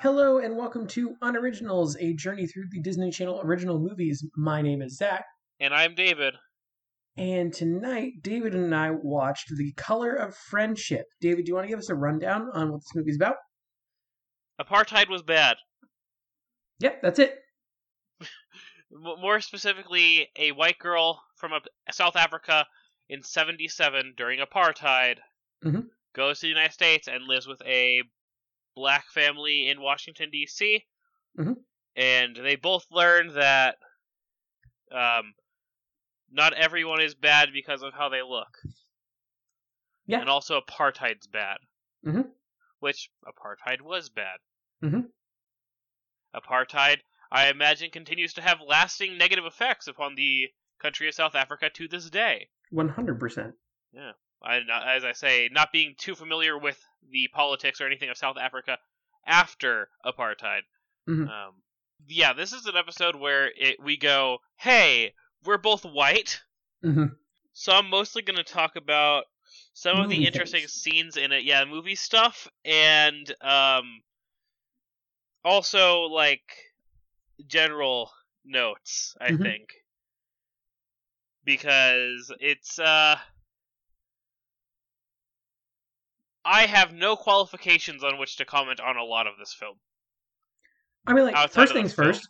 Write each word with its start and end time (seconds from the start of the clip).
Hello 0.00 0.38
and 0.38 0.56
welcome 0.56 0.86
to 0.88 1.16
Unoriginals, 1.22 1.96
a 2.00 2.14
journey 2.14 2.46
through 2.46 2.64
the 2.70 2.80
Disney 2.80 3.10
Channel 3.10 3.40
original 3.44 3.78
movies. 3.78 4.24
My 4.36 4.62
name 4.62 4.80
is 4.82 4.96
Zach, 4.96 5.24
And 5.58 5.74
I'm 5.74 5.94
David. 5.94 6.34
and 7.16 7.52
tonight 7.52 8.14
David 8.22 8.54
and 8.54 8.74
I 8.74 8.90
watched 8.92 9.48
The 9.56 9.72
Color 9.76 10.14
of 10.14 10.34
Friendship. 10.34 11.06
David, 11.20 11.44
do 11.44 11.50
you 11.50 11.54
want 11.54 11.64
to 11.66 11.68
give 11.68 11.78
us 11.78 11.90
a 11.90 11.94
rundown 11.94 12.48
on 12.54 12.72
what 12.72 12.78
this 12.80 12.94
movie's 12.94 13.16
about? 13.16 13.36
Apartheid 14.60 15.08
was 15.10 15.22
bad. 15.22 15.56
Yep, 16.80 17.02
that's 17.02 17.18
it. 17.18 17.38
More 18.90 19.40
specifically, 19.40 20.28
a 20.36 20.52
white 20.52 20.78
girl 20.78 21.22
from 21.36 21.52
South 21.90 22.16
Africa 22.16 22.66
in 23.08 23.22
77 23.22 24.14
during 24.16 24.40
apartheid 24.40 25.18
Mhm. 25.64 25.88
goes 26.14 26.38
to 26.40 26.46
the 26.46 26.48
United 26.50 26.72
States 26.72 27.06
and 27.06 27.24
lives 27.24 27.46
with 27.46 27.60
a 27.66 28.02
black 28.74 29.06
family 29.10 29.68
in 29.68 29.80
Washington, 29.80 30.30
D.C. 30.30 30.84
Mhm. 31.38 31.56
And 31.96 32.36
they 32.36 32.56
both 32.56 32.86
learn 32.90 33.34
that 33.34 33.76
um, 34.92 35.34
not 36.30 36.52
everyone 36.54 37.00
is 37.00 37.14
bad 37.14 37.50
because 37.52 37.82
of 37.82 37.94
how 37.94 38.08
they 38.08 38.22
look. 38.22 38.58
Yeah. 40.06 40.20
And 40.20 40.28
also, 40.28 40.60
apartheid's 40.60 41.26
bad. 41.26 41.58
Mm 42.04 42.14
Mhm. 42.14 42.30
Which, 42.80 43.10
apartheid 43.26 43.82
was 43.82 44.08
bad. 44.08 44.38
Mm 44.82 44.90
Mhm. 44.90 45.12
Apartheid, 46.34 47.00
I 47.30 47.48
imagine, 47.48 47.90
continues 47.90 48.34
to 48.34 48.42
have 48.42 48.60
lasting 48.60 49.18
negative 49.18 49.44
effects 49.44 49.86
upon 49.86 50.14
the 50.14 50.48
country 50.78 51.08
of 51.08 51.14
South 51.14 51.34
Africa 51.34 51.70
to 51.70 51.88
this 51.88 52.08
day. 52.10 52.48
100%. 52.72 53.54
I, 54.42 54.60
as 54.96 55.04
I 55.04 55.12
say, 55.12 55.48
not 55.52 55.72
being 55.72 55.94
too 55.96 56.14
familiar 56.14 56.56
with 56.58 56.82
the 57.10 57.28
politics 57.28 57.80
or 57.80 57.86
anything 57.86 58.10
of 58.10 58.16
South 58.16 58.36
Africa 58.38 58.78
after 59.26 59.88
apartheid. 60.04 60.62
Mhm. 61.08 61.26
Um, 61.28 61.54
yeah, 62.06 62.32
this 62.32 62.52
is 62.52 62.66
an 62.66 62.76
episode 62.76 63.16
where 63.16 63.50
it, 63.56 63.80
we 63.82 63.96
go, 63.96 64.38
"Hey, 64.56 65.14
we're 65.44 65.58
both 65.58 65.84
white," 65.84 66.40
hmm 66.82 67.06
so 67.52 67.72
I'm 67.72 67.90
mostly 67.90 68.22
going 68.22 68.36
to 68.36 68.44
talk 68.44 68.76
about 68.76 69.24
some 69.74 69.96
of 69.98 70.08
the 70.08 70.14
Movie 70.16 70.26
interesting 70.26 70.60
things. 70.60 70.72
scenes 70.72 71.16
in 71.16 71.32
it. 71.32 71.44
Yeah, 71.44 71.64
movie 71.64 71.94
stuff, 71.94 72.48
and 72.64 73.34
um, 73.42 74.02
also 75.44 76.02
like 76.02 76.42
general 77.46 78.10
notes. 78.44 79.16
I 79.20 79.32
Mhm. 79.32 79.42
think 79.42 79.74
because 81.44 82.32
it's 82.40 82.78
uh. 82.78 83.16
I 86.44 86.66
have 86.66 86.92
no 86.92 87.16
qualifications 87.16 88.02
on 88.02 88.18
which 88.18 88.36
to 88.36 88.44
comment 88.44 88.80
on 88.80 88.96
a 88.96 89.04
lot 89.04 89.26
of 89.26 89.34
this 89.38 89.52
film. 89.52 89.76
I 91.06 91.12
mean, 91.14 91.24
like, 91.24 91.34
Outside 91.34 91.62
first 91.62 91.72
things 91.72 91.92
film. 91.94 92.08
first, 92.08 92.28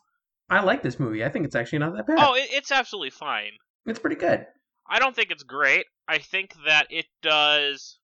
I 0.48 0.60
like 0.62 0.82
this 0.82 0.98
movie. 0.98 1.24
I 1.24 1.28
think 1.28 1.44
it's 1.44 1.54
actually 1.54 1.78
not 1.80 1.94
that 1.96 2.06
bad. 2.06 2.18
Oh, 2.20 2.34
it, 2.34 2.48
it's 2.52 2.72
absolutely 2.72 3.10
fine. 3.10 3.52
It's 3.86 3.98
pretty 3.98 4.16
good. 4.16 4.46
I 4.88 4.98
don't 4.98 5.14
think 5.14 5.30
it's 5.30 5.42
great. 5.44 5.86
I 6.08 6.18
think 6.18 6.54
that 6.66 6.86
it 6.90 7.06
does. 7.22 7.98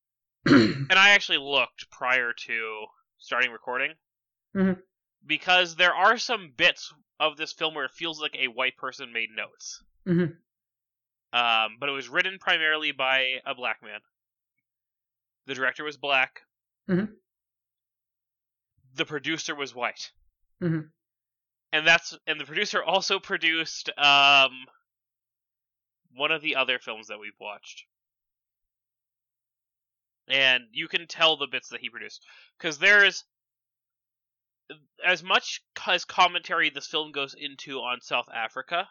and 0.46 0.88
I 0.92 1.10
actually 1.10 1.38
looked 1.38 1.88
prior 1.90 2.32
to 2.46 2.86
starting 3.18 3.52
recording. 3.52 3.92
Mhm. 4.56 4.78
Because 5.24 5.76
there 5.76 5.94
are 5.94 6.18
some 6.18 6.52
bits 6.56 6.92
of 7.20 7.36
this 7.36 7.52
film 7.52 7.74
where 7.74 7.84
it 7.84 7.92
feels 7.92 8.20
like 8.20 8.34
a 8.36 8.48
white 8.48 8.76
person 8.76 9.12
made 9.12 9.28
notes. 9.36 9.82
Mhm. 10.06 10.36
Um, 11.32 11.76
but 11.78 11.88
it 11.88 11.92
was 11.92 12.08
written 12.08 12.38
primarily 12.40 12.90
by 12.92 13.40
a 13.46 13.54
black 13.54 13.80
man. 13.82 14.00
The 15.46 15.54
director 15.54 15.84
was 15.84 15.96
black. 15.96 16.42
Mhm. 16.88 17.16
The 18.94 19.04
producer 19.06 19.54
was 19.54 19.74
white. 19.74 20.12
Mhm. 20.60 20.92
And 21.72 21.86
that's 21.86 22.16
and 22.26 22.38
the 22.38 22.44
producer 22.44 22.82
also 22.82 23.18
produced 23.18 23.90
um 23.98 24.66
one 26.14 26.30
of 26.30 26.42
the 26.42 26.56
other 26.56 26.78
films 26.78 27.08
that 27.08 27.18
we've 27.18 27.38
watched. 27.40 27.86
And 30.28 30.64
you 30.72 30.88
can 30.88 31.06
tell 31.06 31.36
the 31.36 31.46
bits 31.46 31.70
that 31.70 31.80
he 31.80 31.90
produced 31.90 32.24
because 32.58 32.78
there's 32.78 33.24
as 35.04 35.22
much 35.22 35.62
as 35.86 36.04
commentary 36.04 36.70
this 36.70 36.86
film 36.86 37.12
goes 37.12 37.34
into 37.34 37.78
on 37.80 38.00
South 38.00 38.28
Africa 38.32 38.88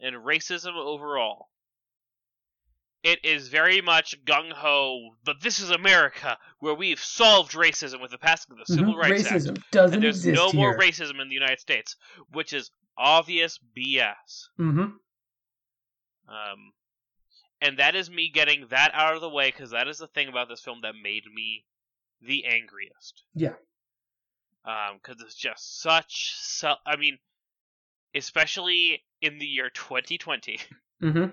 and 0.00 0.16
racism 0.16 0.74
overall. 0.74 1.50
It 3.04 3.24
is 3.24 3.48
very 3.48 3.80
much 3.80 4.16
gung 4.24 4.50
ho, 4.52 5.10
but 5.24 5.40
this 5.40 5.60
is 5.60 5.70
America, 5.70 6.36
where 6.58 6.74
we've 6.74 6.98
solved 6.98 7.52
racism 7.52 8.00
with 8.02 8.10
the 8.10 8.18
passing 8.18 8.52
of 8.52 8.58
the 8.66 8.74
Civil 8.74 8.94
Mhm. 8.94 8.98
Rights 8.98 9.24
Act 9.26 9.34
Racism 9.44 9.62
doesn't 9.70 9.94
and 9.94 10.02
there's 10.02 10.16
exist 10.26 10.34
no 10.34 10.50
here. 10.50 10.60
more 10.60 10.76
racism 10.78 11.20
in 11.22 11.28
the 11.28 11.34
United 11.34 11.60
States, 11.60 11.94
which 12.32 12.52
is 12.52 12.70
obvious 12.96 13.58
BS. 13.76 14.48
hmm 14.56 14.80
Um, 16.28 16.72
and 17.60 17.78
that 17.78 17.94
is 17.94 18.10
me 18.10 18.30
getting 18.30 18.66
that 18.68 18.90
out 18.94 19.14
of 19.14 19.20
the 19.20 19.28
way 19.30 19.50
because 19.50 19.70
that 19.70 19.86
is 19.88 19.98
the 19.98 20.08
thing 20.08 20.28
about 20.28 20.48
this 20.48 20.60
film 20.60 20.80
that 20.82 20.94
made 21.00 21.24
me 21.32 21.64
the 22.20 22.44
angriest. 22.46 23.22
Yeah. 23.34 23.54
Um, 24.64 24.98
because 25.00 25.22
it's 25.22 25.36
just 25.36 25.80
such, 25.80 26.32
su- 26.34 26.74
I 26.84 26.96
mean, 26.96 27.18
especially 28.14 29.04
in 29.22 29.38
the 29.38 29.46
year 29.46 29.70
2020, 29.70 30.58
hmm 31.00 31.26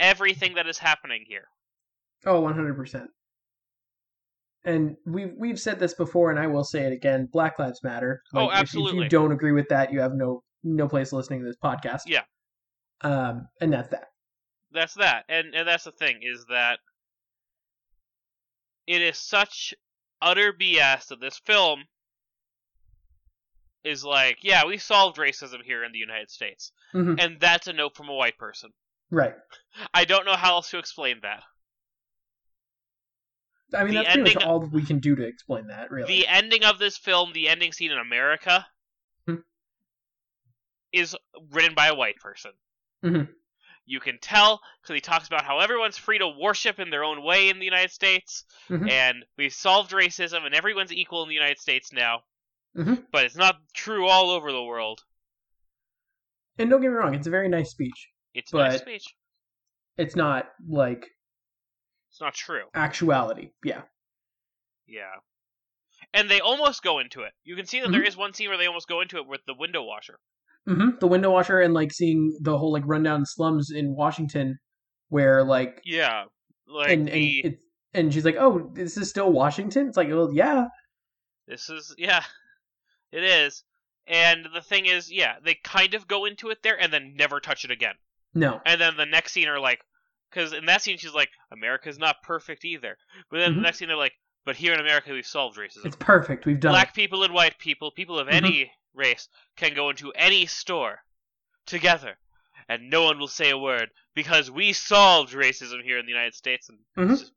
everything 0.00 0.54
that 0.54 0.66
is 0.66 0.78
happening 0.78 1.24
here. 1.28 1.44
Oh, 2.26 2.36
Oh, 2.36 2.40
one 2.40 2.54
hundred 2.54 2.74
percent. 2.76 3.08
And 4.64 4.96
we've 5.06 5.32
we've 5.38 5.58
said 5.60 5.78
this 5.78 5.94
before, 5.94 6.30
and 6.30 6.38
I 6.38 6.46
will 6.46 6.64
say 6.64 6.80
it 6.82 6.92
again: 6.92 7.28
Black 7.32 7.58
Lives 7.58 7.80
Matter. 7.82 8.20
Oh, 8.34 8.50
if- 8.50 8.74
If, 8.74 8.74
you 8.74 9.08
don't 9.08 9.32
agree 9.32 9.52
with 9.52 9.68
that, 9.68 9.92
you 9.92 10.00
have 10.00 10.12
no 10.12 10.42
no 10.62 10.86
place 10.88 11.12
listening 11.12 11.40
to 11.40 11.46
this 11.46 11.56
podcast. 11.62 12.00
Yeah. 12.06 12.24
Um, 13.02 13.48
and 13.60 13.72
that's 13.72 13.88
that. 13.88 14.08
That's 14.72 14.94
that, 14.94 15.24
and 15.28 15.54
and 15.54 15.66
that's 15.66 15.84
the 15.84 15.92
thing 15.92 16.18
is 16.22 16.44
that 16.50 16.78
it 18.86 19.00
is 19.00 19.16
such 19.16 19.72
utter 20.20 20.52
BS 20.52 21.06
that 21.08 21.20
this 21.20 21.40
film 21.46 21.84
is 23.82 24.04
like, 24.04 24.38
yeah, 24.42 24.66
we 24.66 24.76
solved 24.76 25.16
racism 25.16 25.62
here 25.64 25.82
in 25.84 25.92
the 25.92 25.98
United 25.98 26.30
States, 26.30 26.70
hmm 26.92 27.14
and 27.18 27.40
that's 27.40 27.66
a 27.66 27.72
note 27.72 27.96
from 27.96 28.08
a 28.10 28.14
white 28.14 28.36
person. 28.36 28.70
Right. 29.10 29.34
I 29.92 30.04
don't 30.04 30.24
know 30.24 30.36
how 30.36 30.54
else 30.54 30.70
to 30.70 30.78
explain 30.78 31.20
that. 31.22 31.42
I 33.74 33.84
mean, 33.84 33.94
The 33.94 34.02
that's 34.02 34.14
pretty 34.16 34.34
much 34.34 34.44
all 34.44 34.60
we 34.60 34.84
can 34.84 34.98
do 34.98 35.14
to 35.14 35.22
explain 35.22 35.68
that, 35.68 35.90
really. 35.90 36.06
The 36.08 36.26
ending 36.26 36.64
of 36.64 36.78
this 36.78 36.96
film, 36.96 37.32
the 37.32 37.48
ending 37.48 37.72
scene 37.72 37.92
in 37.92 37.98
America, 37.98 38.66
Hmm. 39.26 39.36
is 40.92 41.16
written 41.50 41.74
by 41.74 41.86
a 41.88 41.94
white 41.94 42.16
person. 42.16 42.52
Mhm. 43.04 43.32
You 43.86 44.00
can 44.00 44.18
tell 44.18 44.60
because 44.82 44.94
he 44.94 45.00
talks 45.00 45.26
about 45.26 45.44
how 45.44 45.58
everyone's 45.60 45.96
free 45.98 46.18
to 46.18 46.28
worship 46.28 46.78
in 46.78 46.90
their 46.90 47.04
own 47.04 47.22
way 47.22 47.48
in 47.48 47.58
the 47.58 47.64
United 47.64 47.90
States, 47.92 48.44
Mhm. 48.68 48.90
and 48.90 49.24
we've 49.36 49.52
solved 49.52 49.92
racism, 49.92 50.44
and 50.44 50.54
everyone's 50.54 50.92
equal 50.92 51.22
in 51.22 51.28
the 51.28 51.34
United 51.34 51.58
States 51.58 51.92
now. 51.92 52.24
Mhm. 52.76 53.06
But 53.10 53.24
it's 53.24 53.36
not 53.36 53.60
true 53.72 54.06
all 54.08 54.30
over 54.30 54.52
the 54.52 54.62
world. 54.62 55.04
And 56.58 56.68
don't 56.70 56.80
get 56.80 56.88
me 56.88 56.94
wrong; 56.94 57.14
it's 57.14 57.26
a 57.26 57.30
very 57.30 57.48
nice 57.48 57.70
speech. 57.70 58.09
It's 58.34 58.52
a 58.52 58.56
nice 58.56 58.80
speech. 58.80 59.04
It's 59.96 60.16
not 60.16 60.46
like 60.68 61.06
It's 62.10 62.20
not 62.20 62.34
true. 62.34 62.64
actuality. 62.74 63.50
Yeah. 63.64 63.82
Yeah. 64.86 65.14
And 66.14 66.28
they 66.30 66.40
almost 66.40 66.82
go 66.82 66.98
into 66.98 67.22
it. 67.22 67.32
You 67.44 67.56
can 67.56 67.66
see 67.66 67.78
that 67.80 67.86
Mm-hmm. 67.86 67.92
there 67.92 68.04
is 68.04 68.16
one 68.16 68.32
scene 68.34 68.48
where 68.48 68.58
they 68.58 68.66
almost 68.66 68.88
go 68.88 69.00
into 69.00 69.18
it 69.18 69.26
with 69.26 69.40
the 69.46 69.54
window 69.54 69.82
washer. 69.82 70.18
hmm 70.66 70.90
The 71.00 71.06
window 71.06 71.30
washer 71.30 71.60
and 71.60 71.74
like 71.74 71.92
seeing 71.92 72.36
the 72.40 72.56
whole 72.58 72.72
like 72.72 72.82
rundown 72.86 73.24
slums 73.26 73.70
in 73.70 73.94
Washington, 73.94 74.58
where 75.08 75.44
like 75.44 75.80
Yeah. 75.84 76.24
Like 76.66 76.90
and 76.90 77.08
and 77.08 77.16
the 77.16 77.38
it's 77.44 77.62
and 77.92 78.14
she's 78.14 78.24
like, 78.24 78.36
"Oh, 78.38 78.70
this 78.74 78.96
is 78.96 79.10
still 79.10 79.32
Washington." 79.32 79.88
It's 79.88 79.96
like, 79.96 80.08
"Well, 80.08 80.30
yeah." 80.32 80.66
This 81.48 81.68
is 81.68 81.92
yeah, 81.98 82.22
it 83.10 83.24
is. 83.24 83.64
And 84.06 84.46
the 84.54 84.60
thing 84.60 84.86
is, 84.86 85.10
yeah, 85.10 85.34
they 85.44 85.56
kind 85.64 85.94
of 85.94 86.06
go 86.06 86.24
into 86.24 86.50
it 86.50 86.62
there 86.62 86.80
and 86.80 86.92
then 86.92 87.14
never 87.16 87.40
touch 87.40 87.64
it 87.64 87.72
again. 87.72 87.94
No. 88.34 88.60
And 88.64 88.80
then 88.80 88.96
the 88.96 89.06
next 89.06 89.32
scene 89.32 89.48
are 89.48 89.58
like, 89.60 89.80
because 90.30 90.52
in 90.52 90.66
that 90.66 90.82
scene 90.82 90.98
she's 90.98 91.14
like, 91.14 91.30
America's 91.52 91.98
not 91.98 92.22
perfect 92.22 92.64
either. 92.64 92.96
But 93.30 93.38
then 93.38 93.52
Mhm. 93.52 93.56
the 93.56 93.60
next 93.62 93.78
scene 93.78 93.88
they're 93.88 93.96
like, 93.96 94.14
but 94.44 94.56
here 94.56 94.72
in 94.72 94.80
America 94.80 95.12
we've 95.12 95.26
solved 95.26 95.58
racism. 95.58 95.84
It's 95.86 95.96
perfect. 95.96 96.46
We've 96.46 96.60
done 96.60 96.72
Black 96.72 96.94
people 96.94 97.24
and 97.24 97.34
white 97.34 97.58
people, 97.58 97.90
people 97.90 98.18
of 98.18 98.28
Mhm. 98.28 98.32
any 98.32 98.72
race, 98.94 99.28
can 99.56 99.74
go 99.74 99.90
into 99.90 100.12
any 100.12 100.46
store 100.46 101.02
together, 101.66 102.18
and 102.68 102.88
no 102.90 103.02
one 103.04 103.18
will 103.18 103.28
say 103.28 103.50
a 103.50 103.58
word 103.58 103.90
because 104.14 104.50
we 104.50 104.72
solved 104.72 105.32
racism 105.34 105.82
here 105.82 105.98
in 105.98 106.06
the 106.06 106.12
United 106.12 106.34
States. 106.34 106.68
And 106.68 106.78
Mhm. 106.96 107.18
just- 107.18 107.32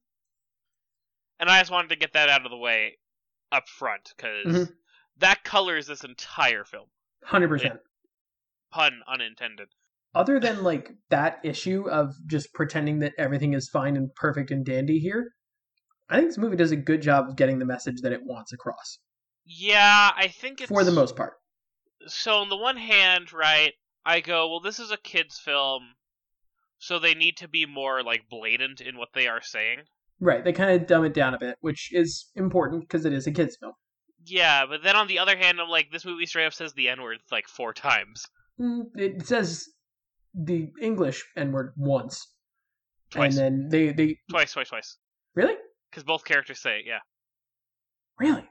and 1.39 1.49
I 1.49 1.59
just 1.59 1.71
wanted 1.71 1.89
to 1.89 1.95
get 1.95 2.13
that 2.13 2.29
out 2.29 2.45
of 2.45 2.51
the 2.51 2.57
way 2.57 2.97
up 3.51 3.67
front 3.67 4.13
because 4.15 4.45
Mhm. 4.69 4.75
that 5.17 5.43
colors 5.43 5.87
this 5.87 6.03
entire 6.03 6.63
film. 6.63 6.89
100%. 7.23 7.79
Pun 8.71 9.03
unintended. 9.07 9.69
Other 10.15 10.39
than 10.39 10.63
like 10.63 10.91
that 11.09 11.39
issue 11.43 11.89
of 11.89 12.13
just 12.27 12.53
pretending 12.53 12.99
that 12.99 13.13
everything 13.17 13.53
is 13.53 13.69
fine 13.69 13.95
and 13.97 14.13
perfect 14.15 14.51
and 14.51 14.63
dandy 14.65 14.99
here, 14.99 15.31
I 16.09 16.17
think 16.17 16.29
this 16.29 16.37
movie 16.37 16.55
does 16.55 16.71
a 16.71 16.75
good 16.75 17.01
job 17.01 17.27
of 17.29 17.35
getting 17.35 17.59
the 17.59 17.65
message 17.65 18.01
that 18.01 18.11
it 18.11 18.21
wants 18.23 18.53
across 18.53 18.99
Yeah, 19.45 20.11
I 20.15 20.27
think 20.27 20.61
it's 20.61 20.69
for 20.69 20.83
the 20.83 20.91
most 20.91 21.15
part. 21.15 21.33
so 22.05 22.35
on 22.35 22.49
the 22.49 22.57
one 22.57 22.77
hand, 22.77 23.33
right, 23.33 23.73
I 24.05 24.19
go, 24.19 24.49
well, 24.49 24.59
this 24.59 24.79
is 24.79 24.91
a 24.91 24.97
kids' 24.97 25.39
film, 25.39 25.81
so 26.77 26.99
they 26.99 27.15
need 27.15 27.37
to 27.37 27.47
be 27.47 27.65
more 27.65 28.03
like 28.03 28.29
blatant 28.29 28.81
in 28.81 28.97
what 28.97 29.09
they 29.15 29.27
are 29.27 29.41
saying. 29.41 29.79
Right, 30.19 30.43
they 30.43 30.53
kind 30.53 30.79
of 30.79 30.87
dumb 30.87 31.05
it 31.05 31.13
down 31.15 31.33
a 31.33 31.39
bit, 31.39 31.57
which 31.61 31.89
is 31.91 32.29
important 32.35 32.81
because 32.83 33.05
it 33.05 33.13
is 33.13 33.25
a 33.25 33.31
kids 33.31 33.57
film. 33.59 33.73
Yeah, 34.25 34.65
but 34.67 34.83
then 34.83 34.95
on 34.95 35.07
the 35.07 35.19
other 35.19 35.35
hand, 35.35 35.59
I'm 35.59 35.69
like, 35.69 35.91
this 35.91 36.05
movie 36.05 36.25
straight 36.27 36.45
up 36.45 36.53
says 36.53 36.73
the 36.73 36.87
N 36.89 37.01
word 37.01 37.17
like 37.31 37.47
four 37.47 37.73
times, 37.73 38.25
Mm, 38.61 38.83
It 38.95 39.25
says 39.25 39.65
the 40.33 40.69
English 40.81 41.23
N 41.37 41.51
word 41.51 41.73
once, 41.77 42.33
twice, 43.11 43.37
and 43.37 43.37
then 43.37 43.69
they 43.69 43.91
they 43.93 44.17
twice, 44.29 44.53
twice, 44.53 44.69
twice, 44.69 44.97
really 45.35 45.55
because 45.89 46.03
both 46.03 46.23
characters 46.25 46.59
say 46.61 46.79
it. 46.79 46.85
Yeah, 46.87 46.99
really. 48.19 48.47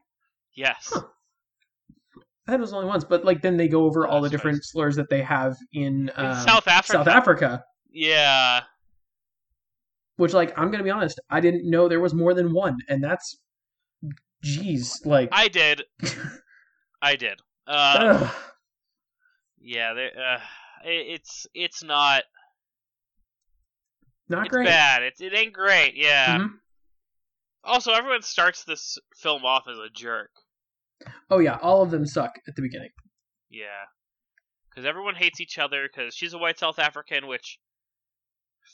yes, 0.55 0.93
Huh. 0.93 2.55
It 2.55 2.59
was 2.61 2.73
only 2.73 2.87
once, 2.87 3.05
but 3.05 3.25
like 3.25 3.41
then 3.41 3.57
they 3.57 3.69
go 3.69 3.85
over 3.85 4.07
all 4.07 4.21
the 4.21 4.29
different 4.29 4.57
twice. 4.59 4.71
slurs 4.73 4.97
that 4.97 5.09
they 5.11 5.23
have 5.23 5.57
in, 5.73 6.11
In 6.19 6.25
um, 6.27 6.35
South 6.47 6.67
Africa. 6.69 6.93
South 6.99 7.07
Africa, 7.09 7.65
Yeah, 7.91 8.63
which 10.17 10.33
like 10.33 10.57
I'm 10.59 10.71
gonna 10.71 10.83
be 10.85 10.91
honest, 10.91 11.21
I 11.31 11.41
didn't 11.41 11.69
know 11.71 11.89
there 11.89 12.01
was 12.01 12.15
more 12.15 12.35
than 12.35 12.53
one, 12.53 12.79
and 12.89 13.03
that's, 13.03 13.39
jeez, 14.45 15.07
like, 15.07 15.29
I 15.33 15.49
did, 15.49 15.83
I 17.03 17.15
did. 17.17 17.39
Uh, 17.67 18.29
yeah, 19.61 19.95
they, 19.95 20.07
uh, 20.11 20.39
it's 20.85 21.47
it's 21.55 21.83
not 21.83 22.25
not 24.29 24.47
it's 24.47 24.55
great. 24.55 24.67
bad. 24.67 25.03
It 25.03 25.15
it 25.21 25.35
ain't 25.35 25.53
great. 25.53 25.95
Yeah. 25.97 26.39
Mhm. 26.39 26.59
Also, 27.65 27.93
everyone 27.93 28.23
starts 28.23 28.65
this 28.65 28.99
film 29.17 29.45
off 29.45 29.65
as 29.69 29.79
a 29.79 29.89
jerk. 29.95 30.31
Oh 31.31 31.39
yeah, 31.39 31.59
all 31.63 31.83
of 31.83 31.91
them 31.91 32.07
suck 32.07 32.33
at 32.49 32.57
the 32.57 32.63
beginning. 32.63 32.91
Yeah. 33.49 33.67
Because 34.69 34.87
everyone 34.87 35.15
hates 35.15 35.41
each 35.41 35.59
other 35.59 35.87
because 35.87 36.15
she's 36.15 36.33
a 36.33 36.39
white 36.39 36.59
South 36.59 36.79
African, 36.79 37.27
which 37.27 37.59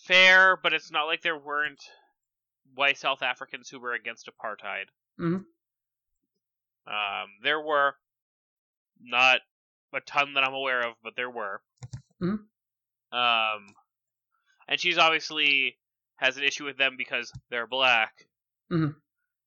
fair, 0.07 0.57
but 0.63 0.73
it's 0.73 0.91
not 0.93 1.05
like 1.05 1.23
there 1.23 1.39
weren't 1.39 1.83
white 2.75 2.97
South 2.99 3.23
Africans 3.23 3.69
who 3.69 3.81
were 3.81 3.95
against 3.95 4.29
apartheid. 4.29 4.85
Mhm. 5.19 5.45
Um, 6.87 7.29
there 7.43 7.61
were 7.61 7.95
not 9.01 9.41
a 9.93 10.01
ton 10.01 10.35
that 10.35 10.45
I'm 10.45 10.55
aware 10.55 10.87
of, 10.87 10.95
but 11.03 11.15
there 11.17 11.31
were. 11.31 11.63
Mhm. 12.21 12.39
Um, 13.13 13.75
and 14.69 14.79
she's 14.81 14.99
obviously 14.99 15.79
has 16.17 16.37
an 16.37 16.43
issue 16.45 16.65
with 16.65 16.77
them 16.79 16.97
because 16.99 17.33
they're 17.51 17.67
black. 17.67 18.27
Mhm. 18.71 18.95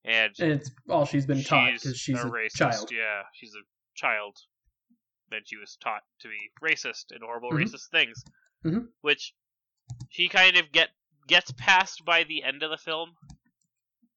And 0.04 0.40
And 0.40 0.52
it's 0.54 0.72
all 0.90 1.06
she's 1.06 1.26
been 1.28 1.44
taught 1.44 1.74
because 1.74 1.98
she's 1.98 2.20
a, 2.20 2.26
racist. 2.28 2.56
child. 2.56 2.92
Yeah, 2.92 3.24
she's 3.34 3.54
a 3.54 3.62
child. 3.96 4.38
Then 5.30 5.42
she 5.46 5.58
was 5.58 5.78
taught 5.78 6.04
to 6.20 6.28
be 6.28 6.52
racist 6.62 7.12
and 7.12 7.22
horrible 7.22 7.52
Mhm. 7.52 7.64
racist 7.64 7.90
things, 7.90 8.24
Mhm. 8.66 8.92
which 9.02 9.36
she 10.10 10.28
kind 10.30 10.58
of 10.58 10.72
get 10.72 10.90
gets 11.28 11.52
past 11.58 12.04
by 12.04 12.24
the 12.24 12.44
end 12.44 12.64
of 12.64 12.72
the 12.72 12.78
film. 12.78 13.16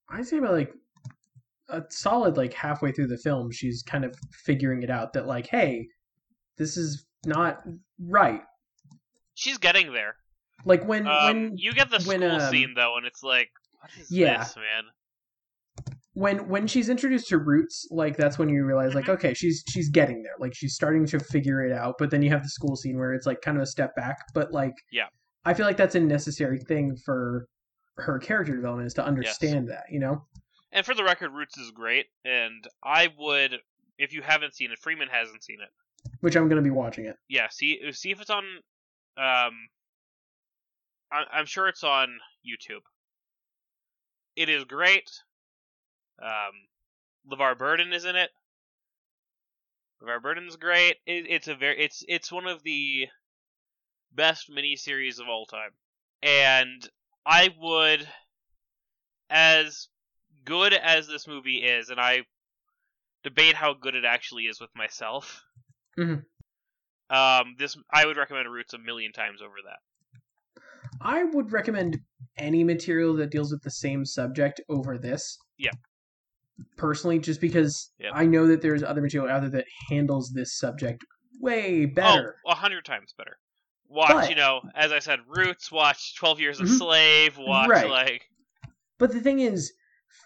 I'd 0.09 0.27
say 0.27 0.39
about 0.39 0.53
like 0.53 0.75
a 1.69 1.85
solid 1.91 2.37
like 2.37 2.53
halfway 2.55 2.93
through 2.93 3.07
the 3.09 3.19
film, 3.19 3.51
she's 3.53 3.83
kind 3.83 4.05
of 4.05 4.17
figuring 4.33 4.83
it 4.83 4.91
out 4.91 5.13
that 5.13 5.27
like, 5.27 5.47
hey, 5.47 5.91
this 6.57 6.77
is 6.77 7.07
not 7.27 7.63
right. 7.99 8.43
She's 9.35 9.59
getting 9.59 9.93
there. 9.93 10.17
Like 10.65 10.85
when 10.85 11.07
Um, 11.07 11.25
when 11.27 11.57
you 11.59 11.73
get 11.73 11.91
the 11.91 12.03
when, 12.07 12.21
school 12.21 12.41
um, 12.41 12.51
scene 12.53 12.75
though, 12.75 12.97
and 12.97 13.07
it's 13.07 13.23
like, 13.23 13.51
what 13.81 13.91
is 13.99 14.11
Yeah. 14.11 14.39
this, 14.39 14.57
man? 14.57 14.85
when 16.17 16.49
when 16.49 16.67
she's 16.69 16.89
introduced 16.89 17.29
to 17.29 17.39
roots, 17.39 17.89
like 17.91 18.17
that's 18.17 18.39
when 18.39 18.49
you 18.49 18.65
realize 18.65 18.95
like, 18.95 19.07
Mhm. 19.07 19.15
okay, 19.15 19.35
she's 19.35 19.65
she's 19.69 19.89
getting 19.89 20.23
there. 20.23 20.35
Like 20.39 20.55
she's 20.55 20.75
starting 20.75 21.05
to 21.07 21.19
figure 21.19 21.65
it 21.67 21.73
out. 21.73 21.97
But 21.99 22.11
then 22.11 22.23
you 22.23 22.31
have 22.31 22.45
the 22.45 22.49
school 22.49 22.77
scene 22.77 22.97
where 22.99 23.13
it's 23.13 23.27
like 23.27 23.41
kind 23.43 23.57
of 23.57 23.63
a 23.65 23.67
step 23.67 23.97
back. 23.97 24.19
But 24.33 24.53
like, 24.53 24.75
Yeah. 24.93 25.09
I 25.45 25.55
feel 25.55 25.67
like 25.67 25.77
that's 25.77 25.97
a 25.97 26.01
necessary 26.01 26.61
thing 26.61 26.97
for 27.05 27.49
her 27.97 28.19
character 28.21 28.55
development 28.55 28.87
is 28.87 28.95
to 28.95 29.05
understand 29.05 29.69
that. 29.71 29.85
You 29.91 29.99
know. 29.99 30.25
And 30.71 30.87
for 30.87 30.95
the 30.95 31.03
record, 31.05 31.31
Roots 31.33 31.59
is 31.59 31.71
great, 31.73 32.07
and 32.25 32.67
I 32.83 33.13
would, 33.19 33.61
if 33.99 34.13
you 34.13 34.23
haven't 34.23 34.55
seen 34.55 34.71
it, 34.73 34.79
Freeman 34.81 35.09
hasn't 35.09 35.43
seen 35.45 35.61
it. 35.61 35.69
Which 36.21 36.37
I'm 36.37 36.49
gonna 36.49 36.63
be 36.63 36.71
watching 36.71 37.07
it. 37.07 37.17
yeah, 37.29 37.49
see 37.51 37.81
see 37.93 38.11
if 38.11 38.21
it's 38.21 38.31
on. 38.31 38.45
Um, 39.17 39.69
I, 41.13 41.25
I'm 41.33 41.47
sure 41.47 41.69
it's 41.69 41.85
on 41.85 42.09
YouTube. 42.47 42.83
It 44.37 44.49
is 44.49 44.65
great. 44.65 45.11
Um, 46.21 46.53
LeVar 47.31 47.59
Burton 47.59 47.93
is 47.93 48.05
in 48.05 48.17
it. 48.17 48.31
LeVar 50.03 50.23
Burton's 50.23 50.57
great. 50.57 50.97
It, 51.07 51.27
it's 51.29 51.49
a 51.49 51.55
very 51.55 51.79
it's 51.79 52.05
it's 52.09 52.33
one 52.33 52.47
of 52.47 52.63
the 52.63 53.09
best 54.13 54.51
miniseries 54.51 55.21
of 55.21 55.29
all 55.29 55.47
time, 55.47 55.71
and 56.23 56.89
I 57.27 57.51
would, 57.59 58.07
as 59.31 59.89
good 60.45 60.75
as 60.75 61.07
this 61.07 61.27
movie 61.27 61.59
is, 61.59 61.89
and 61.89 62.01
I 62.01 62.23
debate 63.23 63.55
how 63.55 63.75
good 63.75 63.95
it 63.95 64.05
actually 64.05 64.45
is 64.45 64.61
with 64.61 64.71
myself. 64.77 65.43
Mhm. 65.99 66.25
Um, 67.11 67.55
this 67.59 67.77
I 67.93 68.07
would 68.07 68.17
recommend 68.17 68.51
Roots 68.51 68.75
a 68.75 68.79
million 68.79 69.13
times 69.13 69.41
over 69.43 69.57
that. 69.65 70.63
I 71.01 71.25
would 71.25 71.53
recommend 71.53 72.01
any 72.37 72.65
material 72.65 73.15
that 73.17 73.31
deals 73.31 73.53
with 73.53 73.63
the 73.63 73.71
same 73.71 74.05
subject 74.05 74.61
over 74.69 74.99
this. 74.99 75.39
Yeah. 75.59 75.71
Personally, 76.77 77.19
just 77.19 77.41
because 77.41 77.91
Yep. 77.99 78.13
I 78.15 78.27
know 78.27 78.47
that 78.47 78.63
there's 78.63 78.83
other 78.83 79.01
material 79.03 79.31
out 79.31 79.41
there 79.41 79.51
that 79.51 79.67
handles 79.89 80.33
this 80.33 80.57
subject 80.59 81.05
way 81.41 81.85
better. 81.87 82.37
Oh, 82.47 82.51
a 82.53 82.55
hundred 82.55 82.85
times 82.85 83.13
better. 83.17 83.39
Watch, 83.87 84.11
But- 84.13 84.31
you 84.31 84.37
know, 84.37 84.63
as 84.75 84.93
I 84.93 84.99
said, 84.99 85.21
Roots. 85.27 85.71
Watch 85.71 86.17
Twelve 86.17 86.41
Years 86.41 86.61
a 86.61 86.65
Mhm. 86.65 86.79
Slave. 86.79 87.39
Watch 87.39 87.69
Right. 87.69 87.89
like 87.91 88.31
But 88.99 89.13
the 89.13 89.21
thing 89.21 89.41
is, 89.41 89.73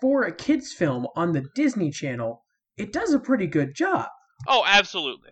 for 0.00 0.24
a 0.24 0.32
kids' 0.34 0.72
film 0.74 1.06
on 1.16 1.32
the 1.32 1.48
Disney 1.54 1.90
Channel, 1.90 2.44
it 2.76 2.92
does 2.92 3.12
a 3.14 3.18
pretty 3.18 3.46
good 3.46 3.74
job. 3.74 4.08
oh, 4.46 4.62
absolutely. 4.66 5.30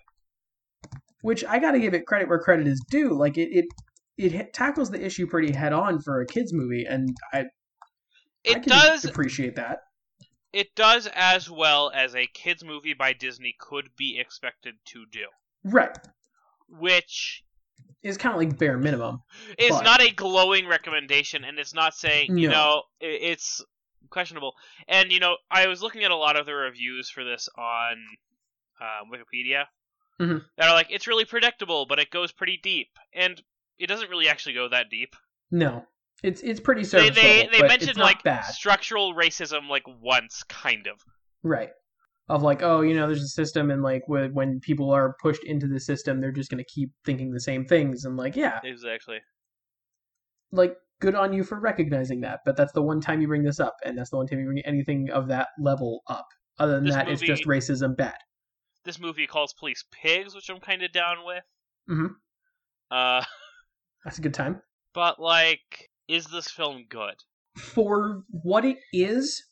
Which 1.26 1.44
I 1.44 1.58
got 1.58 1.72
to 1.72 1.80
give 1.80 1.92
it 1.92 2.06
credit 2.06 2.28
where 2.28 2.38
credit 2.38 2.68
is 2.68 2.80
due. 2.88 3.12
Like 3.12 3.36
it, 3.36 3.48
it, 3.50 3.64
it 4.16 4.52
tackles 4.52 4.90
the 4.90 5.04
issue 5.04 5.26
pretty 5.26 5.52
head 5.52 5.72
on 5.72 6.00
for 6.00 6.20
a 6.20 6.26
kids' 6.26 6.52
movie, 6.52 6.84
and 6.88 7.16
I, 7.32 7.38
I 7.40 7.44
It 8.44 8.52
can 8.62 8.68
does. 8.68 9.04
appreciate 9.04 9.56
that. 9.56 9.80
It 10.52 10.74
does 10.76 11.08
as 11.14 11.50
well 11.50 11.90
as 11.94 12.14
a 12.14 12.26
kids 12.32 12.62
movie 12.64 12.94
by 12.94 13.12
Disney 13.12 13.54
could 13.58 13.90
be 13.96 14.18
expected 14.20 14.76
to 14.86 15.04
do, 15.10 15.26
Right, 15.64 15.94
which 16.68 17.42
is 18.02 18.16
kind 18.16 18.34
of 18.34 18.38
like 18.40 18.56
bare 18.58 18.78
minimum. 18.78 19.22
is 19.58 19.70
But- 19.70 19.82
not 19.84 20.00
a 20.00 20.12
glowing 20.12 20.66
recommendation, 20.68 21.42
and 21.44 21.58
it's 21.58 21.74
not 21.74 21.94
saying 21.94 22.38
you 22.38 22.48
know 22.48 22.84
it's 23.00 23.62
questionable. 24.10 24.54
And 24.86 25.10
you 25.10 25.18
know, 25.20 25.36
I 25.50 25.66
was 25.66 25.82
looking 25.82 26.04
at 26.04 26.10
a 26.12 26.16
lot 26.16 26.36
of 26.36 26.46
the 26.46 26.54
reviews 26.54 27.10
for 27.10 27.24
this 27.24 27.48
on 27.58 27.96
uh, 28.80 29.04
Wikipedia 29.12 29.64
Mhm. 30.20 30.42
that 30.56 30.68
are 30.68 30.74
like 30.74 30.88
it's 30.90 31.06
really 31.06 31.24
predictable, 31.24 31.86
but 31.86 31.98
it 31.98 32.10
goes 32.10 32.32
pretty 32.32 32.58
deep, 32.62 32.88
and 33.12 33.42
it 33.78 33.86
doesn't 33.86 34.08
really 34.10 34.28
actually 34.28 34.54
go 34.54 34.68
that 34.68 34.88
deep. 34.90 35.14
No, 35.50 35.86
it's 36.22 36.40
it's 36.42 36.60
pretty 36.60 36.82
They 36.82 36.88
serviceable. 36.88 37.22
they, 37.22 37.46
they 37.52 37.60
but 37.60 37.68
mentioned 37.68 37.98
like 37.98 38.22
bad. 38.22 38.44
structural 38.46 39.14
racism 39.14 39.68
like 39.68 39.84
once, 40.00 40.42
kind 40.44 40.86
of. 40.86 41.00
Right. 41.42 41.70
Of 42.28 42.42
like, 42.42 42.62
oh, 42.62 42.80
you 42.80 42.94
know, 42.94 43.06
there's 43.06 43.22
a 43.22 43.28
system, 43.28 43.70
and 43.70 43.82
like 43.82 44.02
when 44.08 44.32
when 44.34 44.58
people 44.60 44.90
are 44.90 45.14
pushed 45.22 45.44
into 45.44 45.68
the 45.68 45.78
system, 45.78 46.20
they're 46.20 46.32
just 46.32 46.50
gonna 46.50 46.64
keep 46.64 46.90
thinking 47.04 47.30
the 47.32 47.40
same 47.40 47.64
things, 47.66 48.04
and 48.04 48.16
like, 48.16 48.34
yeah, 48.34 48.58
Exactly. 48.64 49.20
like 50.52 50.76
good 51.00 51.14
on 51.14 51.32
you 51.32 51.44
for 51.44 51.60
recognizing 51.60 52.20
that. 52.22 52.40
But 52.44 52.56
that's 52.56 52.72
the 52.72 52.82
one 52.82 53.00
time 53.00 53.20
you 53.20 53.28
bring 53.28 53.42
this 53.44 53.60
up, 53.60 53.76
and 53.84 53.96
that's 53.96 54.10
the 54.10 54.16
one 54.16 54.26
time 54.26 54.38
you 54.40 54.46
bring 54.46 54.60
anything 54.64 55.10
of 55.10 55.28
that 55.28 55.48
level 55.60 56.00
up. 56.08 56.26
Other 56.58 56.76
than 56.76 56.84
This 56.84 56.94
that, 56.94 57.08
it's 57.08 57.20
just 57.22 57.44
racism 57.44 57.96
bad. 57.96 58.16
This 58.86 58.98
movie 59.00 59.26
calls 59.26 59.52
police 59.52 59.84
pigs, 59.90 60.34
which 60.34 60.48
I'm 60.48 60.60
kind 60.60 60.82
of 60.82 60.92
down 60.92 61.26
with. 61.26 61.42
Mhm. 61.90 62.14
Uh, 62.90 63.24
That's 64.04 64.18
a 64.18 64.22
good 64.22 64.32
time 64.34 64.62
but 64.94 65.20
like, 65.20 65.90
is 66.08 66.24
this 66.28 66.50
film 66.50 66.86
good? 66.88 67.16
for 67.58 68.22
what 68.30 68.64
it 68.64 68.78
is. 68.92 69.44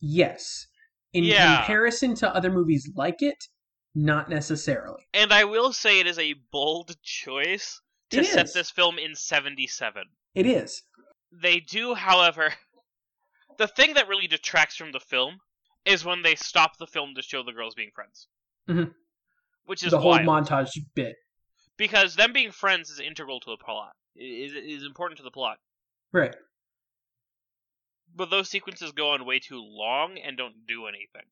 Yes, 0.00 0.66
in 1.12 1.24
Yeah. 1.24 1.58
comparison 1.58 2.14
to 2.16 2.34
other 2.34 2.50
movies 2.50 2.90
like 2.94 3.20
it, 3.20 3.48
not 3.94 4.28
necessarily. 4.30 5.06
And 5.12 5.30
I 5.32 5.44
will 5.44 5.72
say 5.74 6.00
it 6.00 6.06
is 6.06 6.18
a 6.18 6.32
bold 6.32 6.96
choice 7.02 7.80
to 8.10 8.20
It 8.20 8.26
set 8.26 8.46
is. 8.46 8.52
this 8.54 8.70
film 8.70 8.98
in 8.98 9.14
77. 9.14 10.08
It 10.34 10.46
is. 10.46 10.82
They 11.30 11.60
do, 11.60 11.94
however, 11.94 12.54
the 13.58 13.68
thing 13.68 13.92
that 13.94 14.08
really 14.08 14.26
detracts 14.26 14.76
from 14.76 14.92
the 14.92 15.00
film 15.00 15.40
is 15.84 16.04
when 16.04 16.22
they 16.22 16.34
stop 16.36 16.78
the 16.78 16.86
film 16.86 17.14
to 17.16 17.22
show 17.22 17.42
the 17.42 17.52
girls 17.52 17.74
being 17.74 17.90
friends. 17.94 18.28
Mhm. 18.68 18.94
Which 19.64 19.82
is 19.82 19.90
the 19.90 20.00
whole 20.00 20.12
wild. 20.12 20.26
montage 20.46 20.70
bit. 20.94 21.16
because 21.76 22.14
them 22.14 22.32
being 22.32 22.52
friends 22.52 22.90
is 22.90 23.00
integral 23.00 23.40
to 23.40 23.50
the 23.50 23.56
plot. 23.56 23.92
Is 24.14 24.52
is 24.54 24.84
important 24.84 25.16
to 25.18 25.24
the 25.24 25.30
plot. 25.30 25.58
Right. 26.12 26.34
but 28.14 28.28
those 28.28 28.50
sequences 28.50 28.92
go 28.92 29.12
on 29.12 29.24
way 29.24 29.38
too 29.38 29.58
long 29.58 30.18
and 30.18 30.36
don't 30.36 30.66
do 30.66 30.84
anything. 30.86 31.22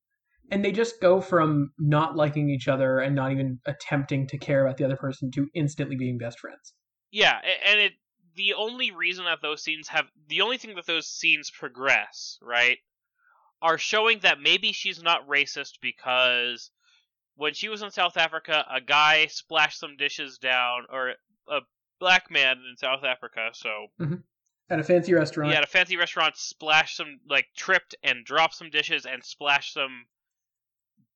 And 0.50 0.64
they 0.64 0.72
just 0.72 0.98
go 0.98 1.20
from 1.20 1.74
not 1.78 2.16
liking 2.16 2.48
each 2.48 2.68
other 2.68 3.00
and 3.00 3.14
not 3.14 3.32
even 3.32 3.60
attempting 3.66 4.26
to 4.28 4.38
care 4.38 4.64
about 4.64 4.78
the 4.78 4.84
other 4.84 4.96
person 4.96 5.30
to 5.32 5.46
instantly 5.54 5.94
being 5.96 6.16
best 6.16 6.38
friends. 6.40 6.72
Yeah, 7.10 7.38
and 7.66 7.78
it 7.80 7.92
the 8.34 8.54
only 8.54 8.92
reason 8.92 9.26
that 9.26 9.42
those 9.42 9.62
scenes 9.62 9.88
have 9.88 10.06
the 10.28 10.40
only 10.40 10.56
thing 10.56 10.74
that 10.76 10.86
those 10.86 11.06
scenes 11.06 11.50
progress, 11.50 12.38
right, 12.40 12.78
are 13.60 13.76
showing 13.76 14.20
that 14.20 14.40
maybe 14.40 14.72
she's 14.72 15.02
not 15.02 15.28
racist 15.28 15.72
because 15.82 16.70
when 17.40 17.54
she 17.54 17.68
was 17.70 17.80
in 17.80 17.90
South 17.90 18.18
Africa, 18.18 18.66
a 18.70 18.80
guy 18.82 19.26
splashed 19.26 19.78
some 19.80 19.96
dishes 19.96 20.36
down 20.36 20.84
or 20.92 21.14
a 21.48 21.60
black 21.98 22.30
man 22.30 22.58
in 22.70 22.76
South 22.76 23.02
Africa, 23.02 23.48
so 23.54 23.86
At 24.68 24.78
a 24.78 24.82
fancy 24.84 25.14
restaurant. 25.14 25.50
he 25.50 25.56
at 25.56 25.64
a 25.64 25.66
fancy 25.66 25.96
restaurant 25.96 26.36
splashed 26.36 26.96
some 26.98 27.18
like 27.28 27.46
tripped 27.56 27.94
and 28.02 28.24
dropped 28.26 28.54
some 28.54 28.68
dishes 28.68 29.06
and 29.06 29.24
splashed 29.24 29.72
some 29.72 30.04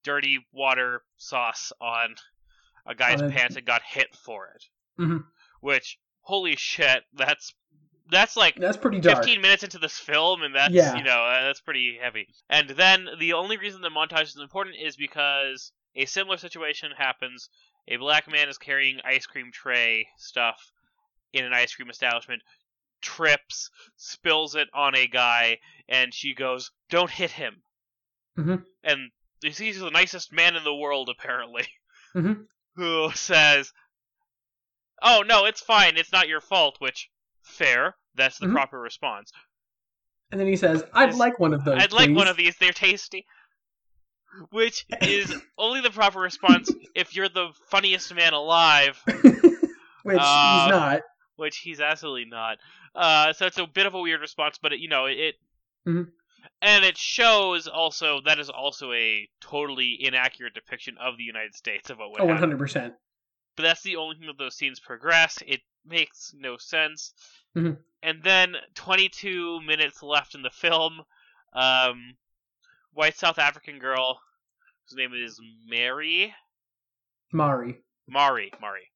dirty 0.03 0.39
water 0.53 1.03
sauce 1.17 1.73
on 1.81 2.15
a 2.87 2.95
guy's 2.95 3.21
pants 3.23 3.57
and 3.57 3.67
got 3.67 3.83
hit 3.83 4.15
for 4.15 4.49
it. 4.55 4.65
Mhm. 5.03 5.25
Which 5.61 5.99
holy 6.23 6.57
shit, 6.57 7.05
that's 7.13 7.55
that's 8.11 8.37
like 8.37 8.57
That's 8.57 8.77
pretty 8.77 9.01
dark. 9.01 9.19
15 9.25 9.41
minutes 9.41 9.63
into 9.63 9.79
this 9.79 9.99
film 9.99 10.43
and 10.43 10.55
that's 10.55 10.73
Yeah. 10.75 10.97
you 10.97 11.03
know 11.03 11.23
uh, 11.25 11.45
that's 11.45 11.61
pretty 11.61 11.99
heavy. 12.01 12.29
And 12.51 12.69
then 12.71 13.09
the 13.19 13.33
only 13.35 13.57
reason 13.57 13.81
the 13.83 13.89
montage 13.91 14.25
is 14.25 14.37
important 14.37 14.77
is 14.77 14.97
because 14.97 15.73
a 15.97 16.05
similar 16.07 16.37
situation 16.37 16.91
happens. 16.97 17.49
A 17.89 17.97
black 17.97 18.29
man 18.31 18.49
is 18.49 18.59
carrying 18.59 19.01
ice 19.05 19.27
cream 19.27 19.51
tray 19.53 20.09
stuff 20.17 20.73
in 21.33 21.45
an 21.45 21.53
ice 21.53 21.75
cream 21.75 21.91
establishment, 21.91 22.43
trips, 23.03 23.71
spills 23.97 24.55
it 24.55 24.69
on 24.73 24.95
a 24.95 25.07
guy, 25.07 25.59
and 25.89 26.15
she 26.15 26.35
goes, 26.35 26.71
"Don't 26.91 27.11
hit 27.11 27.31
him." 27.33 27.63
Mhm. 28.39 28.65
And 28.83 29.11
he's 29.43 29.79
the 29.81 29.91
nicest 29.91 30.33
man 30.33 30.57
in 30.57 30.65
the 30.65 30.75
world, 30.75 31.09
apparently. 31.09 31.67
Mhm. 32.15 32.47
Who 32.77 33.11
says, 33.13 33.73
"Oh 35.03 35.23
no, 35.27 35.45
it's 35.45 35.61
fine. 35.61 35.97
It's 35.97 36.13
not 36.13 36.29
your 36.29 36.41
fault." 36.41 36.77
Which, 36.81 37.11
fair. 37.43 37.97
That's 38.15 38.39
the 38.39 38.47
Mhm. 38.47 38.53
proper 38.53 38.81
response. 38.81 39.33
And 40.31 40.41
then 40.41 40.47
he 40.49 40.57
says, 40.57 40.85
"I'd 40.95 41.11
Is- 41.11 41.17
like 41.19 41.39
one 41.39 41.53
of 41.53 41.65
those." 41.65 41.81
I'd 41.83 41.93
like 41.93 42.11
one 42.11 42.29
of 42.29 42.37
these. 42.37 42.57
They're 42.57 42.73
tasty. 42.73 43.27
Which 44.51 44.87
is 45.03 45.35
only 45.59 45.81
the 45.81 45.91
proper 45.91 46.21
response 46.21 46.75
if 46.95 47.15
you're 47.15 47.29
the 47.29 47.51
funniest 47.69 48.15
man 48.15 48.33
alive, 48.33 49.01
Which 50.03 50.19
Uh, 50.21 50.65
he's 50.65 50.71
not. 50.71 51.01
which 51.37 51.59
he's 51.59 51.81
absolutely 51.81 52.27
not. 52.27 52.59
Uh, 52.95 53.33
so 53.33 53.47
it's 53.47 53.59
a 53.59 53.67
bit 53.67 53.87
of 53.87 53.95
a 53.95 54.01
weird 54.01 54.21
response, 54.21 54.59
but 54.61 54.73
it, 54.73 54.79
you 54.81 54.89
know 54.89 55.07
it, 55.07 55.35
Mhm. 55.87 56.11
and 56.63 56.85
it 56.85 56.97
shows 56.97 57.67
also 57.67 58.21
that 58.25 58.39
is 58.39 58.49
also 58.51 58.93
a 58.93 59.29
totally 59.41 59.97
inaccurate 60.01 60.55
depiction 60.55 60.97
of 60.99 61.17
the 61.17 61.25
United 61.25 61.55
States 61.55 61.91
of 61.91 61.99
what 61.99 62.11
would 62.13 62.21
Oh, 62.21 62.27
100 62.27 62.59
percent. 62.59 62.95
But 63.57 63.63
that's 63.65 63.83
the 63.83 63.97
only 63.97 64.17
thing 64.17 64.27
that 64.27 64.39
those 64.39 64.57
scenes 64.57 64.81
progress. 64.81 65.39
It 65.47 65.61
makes 65.85 66.35
no 66.37 66.57
sense. 66.57 67.13
Mhm. 67.57 67.79
And 68.03 68.23
then 68.23 68.57
22 68.75 69.61
minutes 69.63 70.03
left 70.03 70.35
in 70.35 70.43
the 70.43 70.51
film. 70.51 71.03
Um, 71.53 72.17
white 72.95 73.17
South 73.17 73.39
African 73.39 73.79
girl, 73.79 74.19
whose 74.89 74.97
name 74.97 75.13
is 75.15 75.41
Mary. 75.67 76.35
Mari. 77.33 77.83
Mari. 78.09 78.53
Mari. 78.61 78.91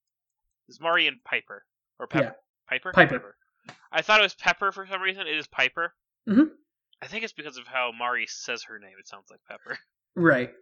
Is 0.67 0.79
Mari 0.79 1.07
and 1.07 1.23
Piper 1.23 1.63
or 1.99 2.07
Pepper? 2.07 2.25
Yeah. 2.25 2.31
Piper. 2.69 2.91
Piper. 2.93 3.35
I 3.91 4.01
thought 4.01 4.19
it 4.19 4.23
was 4.23 4.35
Pepper 4.35 4.71
for 4.71 4.85
some 4.87 5.01
reason. 5.01 5.27
It 5.27 5.35
is 5.37 5.47
Piper. 5.47 5.93
Mhm. 6.27 6.49
I 7.01 7.07
think 7.07 7.23
it's 7.23 7.33
because 7.33 7.57
of 7.57 7.65
how 7.67 7.91
Mari 7.97 8.27
says 8.27 8.63
her 8.63 8.77
name. 8.79 8.93
It 8.99 9.07
sounds 9.07 9.29
like 9.29 9.39
Pepper. 9.47 9.77
Right. 10.15 10.53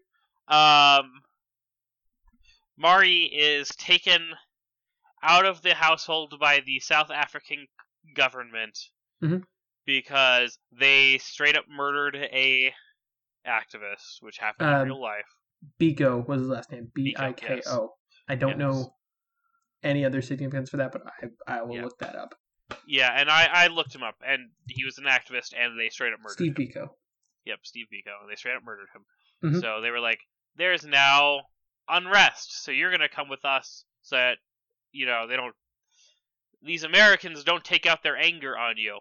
Um, 0.48 1.24
Mari 2.78 3.24
is 3.24 3.70
taken 3.70 4.22
out 5.24 5.46
of 5.46 5.62
the 5.62 5.74
household 5.74 6.36
by 6.40 6.60
the 6.60 6.80
South 6.80 7.10
African 7.10 7.68
government 8.14 8.78
Mhm. 9.22 9.44
because 9.86 10.60
they 10.72 11.18
straight 11.18 11.58
up 11.58 11.68
murdered 11.68 12.16
a 12.16 12.74
activist, 13.48 14.22
which 14.22 14.38
happened 14.38 14.70
in 14.70 14.76
Um, 14.76 14.84
real 14.88 15.02
life. 15.02 15.26
Biko 15.80 16.28
was 16.28 16.42
his 16.42 16.50
last 16.50 16.72
name. 16.72 16.92
B 16.94 17.16
I 17.18 17.34
K. 17.34 17.62
O. 17.68 17.96
I 18.28 18.36
don't 18.36 18.52
Yes. 18.52 18.60
know 18.60 18.96
any 19.84 20.06
other 20.06 20.22
significance 20.22 20.70
for 20.70 20.78
that, 20.78 20.92
but 20.92 21.02
I 21.48 21.58
I 21.60 21.62
will 21.64 21.76
Yeah. 21.76 21.84
look 21.84 21.98
that 22.00 22.16
up. 22.16 22.36
Yeah, 22.86 23.12
and 23.16 23.30
I, 23.30 23.46
I 23.46 23.68
looked 23.68 23.96
him 23.96 24.04
up, 24.04 24.16
and 24.26 24.52
he 24.68 24.84
was 24.84 24.98
an 24.98 25.06
activist, 25.06 25.54
and 25.56 25.80
they 25.80 25.90
straight 25.90 26.14
up 26.14 26.20
murdered 26.20 26.34
Steve 26.34 26.58
him. 26.58 26.68
Biko. 26.68 26.90
Yep, 27.46 27.60
Steve 27.64 27.88
Biko, 27.92 28.22
and 28.22 28.30
they 28.30 28.36
straight 28.36 28.58
up 28.58 28.64
murdered 28.64 28.90
him. 28.94 29.06
Mhm. 29.52 29.62
So 29.62 29.80
they 29.82 29.90
were 29.90 30.02
like, 30.02 30.20
"There's 30.56 30.84
now 30.86 31.44
unrest, 31.88 32.64
so 32.64 32.72
you're 32.72 32.92
gonna 32.92 33.08
come 33.08 33.30
with 33.30 33.46
us, 33.46 33.86
so 34.02 34.18
that 34.18 34.40
you 34.92 35.06
know 35.06 35.26
they 35.28 35.38
don't. 35.38 35.56
These 36.62 36.84
Americans 36.84 37.44
don't 37.44 37.64
take 37.64 37.86
out 37.86 38.04
their 38.04 38.18
anger 38.18 38.58
on 38.58 38.78
you." 38.78 39.00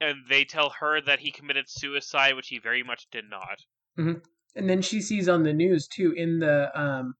And 0.00 0.26
they 0.28 0.44
tell 0.44 0.70
her 0.70 1.00
that 1.02 1.18
he 1.20 1.30
committed 1.32 1.68
suicide, 1.68 2.34
which 2.34 2.48
he 2.48 2.58
very 2.58 2.82
much 2.82 3.10
did 3.10 3.28
not. 3.28 3.64
And 3.96 4.68
then 4.68 4.82
she 4.82 5.00
sees 5.00 5.28
on 5.28 5.42
the 5.44 5.52
news 5.52 5.86
too 5.86 6.12
in 6.16 6.38
the 6.40 6.70
um 6.78 7.14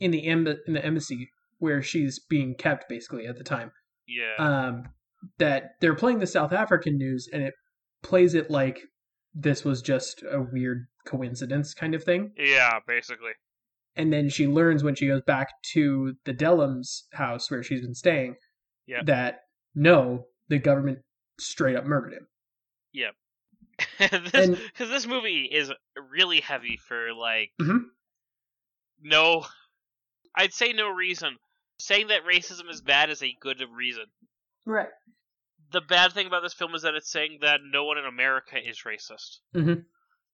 in 0.00 0.10
the 0.10 0.26
emb- 0.26 0.58
in 0.66 0.72
the 0.74 0.84
embassy 0.84 1.28
where 1.58 1.82
she's 1.82 2.18
being 2.18 2.54
kept 2.54 2.88
basically 2.88 3.26
at 3.26 3.36
the 3.36 3.44
time. 3.44 3.70
Yeah, 4.06 4.34
um, 4.38 4.84
that 5.38 5.72
they're 5.80 5.94
playing 5.94 6.18
the 6.18 6.26
South 6.26 6.52
African 6.52 6.96
news 6.98 7.28
and 7.32 7.42
it 7.42 7.54
plays 8.02 8.34
it 8.34 8.50
like 8.50 8.80
this 9.34 9.64
was 9.64 9.80
just 9.82 10.22
a 10.30 10.40
weird 10.40 10.86
coincidence 11.06 11.74
kind 11.74 11.94
of 11.94 12.04
thing. 12.04 12.32
yeah, 12.36 12.78
basically. 12.86 13.32
And 13.96 14.12
then 14.12 14.28
she 14.28 14.46
learns 14.46 14.82
when 14.82 14.94
she 14.94 15.06
goes 15.06 15.22
back 15.26 15.48
to 15.72 16.14
the 16.24 16.34
Dellums 16.34 17.02
house 17.12 17.50
where 17.50 17.62
she's 17.62 17.80
been 17.80 17.94
staying 17.94 18.36
Yeah. 18.86 19.02
that 19.06 19.40
no, 19.74 20.26
the 20.48 20.58
government 20.58 20.98
straight 21.38 21.76
up 21.76 21.84
murdered 21.84 22.12
him. 22.14 22.26
And- 22.92 23.12
because 23.98 24.88
this 24.88 25.06
movie 25.06 25.44
is 25.44 25.70
really 26.10 26.40
heavy 26.40 26.76
for 26.76 27.12
like 27.14 27.50
Mhm. 27.60 27.84
no, 29.02 29.46
I'd 30.34 30.52
say 30.52 30.72
no 30.72 30.88
reason. 30.90 31.36
Saying 31.78 32.08
that 32.08 32.24
racism 32.24 32.70
is 32.70 32.80
bad 32.80 33.10
is 33.10 33.22
a 33.22 33.36
good 33.40 33.62
reason. 33.72 34.04
Right. 34.66 34.88
the 35.72 35.80
bad 35.80 36.12
thing 36.12 36.28
about 36.28 36.42
this 36.44 36.54
film 36.54 36.72
is 36.76 36.82
that 36.82 36.94
it's 36.94 37.10
saying 37.10 37.38
that 37.40 37.58
no 37.64 37.82
one 37.84 37.98
in 37.98 38.04
America 38.04 38.56
is 38.56 38.78
racist. 38.86 39.38
Mhm. 39.54 39.84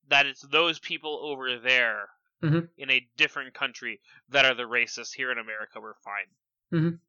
That 0.08 0.26
it's 0.26 0.42
those 0.42 0.78
people 0.78 1.18
over 1.22 1.58
there 1.58 2.10
Mhm. 2.42 2.68
in 2.76 2.90
a 2.90 3.08
different 3.16 3.54
country 3.54 4.02
that 4.28 4.44
are 4.44 4.52
the 4.54 4.64
racists. 4.64 5.14
Here 5.14 5.32
in 5.32 5.38
America, 5.38 5.80
we're 5.80 5.94
fine. 6.04 6.26
Mhm. 6.72 7.00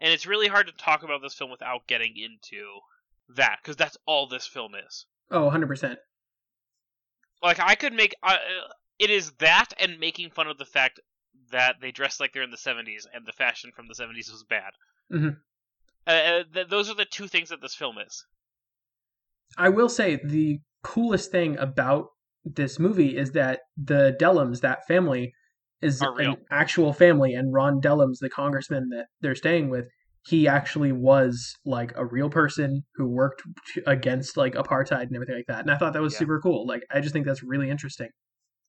And 0.00 0.12
it's 0.12 0.26
really 0.26 0.48
hard 0.48 0.66
to 0.66 0.72
talk 0.72 1.04
about 1.04 1.22
this 1.22 1.34
film 1.34 1.50
without 1.52 1.86
getting 1.86 2.16
into 2.16 2.80
that 3.28 3.58
because 3.62 3.76
that's 3.76 3.96
all 4.04 4.26
this 4.26 4.48
film 4.48 4.74
is. 4.74 5.06
Oh, 5.30 5.50
100%. 5.50 5.96
Like 7.42 7.60
I 7.60 7.74
could 7.74 7.92
make 7.92 8.14
uh, 8.22 8.36
it 8.98 9.10
is 9.10 9.32
that 9.38 9.72
and 9.78 9.98
making 9.98 10.30
fun 10.30 10.48
of 10.48 10.58
the 10.58 10.64
fact 10.64 11.00
that 11.52 11.76
they 11.80 11.92
dress 11.92 12.18
like 12.18 12.32
they're 12.32 12.42
in 12.42 12.50
the 12.50 12.56
70s 12.56 13.06
and 13.12 13.26
the 13.26 13.32
fashion 13.32 13.70
from 13.74 13.86
the 13.88 13.94
70s 13.94 14.30
was 14.30 14.44
bad. 14.48 14.72
Mhm. 15.12 15.36
Uh, 16.06 16.10
uh, 16.10 16.44
th- 16.52 16.68
those 16.68 16.88
are 16.88 16.94
the 16.94 17.04
two 17.04 17.28
things 17.28 17.50
that 17.50 17.60
this 17.60 17.74
film 17.74 17.98
is. 17.98 18.24
I 19.58 19.68
will 19.68 19.88
say 19.88 20.20
the 20.24 20.60
coolest 20.82 21.30
thing 21.30 21.58
about 21.58 22.08
this 22.44 22.78
movie 22.78 23.16
is 23.16 23.32
that 23.32 23.60
the 23.76 24.16
Dellums, 24.20 24.60
that 24.60 24.86
family, 24.86 25.34
is 25.82 26.00
an 26.00 26.36
actual 26.50 26.92
family, 26.92 27.34
and 27.34 27.52
Ron 27.52 27.80
Dellums, 27.80 28.18
the 28.20 28.30
congressman 28.30 28.88
that 28.90 29.06
they're 29.20 29.34
staying 29.34 29.68
with, 29.68 29.86
he 30.26 30.48
actually 30.48 30.92
was 30.92 31.54
like 31.64 31.92
a 31.96 32.04
real 32.04 32.28
person 32.30 32.84
who 32.94 33.06
worked 33.08 33.42
against 33.86 34.36
like 34.36 34.54
apartheid 34.54 35.02
and 35.02 35.14
everything 35.14 35.36
like 35.36 35.46
that. 35.46 35.60
And 35.60 35.70
I 35.70 35.76
thought 35.78 35.92
that 35.92 36.02
was 36.02 36.14
Yeah. 36.14 36.18
super 36.20 36.40
cool. 36.40 36.66
Like, 36.66 36.82
I 36.90 37.00
just 37.00 37.12
think 37.12 37.26
that's 37.26 37.42
really 37.42 37.70
interesting. 37.70 38.08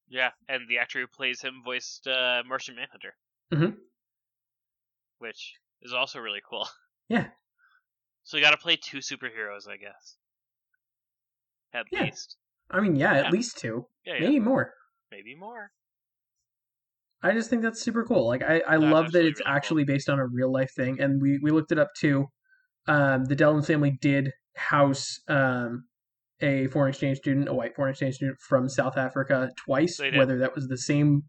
Yeah, 0.07 0.31
and 0.47 0.67
the 0.69 0.77
actor 0.77 0.99
who 1.01 1.07
plays 1.07 1.41
him 1.41 1.61
voiced 1.65 2.07
uh, 2.07 2.43
Martian 2.47 2.75
Manhunter. 2.75 3.15
Mhm. 3.51 3.77
Which 5.19 5.55
is 5.81 5.93
also 5.93 6.19
really 6.19 6.41
cool. 6.47 6.67
Yeah. 7.09 7.29
So 8.23 8.35
you 8.35 8.43
got 8.43 8.51
to 8.51 8.57
play 8.57 8.75
two 8.75 8.97
superheroes, 8.97 9.69
I 9.69 9.77
guess. 9.77 10.17
At 11.73 11.85
Yeah. 11.89 12.03
least. 12.03 12.35
I 12.69 12.81
mean, 12.81 12.97
yeah, 12.97 13.13
Yeah. 13.13 13.19
at 13.27 13.31
least 13.31 13.57
two, 13.57 13.87
Yeah, 14.05 14.15
yeah. 14.15 14.19
maybe 14.27 14.39
more. 14.41 14.73
Maybe 15.09 15.33
more. 15.33 15.71
I 17.23 17.31
just 17.33 17.49
think 17.49 17.63
that's 17.63 17.81
super 17.81 18.05
cool. 18.05 18.27
Like 18.27 18.43
I, 18.43 18.61
I 18.67 18.75
love 18.75 19.11
that 19.13 19.25
it's 19.25 19.39
really 19.39 19.45
cool. 19.45 19.55
actually 19.55 19.83
based 19.85 20.09
on 20.09 20.19
a 20.19 20.25
real 20.27 20.51
life 20.51 20.71
thing, 20.75 20.99
and 21.01 21.21
we 21.21 21.39
we 21.41 21.51
looked 21.51 21.71
it 21.71 21.79
up 21.79 21.89
too. 21.97 22.25
Um, 22.87 23.25
the 23.25 23.35
Dellum 23.35 23.65
family 23.65 23.97
did 24.01 24.31
house 24.55 25.19
um, 25.27 25.85
a 26.41 26.67
foreign 26.67 26.89
exchange 26.89 27.17
student, 27.17 27.49
a 27.49 27.53
white 27.53 27.75
foreign 27.75 27.91
exchange 27.91 28.15
student 28.15 28.37
from 28.47 28.69
South 28.69 28.97
Africa 28.97 29.49
twice. 29.65 29.99
Whether 30.17 30.37
that 30.39 30.55
was 30.55 30.67
the 30.67 30.77
same 30.77 31.23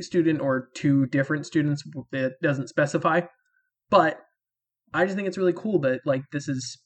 student 0.00 0.40
or 0.40 0.68
two 0.74 1.06
different 1.06 1.46
students, 1.46 1.82
it 2.12 2.32
doesn't 2.42 2.68
specify. 2.68 3.22
But 3.90 4.18
I 4.94 5.04
just 5.04 5.16
think 5.16 5.28
it's 5.28 5.38
really 5.38 5.52
cool 5.54 5.80
that 5.80 6.00
like 6.04 6.22
this 6.32 6.48
is 6.48 6.78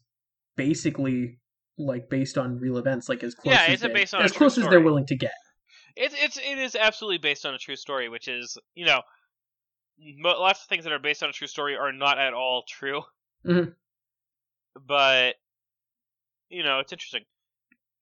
basically 0.56 1.38
like 1.78 2.08
based 2.08 2.38
on 2.38 2.58
real 2.58 2.78
events, 2.78 3.08
like 3.08 3.22
as 3.22 3.34
close 3.34 3.54
Yeah, 3.54 3.66
as 3.68 3.80
they- 3.80 3.88
based 3.88 4.14
on 4.14 4.22
as 4.22 4.32
close 4.32 4.56
as 4.56 4.66
they're 4.68 4.80
willing 4.80 5.06
to 5.06 5.16
get. 5.16 5.32
It's 5.96 6.14
it's 6.18 6.36
it 6.36 6.58
is 6.58 6.76
absolutely 6.76 7.18
based 7.18 7.46
on 7.46 7.54
a 7.54 7.58
true 7.58 7.76
story, 7.76 8.08
which 8.08 8.28
is 8.28 8.58
you 8.74 8.84
know, 8.86 9.00
mo- 9.98 10.38
lots 10.40 10.62
of 10.62 10.68
things 10.68 10.84
that 10.84 10.92
are 10.92 10.98
based 10.98 11.22
on 11.22 11.30
a 11.30 11.32
true 11.32 11.46
story 11.46 11.76
are 11.76 11.92
not 11.92 12.18
at 12.18 12.34
all 12.34 12.62
true. 12.68 13.02
Mhm. 13.44 13.74
But 14.86 15.36
you 16.50 16.62
know, 16.62 16.78
it's 16.80 16.92
interesting. 16.92 17.24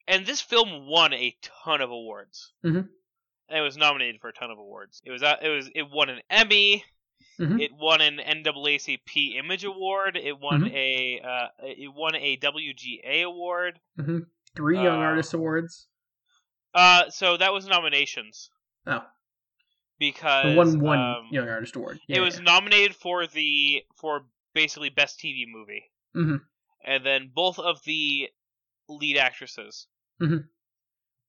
And 0.06 0.26
this 0.26 0.40
film 0.40 0.86
won 0.86 1.12
a 1.14 1.34
ton 1.64 1.80
of 1.80 1.90
awards. 1.90 2.52
Mhm. 2.64 2.88
And 3.48 3.58
it 3.58 3.62
was 3.62 3.76
nominated 3.76 4.20
for 4.20 4.28
a 4.28 4.32
ton 4.32 4.50
of 4.50 4.58
awards. 4.58 5.00
It 5.04 5.10
was 5.10 5.22
uh, 5.22 5.36
it 5.40 5.48
was 5.48 5.70
it 5.74 5.88
won 5.90 6.10
an 6.10 6.20
Emmy. 6.28 6.84
Mhm. 7.38 7.60
It 7.60 7.72
won 7.72 8.00
an 8.00 8.18
NAACP 8.18 9.36
Image 9.36 9.64
Award. 9.64 10.16
It 10.16 10.38
won 10.38 10.62
Mhm. 10.62 10.72
a 10.72 11.20
uh, 11.20 11.48
it 11.60 11.92
won 11.92 12.14
a 12.16 12.36
WGA 12.36 13.22
award. 13.24 13.80
Three 14.56 14.76
Young 14.76 15.00
Uh, 15.02 15.06
Artist 15.06 15.34
Awards. 15.34 15.88
Uh, 16.74 17.08
so 17.10 17.36
that 17.36 17.52
was 17.52 17.66
nominations 17.66 18.50
Oh, 18.86 19.04
because 19.98 20.56
won 20.56 20.80
one 20.80 20.98
um, 20.98 21.28
Young 21.30 21.48
Artist 21.48 21.76
Award. 21.76 22.00
it 22.08 22.20
was 22.20 22.40
nominated 22.40 22.96
for 22.96 23.26
the 23.26 23.84
for 23.96 24.26
basically 24.54 24.88
best 24.90 25.20
TV 25.20 25.44
movie, 25.46 25.90
Mhm. 26.14 26.40
and 26.84 27.06
then 27.06 27.30
both 27.32 27.58
of 27.58 27.82
the 27.84 28.28
lead 28.88 29.16
actresses 29.16 29.86
Mhm. 30.20 30.48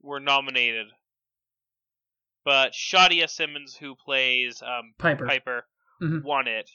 were 0.01 0.19
nominated. 0.19 0.87
But 2.43 2.73
Shadia 2.73 3.29
Simmons, 3.29 3.75
who 3.75 3.95
plays 3.95 4.61
um, 4.61 4.93
Piper. 4.97 5.25
Piper, 5.27 5.67
Mhm. 6.01 6.23
won 6.23 6.47
it. 6.47 6.69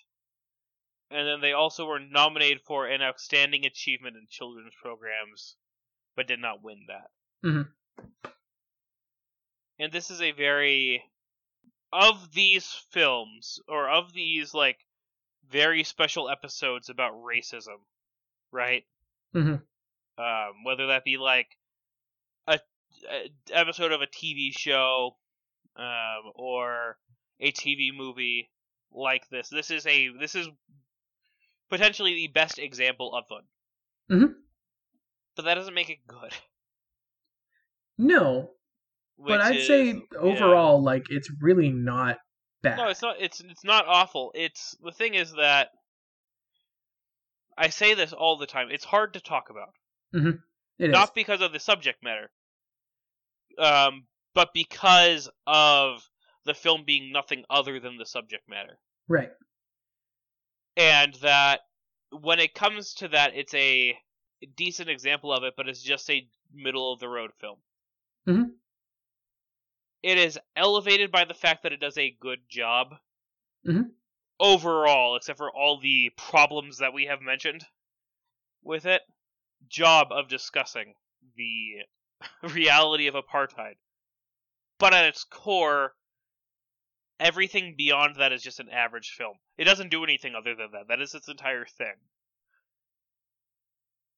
And 1.10 1.26
then 1.26 1.40
they 1.40 1.52
also 1.52 1.86
were 1.86 1.98
nominated 2.00 2.62
for 2.62 2.86
an 2.86 3.02
outstanding 3.02 3.66
achievement 3.66 4.16
in 4.16 4.26
children's 4.28 4.74
programs, 4.80 5.56
but 6.14 6.26
did 6.28 6.38
not 6.40 6.62
win 6.62 6.86
that. 6.86 7.10
And 9.80 9.90
this 9.90 10.10
is 10.10 10.20
a 10.20 10.32
very 10.32 11.02
of 11.90 12.32
these 12.32 12.66
films 12.90 13.58
or 13.66 13.88
of 13.88 14.12
these 14.12 14.52
like 14.52 14.76
very 15.48 15.84
special 15.84 16.28
episodes 16.28 16.90
about 16.90 17.14
racism, 17.14 17.78
right? 18.52 18.84
Mhm. 19.34 19.62
Um, 20.18 20.64
whether 20.64 20.88
that 20.88 21.02
be 21.02 21.16
like 21.16 21.56
a, 22.46 22.60
a 23.08 23.30
episode 23.50 23.92
of 23.92 24.02
a 24.02 24.06
TV 24.06 24.52
show, 24.52 25.16
um, 25.76 26.32
or 26.34 26.98
a 27.40 27.50
TV 27.50 27.90
movie 27.96 28.50
like 28.92 29.26
this. 29.30 29.48
This 29.48 29.70
is 29.70 29.86
a 29.86 30.08
this 30.08 30.34
is 30.34 30.46
potentially 31.70 32.14
the 32.14 32.28
best 32.28 32.58
example 32.58 33.14
of 33.14 33.24
one. 33.28 33.44
Mhm. 34.10 34.34
But 35.36 35.46
that 35.46 35.54
doesn't 35.54 35.72
make 35.72 35.88
it 35.88 36.06
good. 36.06 36.34
No, 37.96 38.50
but 39.26 39.40
I'd 39.40 39.56
is- 39.56 39.66
say 39.66 39.86
yeah. 39.86 40.18
overall, 40.18 40.82
like 40.82 41.04
it's 41.10 41.30
really 41.40 41.70
not 41.70 42.18
bad. 42.62 42.76
No, 42.78 42.88
it's 42.88 43.02
not. 43.02 43.16
It's 43.20 43.40
it's 43.40 43.64
not 43.64 43.84
awful. 43.86 44.32
It's 44.34 44.76
the 44.82 44.92
thing 44.92 45.14
is 45.14 45.32
that 45.32 45.68
I 47.58 47.68
say 47.68 47.94
this 47.94 48.12
all 48.12 48.38
the 48.38 48.46
time. 48.46 48.68
It's 48.70 48.84
hard 48.84 49.14
to 49.14 49.20
talk 49.20 49.50
about, 49.50 49.74
It 50.14 50.38
is. 50.78 50.90
not 50.92 51.14
because 51.14 51.40
of 51.42 51.52
the 51.52 51.60
subject 51.60 52.02
matter, 52.02 52.30
um, 53.58 54.06
but 54.34 54.48
because 54.54 55.28
of 55.46 56.02
the 56.46 56.54
film 56.54 56.84
being 56.86 57.12
nothing 57.12 57.44
other 57.50 57.78
than 57.80 57.98
the 57.98 58.06
subject 58.06 58.48
matter, 58.48 58.78
right. 59.08 59.28
and 60.76 61.12
that 61.22 61.60
when 62.10 62.38
it 62.38 62.54
comes 62.54 62.94
to 62.94 63.08
that, 63.08 63.32
it's 63.34 63.52
a 63.54 63.94
decent 64.56 64.88
example 64.88 65.32
of 65.32 65.44
it, 65.44 65.52
but 65.56 65.68
it's 65.68 65.82
just 65.82 66.08
a 66.10 66.26
middle 66.54 66.92
of 66.92 66.98
the 67.00 67.08
road 67.08 67.30
film. 67.40 67.58
Mhm. 68.26 68.50
It 70.02 70.18
is 70.18 70.38
elevated 70.56 71.10
by 71.10 71.24
the 71.24 71.34
fact 71.34 71.62
that 71.62 71.72
it 71.72 71.80
does 71.80 71.98
a 71.98 72.16
good 72.20 72.40
job 72.48 72.94
mm-hmm. 73.66 73.82
overall, 74.38 75.16
except 75.16 75.38
for 75.38 75.50
all 75.50 75.78
the 75.78 76.10
problems 76.16 76.78
that 76.78 76.94
we 76.94 77.06
have 77.06 77.20
mentioned 77.20 77.64
with 78.62 78.86
it. 78.86 79.02
Job 79.68 80.08
of 80.10 80.28
discussing 80.28 80.94
the 81.36 81.84
reality 82.54 83.06
of 83.06 83.14
apartheid, 83.14 83.74
but 84.78 84.94
at 84.94 85.04
its 85.04 85.24
core, 85.24 85.92
everything 87.18 87.74
beyond 87.76 88.16
that 88.16 88.32
is 88.32 88.42
just 88.42 88.60
an 88.60 88.70
average 88.70 89.10
film. 89.10 89.34
It 89.58 89.64
doesn't 89.64 89.90
do 89.90 90.02
anything 90.02 90.34
other 90.34 90.54
than 90.54 90.70
that. 90.72 90.88
That 90.88 91.02
is 91.02 91.14
its 91.14 91.28
entire 91.28 91.66
thing. 91.66 91.94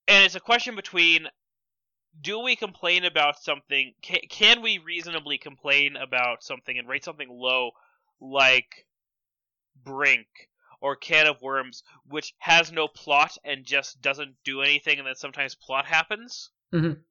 And 0.07 0.23
it's 0.23 0.35
a 0.35 0.39
question 0.39 0.75
between 0.75 1.27
do 2.21 2.39
we 2.39 2.55
complain 2.55 3.05
about 3.05 3.41
something 3.41 3.93
can, 4.01 4.19
can 4.29 4.61
we 4.61 4.77
reasonably 4.77 5.37
complain 5.37 5.95
about 5.95 6.43
something 6.43 6.77
and 6.77 6.87
rate 6.87 7.03
something 7.03 7.29
low 7.29 7.71
like 8.19 8.85
brink 9.83 10.27
or 10.81 10.95
can 10.95 11.27
of 11.27 11.41
worms 11.41 11.83
which 12.07 12.33
has 12.39 12.71
no 12.71 12.87
plot 12.87 13.37
and 13.43 13.65
just 13.65 14.01
doesn't 14.01 14.35
do 14.43 14.61
anything 14.61 14.99
and 14.99 15.07
then 15.07 15.15
sometimes 15.15 15.55
plot 15.55 15.85
happens? 15.85 16.49
Mhm. 16.73 17.03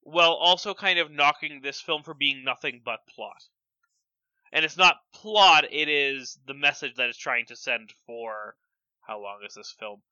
while 0.00 0.32
also 0.32 0.72
kind 0.72 0.98
of 0.98 1.10
knocking 1.10 1.60
this 1.60 1.80
film 1.82 2.02
for 2.02 2.14
being 2.14 2.42
nothing 2.42 2.80
but 2.82 3.06
plot. 3.06 3.42
And 4.52 4.64
it's 4.64 4.78
not 4.78 4.96
plot 5.12 5.64
it 5.70 5.88
is 5.88 6.38
the 6.46 6.54
message 6.54 6.94
that 6.94 7.10
it's 7.10 7.18
trying 7.18 7.44
to 7.46 7.56
send 7.56 7.92
for 8.06 8.56
how 9.02 9.20
long 9.20 9.40
is 9.46 9.52
this 9.54 9.72
film 9.78 10.02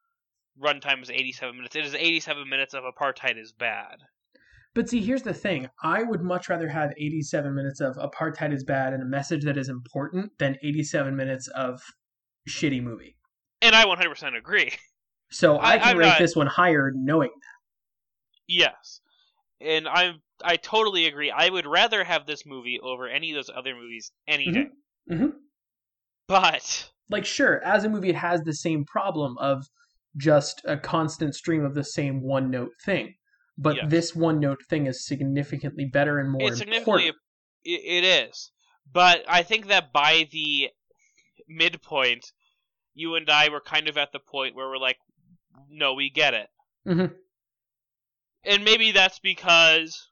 runtime 0.62 1.02
is 1.02 1.10
87 1.10 1.56
minutes 1.56 1.76
it 1.76 1.84
is 1.84 1.94
87 1.94 2.48
minutes 2.48 2.74
of 2.74 2.84
apartheid 2.84 3.38
is 3.40 3.52
bad 3.52 3.96
But 4.74 4.88
see, 4.90 5.00
here's 5.00 5.22
the 5.22 5.32
thing. 5.34 5.68
I 5.82 6.02
would 6.02 6.20
much 6.22 6.48
rather 6.50 6.68
have 6.68 6.92
87 6.98 7.54
minutes 7.54 7.80
of 7.80 7.96
apartheid 7.96 8.52
is 8.52 8.62
bad 8.64 8.92
and 8.92 9.02
a 9.02 9.06
message 9.06 9.44
that 9.44 9.56
is 9.56 9.68
important 9.70 10.32
than 10.38 10.56
87 10.62 11.16
minutes 11.16 11.48
of 11.48 11.80
shitty 12.48 12.82
movie. 12.82 13.16
and 13.62 13.74
i 13.74 13.84
100% 13.84 14.36
agree 14.36 14.72
So 15.30 15.56
I, 15.56 15.72
I- 15.72 15.78
can 15.78 15.88
I'm 15.88 15.98
rate 15.98 16.06
not- 16.06 16.18
this 16.18 16.36
one 16.36 16.46
higher 16.46 16.92
knowing 16.94 17.30
that. 17.30 17.56
Yes, 18.48 19.00
and 19.60 19.88
I'm 19.88 20.22
I 20.44 20.56
totally 20.56 21.06
agree. 21.06 21.30
I 21.32 21.48
would 21.48 21.66
rather 21.66 22.04
have 22.04 22.26
this 22.26 22.44
movie 22.46 22.78
over 22.80 23.08
any 23.08 23.30
of 23.32 23.36
those 23.36 23.50
other 23.56 23.74
movies 23.74 24.12
any 24.28 24.46
Mhm. 24.46 24.52
day. 24.54 24.66
Mhm. 25.10 25.32
But 26.28 26.90
like 27.10 27.24
sure 27.24 27.62
as 27.64 27.84
a 27.84 27.88
movie 27.88 28.10
it 28.10 28.16
has 28.16 28.42
the 28.42 28.52
same 28.54 28.84
problem 28.84 29.36
of 29.38 29.66
just 30.16 30.62
a 30.64 30.76
constant 30.76 31.34
stream 31.34 31.64
of 31.64 31.74
the 31.74 31.84
same 31.84 32.22
one 32.22 32.50
note 32.50 32.72
thing 32.84 33.14
but 33.58 33.76
Yes. 33.76 33.90
this 33.90 34.14
one 34.14 34.38
note 34.38 34.60
thing 34.68 34.86
is 34.86 35.06
significantly 35.06 35.86
better 35.86 36.18
and 36.18 36.30
more 36.30 36.48
it's 36.48 36.58
significantly 36.58 37.08
important 37.08 37.22
it, 37.64 38.04
is. 38.04 38.52
But 38.92 39.24
I 39.26 39.42
think 39.42 39.66
that 39.66 39.92
by 39.92 40.28
the 40.30 40.70
midpoint, 41.48 42.24
you 42.94 43.16
and 43.16 43.28
I 43.28 43.48
were 43.48 43.60
kind 43.60 43.88
of 43.88 43.98
at 43.98 44.12
the 44.12 44.20
point 44.20 44.54
where 44.54 44.68
we're 44.68 44.78
like, 44.78 44.98
no, 45.68 45.94
we 45.94 46.08
get 46.10 46.34
it. 46.34 46.48
Mhm. 46.86 47.12
And 48.44 48.64
maybe 48.64 48.92
that's 48.92 49.18
because 49.18 50.08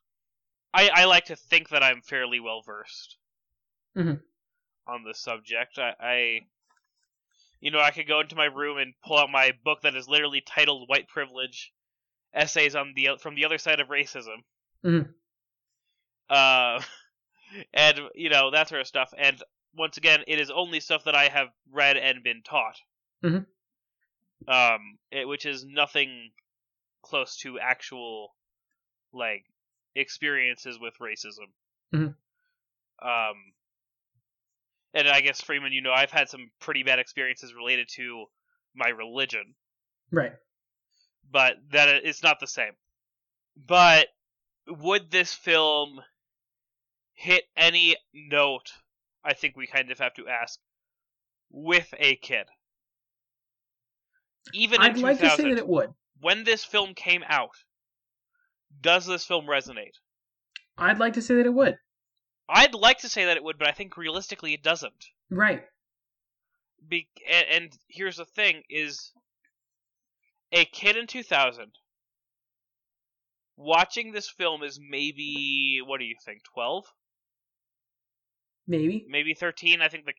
I 0.73 0.89
I 0.89 1.05
like 1.05 1.27
to 1.27 1.37
think 1.37 1.69
that 1.69 1.85
I'm 1.85 2.03
fairly 2.03 2.41
well 2.41 2.63
versed 2.63 3.19
Mhm. 3.97 4.21
on 4.89 5.05
the 5.05 5.15
subject. 5.15 5.79
I, 5.79 5.95
I 6.01 6.41
you 7.65 7.71
know 7.71 7.81
I 7.81 7.93
could 7.93 8.07
go 8.07 8.21
into 8.21 8.37
my 8.37 8.45
room 8.45 8.77
and 8.77 8.93
pull 9.03 9.17
out 9.19 9.31
my 9.31 9.53
book 9.65 9.81
that 9.83 9.97
is 9.97 10.07
literally 10.07 10.43
titled 10.43 10.87
"White 10.87 11.09
Privilege: 11.09 11.73
Essays 12.35 12.77
on 12.77 12.93
the 12.95 13.17
from 13.19 13.35
the 13.35 13.47
Other 13.47 13.57
Side 13.57 13.81
of 13.81 13.89
Racism." 13.89 14.45
Mhm. 14.85 15.15
Uh, 16.29 16.83
and 17.73 18.01
you 18.15 18.29
know 18.29 18.51
that 18.51 18.69
sort 18.69 18.83
of 18.83 18.87
stuff. 18.87 19.15
And 19.17 19.43
once 19.75 19.97
again, 19.97 20.25
it 20.27 20.39
is 20.39 20.51
only 20.51 20.81
stuff 20.81 21.05
that 21.05 21.15
I 21.15 21.29
have 21.29 21.49
read 21.73 21.97
and 21.97 22.23
been 22.23 22.43
taught. 22.43 22.77
Mhm. 23.25 23.47
Um, 24.47 24.99
it, 25.11 25.27
which 25.27 25.47
is 25.47 25.65
nothing 25.65 26.33
close 27.03 27.39
to 27.39 27.59
actual 27.59 28.35
like 29.15 29.47
experiences 29.95 30.79
with 30.79 30.99
racism. 30.99 31.49
Mhm. 31.95 32.15
Um, 33.01 33.55
and 34.95 35.09
I 35.09 35.21
guess 35.21 35.41
Freeman, 35.41 35.73
you 35.73 35.83
know, 35.83 35.93
I've 35.93 36.11
had 36.11 36.29
some 36.29 36.51
pretty 36.61 36.83
bad 36.83 36.99
experiences 36.99 37.53
related 37.55 37.89
to 37.97 38.27
my 38.75 38.89
religion, 38.89 39.55
right 40.11 40.33
but 41.31 41.57
that 41.73 41.89
it's 42.05 42.23
not 42.23 42.41
the 42.41 42.47
same. 42.47 42.73
But 43.57 44.09
would 44.69 45.11
this 45.11 45.35
film 45.35 46.01
hit 47.15 47.45
any 47.57 47.97
note? 48.13 48.73
I 49.25 49.35
think 49.35 49.57
we 49.57 49.67
kind 49.67 49.91
of 49.91 49.99
have 49.99 50.15
to 50.15 50.29
ask 50.29 50.59
with 51.51 51.93
a 51.99 52.17
kid. 52.17 52.47
Even 54.53 54.83
in 54.83 54.91
i'd 54.91 54.99
like 54.99 55.19
to 55.21 55.31
say 55.31 55.37
2000, 55.37 55.51
that 55.51 55.59
it 55.59 55.69
would 55.69 55.95
when 56.21 56.45
this 56.45 56.65
film 56.65 56.95
came 56.95 57.25
out, 57.29 57.57
does 58.81 59.07
this 59.07 59.25
film 59.25 59.47
resonate? 59.47 59.95
i'd 60.77 60.99
like 60.99 61.15
to 61.15 61.23
say 61.23 61.37
that 61.37 61.47
it 61.47 61.55
would 61.55 61.79
I'd 62.49 62.75
like 62.75 62.99
to 62.99 63.09
say 63.09 63.25
that 63.27 63.37
it 63.37 63.45
would, 63.45 63.59
but 63.59 63.69
I 63.69 63.73
think 63.73 63.97
realistically 63.97 64.53
it 64.55 64.63
doesn't. 64.63 65.07
right 65.31 65.63
Be- 66.89 67.09
and, 67.31 67.47
and 67.51 67.73
here's 67.89 68.17
the 68.19 68.25
thing: 68.27 68.63
is 68.69 69.13
a 70.53 70.65
kid 70.67 70.97
in 70.97 71.07
2000 71.07 71.73
watching 73.57 74.13
this 74.13 74.29
film 74.29 74.63
is 74.63 74.79
maybe 74.91 75.79
what 75.87 75.99
do 76.01 76.05
you 76.05 76.17
think 76.25 76.43
12 76.55 76.85
Maybe. 78.67 79.05
maybe 79.09 79.35
13 79.35 79.81
i 79.81 79.89
think 79.89 80.07
the 80.07 80.13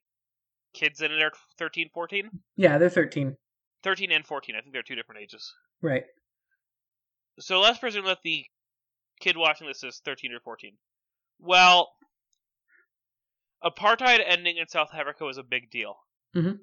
kids 0.74 1.02
in 1.02 1.12
it 1.12 1.22
are 1.22 1.32
13 1.58 1.90
14 1.94 2.30
Yeah, 2.56 2.78
they're 2.78 2.90
13. 2.90 3.36
13 3.84 4.12
and 4.12 4.26
14 4.26 4.56
i 4.56 4.62
think 4.62 4.72
they're 4.74 4.84
two 4.84 4.96
different 4.96 5.22
ages 5.22 5.54
Right. 5.82 6.04
so 7.40 7.60
let's 7.60 7.78
presume 7.80 8.06
that 8.06 8.20
the 8.24 8.46
kid 9.20 9.36
watching 9.38 9.68
this 9.68 9.84
is 9.84 10.02
13 10.06 10.32
or 10.34 10.40
14 10.40 10.72
well 11.40 11.90
apartheid 13.64 14.20
ending 14.26 14.58
in 14.58 14.68
south 14.68 14.90
africa 14.94 15.24
was 15.26 15.38
a 15.38 15.44
big 15.44 15.70
deal 15.70 15.96
Mhm. 16.36 16.60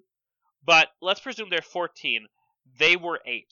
but 0.64 0.88
let's 1.00 1.20
presume 1.20 1.48
they're 1.50 1.62
14 1.62 2.26
they 2.78 2.96
were 2.96 3.20
8 3.26 3.46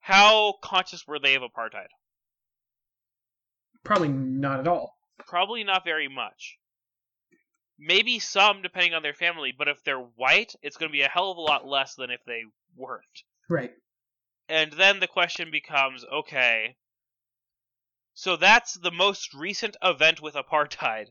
how 0.00 0.54
conscious 0.62 1.06
were 1.06 1.18
they 1.18 1.34
of 1.34 1.42
apartheid 1.42 1.88
Probably 3.84 4.08
not 4.08 4.60
at 4.60 4.66
all. 4.66 4.96
Probably 5.26 5.62
not 5.62 5.84
very 5.84 6.08
much. 6.08 6.58
Maybe 7.78 8.18
some, 8.18 8.62
depending 8.62 8.94
on 8.94 9.02
their 9.02 9.12
family, 9.12 9.52
but 9.52 9.68
if 9.68 9.84
they're 9.84 9.98
white, 9.98 10.54
it's 10.62 10.78
going 10.78 10.88
to 10.88 10.92
be 10.92 11.02
a 11.02 11.08
hell 11.08 11.30
of 11.30 11.36
a 11.36 11.42
lot 11.42 11.66
less 11.66 11.94
than 11.94 12.10
if 12.10 12.20
they 12.26 12.44
weren't. 12.74 13.22
Right. 13.50 13.72
And 14.48 14.72
then 14.72 15.00
the 15.00 15.06
question 15.06 15.50
becomes 15.50 16.02
okay, 16.06 16.76
so 18.14 18.36
that's 18.36 18.74
the 18.74 18.90
most 18.90 19.34
recent 19.34 19.76
event 19.82 20.20
with 20.20 20.34
apartheid. 20.34 21.08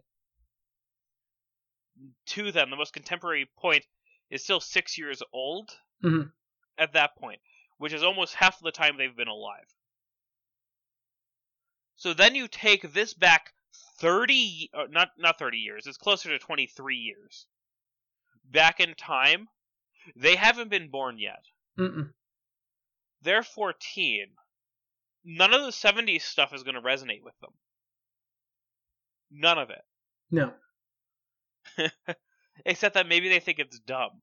To 2.28 2.52
them, 2.52 2.70
the 2.70 2.76
most 2.76 2.94
contemporary 2.94 3.46
point 3.58 3.86
is 4.30 4.44
still 4.44 4.60
six 4.60 4.98
years 4.98 5.22
old 5.32 5.80
Mhm. 6.04 6.34
at 6.78 6.94
that 6.94 7.16
point, 7.16 7.42
which 7.78 7.94
is 7.94 8.04
almost 8.04 8.34
half 8.36 8.60
the 8.60 8.72
time 8.72 8.98
they've 8.98 9.16
been 9.16 9.28
alive. 9.28 9.68
So 11.96 12.14
then 12.14 12.36
you 12.36 12.48
take 12.48 12.82
this 12.94 13.14
back 13.14 13.54
30 14.00 14.70
uh, 14.74 14.88
not 14.90 15.18
not 15.18 15.40
30 15.40 15.58
years 15.58 15.88
it's 15.88 15.98
closer 15.98 16.30
to 16.30 16.38
23 16.40 16.96
years 16.98 17.48
back 18.44 18.80
in 18.80 18.94
time 18.96 19.50
they 20.16 20.36
haven't 20.36 20.70
been 20.70 20.90
born 20.90 21.18
yet 21.18 21.44
Mm-mm. 21.78 22.14
they're 23.22 23.44
14 23.44 24.36
none 25.26 25.54
of 25.54 25.62
the 25.64 25.72
70s 25.72 26.22
stuff 26.24 26.54
is 26.54 26.64
going 26.64 26.76
to 26.76 26.82
resonate 26.82 27.24
with 27.24 27.38
them 27.42 27.52
none 29.32 29.58
of 29.58 29.70
it 29.70 29.82
No. 30.32 30.54
except 32.66 32.94
that 32.96 33.08
maybe 33.08 33.30
they 33.30 33.40
think 33.40 33.60
it's 33.60 33.80
dumb 33.80 34.22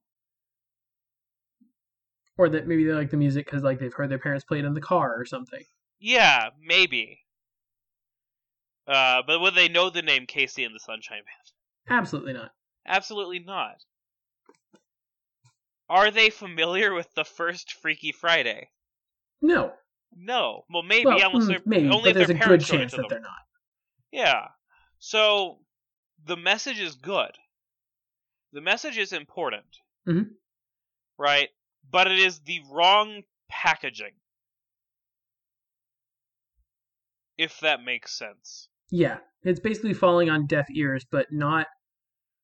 Or 2.37 2.49
that 2.49 2.67
maybe 2.67 2.85
they 2.85 2.93
like 2.93 3.09
the 3.11 3.17
music 3.17 3.45
because 3.45 3.63
like 3.63 3.79
they've 3.79 3.93
heard 3.93 4.09
their 4.09 4.19
parents 4.19 4.45
play 4.45 4.59
it 4.59 4.65
in 4.65 4.73
the 4.73 4.81
car 4.81 5.13
or 5.19 5.25
something. 5.25 5.63
yeah 5.99 6.49
maybe 6.61 7.19
uh, 8.87 9.21
but 9.25 9.39
would 9.39 9.53
they 9.55 9.69
know 9.69 9.89
the 9.89 10.01
name 10.01 10.25
KC 10.25 10.65
and 10.65 10.73
the 10.75 10.79
sunshine 10.79 11.21
band 11.23 11.99
Absolutely 11.99 12.33
not. 12.33 12.51
absolutely 12.85 13.39
not 13.39 13.75
are 15.89 16.09
they 16.09 16.29
familiar 16.29 16.93
with 16.93 17.13
the 17.15 17.25
first 17.25 17.73
freaky 17.73 18.11
friday 18.11 18.69
No. 19.41 19.73
No. 20.15 20.65
Well, 20.69 20.83
maybe 20.83 21.05
well, 21.05 21.19
unless 21.21 21.45
mm, 21.45 21.47
they're 21.47 21.61
maybe, 21.65 21.89
only 21.89 22.11
there's 22.11 22.29
a 22.29 22.33
their 22.33 22.37
good 22.37 22.43
parents 22.43 22.65
showed 22.65 22.75
it 22.75 22.79
chance 22.79 22.91
that 22.93 23.09
they're 23.09 23.19
not. 23.19 23.31
Yeah. 24.11 24.47
So 24.99 25.59
the 26.25 26.37
message 26.37 26.79
is 26.79 26.95
good. 26.95 27.31
The 28.53 28.61
message 28.61 28.97
is 28.97 29.13
important. 29.13 29.65
Mhm. 30.07 30.31
Right? 31.17 31.49
But 31.89 32.11
it 32.11 32.19
is 32.19 32.39
the 32.39 32.61
wrong 32.69 33.23
packaging. 33.49 34.13
If 37.37 37.59
that 37.61 37.83
makes 37.83 38.11
sense. 38.13 38.67
Yeah, 38.91 39.17
it's 39.43 39.59
basically 39.59 39.93
falling 39.93 40.29
on 40.29 40.45
deaf 40.45 40.67
ears, 40.69 41.05
but 41.09 41.31
not 41.31 41.67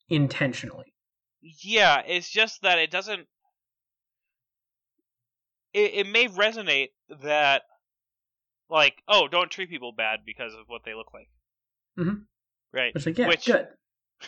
intentionally. 0.09 0.93
Yeah, 1.41 2.01
it's 2.07 2.29
just 2.29 2.61
that 2.61 2.79
it 2.79 2.89
doesn't. 2.89 3.27
It, 5.77 5.93
it 5.93 6.07
may 6.07 6.27
resonate 6.27 6.89
that, 7.21 7.61
like, 8.69 8.95
oh, 9.07 9.27
don't 9.27 9.51
treat 9.51 9.69
people 9.69 9.91
bad 9.95 10.19
because 10.25 10.53
of 10.53 10.61
what 10.67 10.81
they 10.83 10.93
look 10.95 11.13
like. 11.13 11.29
Mhm. 11.99 12.23
Right. 12.73 12.93
Which 12.93 13.05
like, 13.05 13.17
yeah, 13.17 13.27
Which- 13.27 13.45
good. 13.45 13.67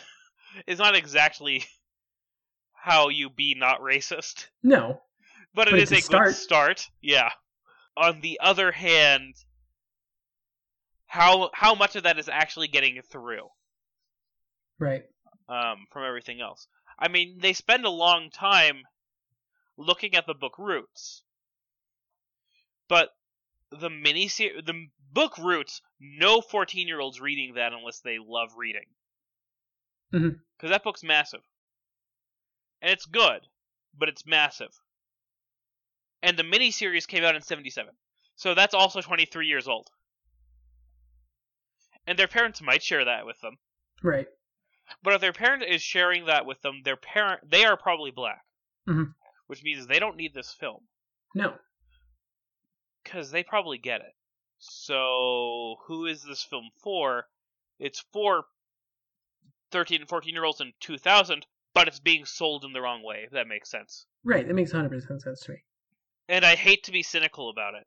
is 0.66 0.78
not 0.78 0.94
exactly 0.94 1.64
how 2.72 3.08
you 3.08 3.30
be 3.30 3.54
not 3.56 3.80
racist, 3.80 4.46
No, 4.62 5.02
but 5.54 5.68
it 5.68 5.72
But 5.72 5.80
is 5.80 5.92
it's 5.92 6.08
a 6.08 6.16
a 6.16 6.20
good 6.26 6.34
start. 6.34 6.88
Yeah. 7.00 7.30
On 7.96 8.20
the 8.20 8.38
other 8.40 8.70
hand, 8.72 9.34
how 11.06 11.50
how 11.52 11.74
much 11.74 11.96
of 11.96 12.04
that 12.04 12.18
is 12.18 12.28
actually 12.28 12.68
getting 12.68 13.02
through 13.10 13.48
right. 14.78 15.02
um, 15.48 15.86
from 15.92 16.04
everything 16.04 16.40
else? 16.40 16.66
I 16.98 17.08
mean, 17.08 17.38
they 17.40 17.52
spend 17.52 17.84
a 17.84 17.90
long 17.90 18.30
time 18.30 18.82
looking 19.76 20.14
at 20.14 20.26
the 20.26 20.34
book 20.34 20.58
Roots, 20.58 21.22
but 22.90 23.08
the 23.70 23.88
mini 23.88 24.28
series, 24.28 24.64
the 24.66 24.88
book 25.12 25.38
Roots, 25.38 25.80
no 26.00 26.40
fourteen 26.42 26.88
year 26.88 27.00
olds 27.00 27.20
reading 27.20 27.54
that 27.54 27.72
unless 27.72 28.00
they 28.00 28.18
love 28.18 28.50
reading, 28.56 28.84
because 30.10 30.32
Mhm. 30.60 30.68
that 30.68 30.82
book's 30.84 31.02
massive, 31.04 31.40
and 32.82 32.90
it's 32.90 33.06
good, 33.06 33.46
but 33.94 34.08
it's 34.08 34.26
massive. 34.26 34.72
And 36.22 36.36
the 36.36 36.42
mini 36.42 36.70
series 36.72 37.06
came 37.06 37.24
out 37.24 37.36
in 37.36 37.42
'77, 37.42 37.96
so 38.34 38.54
that's 38.54 38.74
also 38.74 39.00
23 39.00 39.46
years 39.46 39.68
old. 39.68 39.88
And 42.06 42.18
their 42.18 42.28
parents 42.28 42.60
might 42.60 42.82
share 42.82 43.04
that 43.04 43.24
with 43.24 43.40
them. 43.40 43.58
Right. 44.02 44.26
But 45.02 45.14
if 45.14 45.20
their 45.20 45.32
parent 45.32 45.62
is 45.62 45.80
sharing 45.80 46.26
that 46.26 46.44
with 46.44 46.60
them, 46.62 46.82
their 46.82 46.96
parent 46.96 47.48
they 47.48 47.64
are 47.64 47.76
probably 47.76 48.10
black, 48.10 48.44
Mhm. 48.88 49.14
which 49.46 49.62
means 49.62 49.86
they 49.86 50.00
don't 50.00 50.16
need 50.16 50.34
this 50.34 50.52
film 50.54 50.88
No. 51.34 51.56
Because 53.02 53.30
they 53.30 53.42
probably 53.42 53.78
get 53.78 54.00
it. 54.00 54.14
So 54.58 55.76
who 55.86 56.06
is 56.06 56.22
this 56.22 56.42
film 56.42 56.70
for? 56.82 57.24
It's 57.78 58.04
for 58.12 58.44
13 59.70 60.02
and 60.02 60.08
14 60.08 60.34
year 60.34 60.44
olds 60.44 60.60
in 60.60 60.72
2000, 60.80 61.46
but 61.72 61.88
it's 61.88 62.00
being 62.00 62.26
sold 62.26 62.64
in 62.64 62.72
the 62.72 62.82
wrong 62.82 63.02
way. 63.02 63.22
If 63.24 63.30
that 63.30 63.48
makes 63.48 63.70
sense. 63.70 64.06
Right. 64.22 64.46
That 64.46 64.54
makes 64.54 64.72
100% 64.72 65.20
sense 65.22 65.40
to 65.40 65.52
me. 65.52 65.64
And 66.28 66.44
I 66.44 66.56
hate 66.56 66.84
to 66.84 66.92
be 66.92 67.02
cynical 67.02 67.48
about 67.48 67.74
it. 67.74 67.86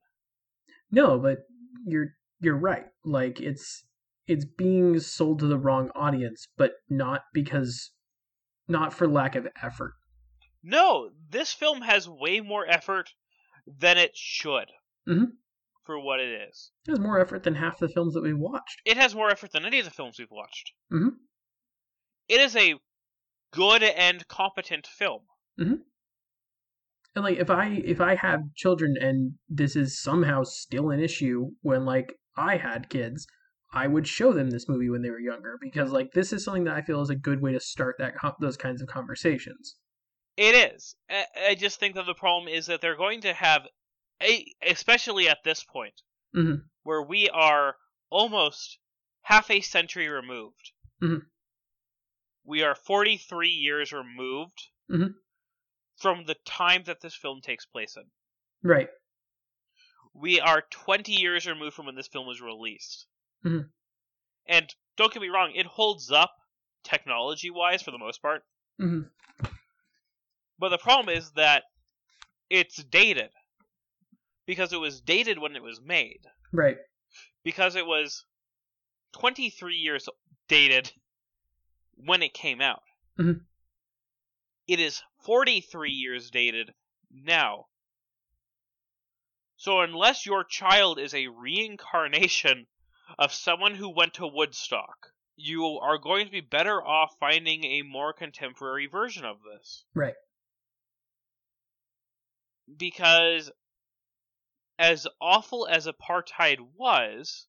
No, 0.91 1.19
but 1.19 1.39
you're 1.85 2.09
you're 2.39 2.57
right. 2.57 2.85
Like 3.05 3.39
it's 3.39 3.85
it's 4.27 4.45
being 4.45 4.99
sold 4.99 5.39
to 5.39 5.47
the 5.47 5.57
wrong 5.57 5.91
audience, 5.95 6.47
but 6.57 6.73
not 6.89 7.21
because 7.33 7.91
not 8.67 8.93
for 8.93 9.07
lack 9.07 9.35
of 9.35 9.47
effort. 9.61 9.93
No, 10.63 11.09
this 11.29 11.53
film 11.53 11.81
has 11.81 12.09
way 12.09 12.39
more 12.39 12.65
effort 12.67 13.13
than 13.67 13.97
it 13.97 14.11
should 14.15 14.71
Mhm. 15.07 15.37
for 15.83 15.99
what 15.99 16.19
it 16.21 16.29
is. 16.49 16.71
It 16.87 16.91
has 16.91 16.99
more 16.99 17.19
effort 17.19 17.43
than 17.43 17.55
half 17.55 17.77
the 17.77 17.89
films 17.89 18.13
that 18.13 18.23
we 18.23 18.33
watched. 18.33 18.81
It 18.85 18.95
has 18.95 19.13
more 19.13 19.29
effort 19.29 19.51
than 19.51 19.65
any 19.65 19.79
of 19.79 19.85
the 19.85 19.91
films 19.91 20.17
we've 20.17 20.31
watched. 20.31 20.71
Mhm. 20.91 21.17
It 22.29 22.39
is 22.39 22.55
a 22.55 22.79
good 23.51 23.83
and 23.83 24.25
competent 24.27 24.87
film. 24.87 25.27
And 27.15 27.23
like 27.23 27.37
if 27.37 27.49
I 27.49 27.81
if 27.85 28.01
I 28.01 28.15
have 28.15 28.41
children 28.55 28.95
and 28.99 29.37
this 29.47 29.75
is 29.75 30.01
somehow 30.01 30.43
still 30.43 30.89
an 30.89 30.99
issue 30.99 31.51
when 31.61 31.85
like 31.85 32.17
I 32.35 32.57
had 32.57 32.89
kids, 32.89 33.27
I 33.71 33.87
would 33.87 34.07
show 34.07 34.33
them 34.33 34.49
this 34.49 34.67
movie 34.67 34.89
when 34.89 35.01
they 35.01 35.11
were 35.11 35.19
younger 35.19 35.57
because 35.61 35.91
like 35.91 36.13
this 36.13 36.33
is 36.33 36.43
something 36.43 36.63
that 36.63 36.75
I 36.75 36.81
feel 36.81 37.01
is 37.01 37.09
a 37.09 37.15
good 37.15 37.41
way 37.41 37.51
to 37.51 37.59
start 37.59 37.97
that 37.99 38.15
those 38.39 38.57
kinds 38.57 38.81
of 38.81 38.87
conversations. 38.87 39.75
It 40.37 40.55
is. 40.73 40.95
I, 41.09 41.53
just 41.53 41.79
think 41.79 41.93
that 41.93 42.07
the 42.07 42.15
problem 42.15 42.47
is 42.47 42.65
that 42.65 42.81
they're 42.81 42.97
going 42.97 43.21
to 43.21 43.33
have, 43.33 43.67
especially 44.61 45.27
at 45.29 45.43
this 45.43 45.63
point, 45.63 46.01
Mhm. 46.33 46.69
where 46.83 47.01
we 47.01 47.29
are 47.29 47.77
almost 48.09 48.79
half 49.21 49.49
a 49.49 49.61
century 49.61 50.07
removed. 50.07 50.71
Mhm. 51.01 51.29
We 52.43 52.61
are 52.63 52.75
43 52.75 53.49
years 53.49 53.91
removed 53.91 54.69
Mhm. 54.89 55.15
from 55.97 56.25
the 56.25 56.35
time 56.45 56.83
that 56.83 57.01
this 57.01 57.15
film 57.15 57.41
takes 57.41 57.65
place 57.65 57.95
in. 57.95 58.11
Right. 58.61 58.89
We 60.13 60.39
are 60.39 60.61
20 60.61 61.13
years 61.13 61.47
removed 61.47 61.75
from 61.75 61.85
when 61.87 61.95
this 61.95 62.07
film 62.07 62.27
was 62.27 62.41
released. 62.41 63.07
Mhm. 63.43 63.71
And 64.45 64.75
don't 64.95 65.13
get 65.13 65.21
me 65.21 65.29
wrong, 65.29 65.55
it 65.55 65.65
holds 65.65 66.11
up 66.11 66.35
technology 66.83 67.49
wise 67.49 67.81
for 67.81 67.91
the 67.91 67.97
most 67.97 68.21
part. 68.21 68.45
Mhm. 68.79 69.09
But 70.59 70.69
the 70.69 70.77
problem 70.77 71.15
is 71.15 71.31
that 71.33 71.63
it's 72.49 72.83
dated. 72.83 73.31
Because 74.45 74.73
it 74.73 74.79
was 74.79 75.01
dated 75.01 75.37
when 75.39 75.55
it 75.55 75.63
was 75.63 75.81
made. 75.81 76.21
Right. 76.51 76.77
Because 77.43 77.75
it 77.75 77.85
was 77.85 78.25
23 79.13 79.75
years 79.75 80.09
dated 80.47 80.91
when 81.95 82.21
it 82.21 82.33
came 82.33 82.61
out. 82.61 82.83
Mhm. 83.17 83.45
It 84.67 84.79
is 84.79 85.03
43 85.25 85.91
years 85.91 86.29
dated 86.29 86.73
now. 87.09 87.67
So 89.55 89.81
unless 89.81 90.25
your 90.25 90.43
child 90.43 90.99
is 90.99 91.13
a 91.13 91.27
reincarnation 91.27 92.67
of 93.17 93.33
someone 93.33 93.75
who 93.75 93.89
went 93.89 94.15
to 94.15 94.27
Woodstock, 94.27 95.13
you 95.35 95.79
are 95.81 95.97
going 95.97 96.25
to 96.25 96.31
be 96.31 96.41
better 96.41 96.83
off 96.83 97.15
finding 97.19 97.63
a 97.63 97.81
more 97.83 98.13
contemporary 98.13 98.87
version 98.87 99.25
of 99.25 99.37
this. 99.43 99.85
Right. 99.93 100.15
Because 102.77 103.51
as 104.79 105.07
awful 105.21 105.67
as 105.67 105.87
apartheid 105.87 106.59
was, 106.75 107.47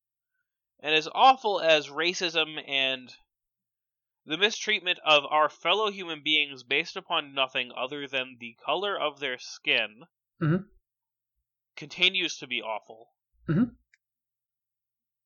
and 0.81 0.95
as 0.95 1.09
awful 1.13 1.61
as 1.61 1.89
racism 1.89 2.59
and 2.69 3.15
the 4.27 4.39
mistreatment 4.39 4.99
of 5.05 5.25
our 5.27 5.49
fellow 5.49 5.91
human 5.91 6.23
beings 6.23 6.63
based 6.63 6.97
upon 6.97 7.35
nothing 7.35 7.71
other 7.77 8.07
than 8.07 8.37
the 8.41 8.57
color 8.65 8.99
of 8.99 9.21
their 9.21 9.39
skin 9.39 10.05
Mhm. 10.41 10.69
continues 11.77 12.39
to 12.39 12.47
be 12.47 12.63
awful. 12.63 13.15
Mhm. 13.49 13.77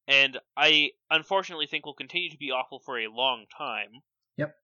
And 0.07 0.41
I 0.57 0.93
unfortunately 1.11 1.67
think 1.67 1.85
will 1.85 1.95
continue 1.95 2.31
to 2.31 2.39
be 2.39 2.51
awful 2.51 2.81
for 2.81 2.99
a 2.99 3.09
long 3.09 3.47
time. 3.47 4.03
Yep. 4.37 4.57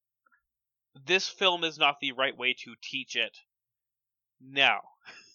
This 0.95 1.29
film 1.29 1.65
is 1.65 1.79
not 1.79 2.01
the 2.01 2.13
right 2.13 2.37
way 2.37 2.55
to 2.55 2.75
teach 2.81 3.15
it. 3.17 3.39
Now, 4.41 4.81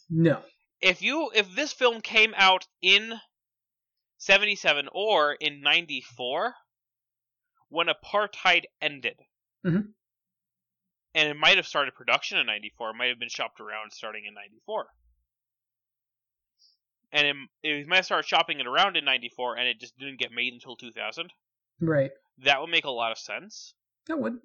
No. 0.09 0.43
If 0.81 1.01
you 1.01 1.31
if 1.35 1.53
this 1.55 1.73
film 1.73 2.01
came 2.01 2.33
out 2.37 2.67
in 2.81 3.13
77 4.17 4.87
or 4.91 5.33
in 5.33 5.61
94 5.61 6.53
when 7.69 7.87
apartheid 7.87 8.63
ended 8.81 9.17
Mhm. 9.65 9.93
and 11.13 11.29
it 11.29 11.35
might 11.37 11.57
have 11.57 11.67
started 11.67 11.93
production 11.95 12.37
in 12.37 12.45
94 12.45 12.91
it 12.91 12.93
might 12.95 13.09
have 13.09 13.19
been 13.19 13.29
shopped 13.29 13.59
around 13.59 13.91
starting 13.91 14.25
in 14.25 14.33
94 14.33 14.87
and 17.11 17.27
it, 17.27 17.35
it 17.63 17.87
might 17.87 17.97
have 17.97 18.05
started 18.05 18.27
shopping 18.27 18.59
it 18.59 18.67
around 18.67 18.95
in 18.95 19.03
94 19.05 19.57
and 19.57 19.67
it 19.67 19.79
just 19.79 19.97
didn't 19.97 20.19
get 20.19 20.31
made 20.31 20.53
until 20.53 20.75
2000 20.75 21.31
Right. 21.81 22.11
that 22.39 22.59
would 22.61 22.69
make 22.69 22.85
a 22.85 22.89
lot 22.91 23.11
of 23.11 23.17
sense 23.17 23.73
That 24.07 24.19
would. 24.19 24.39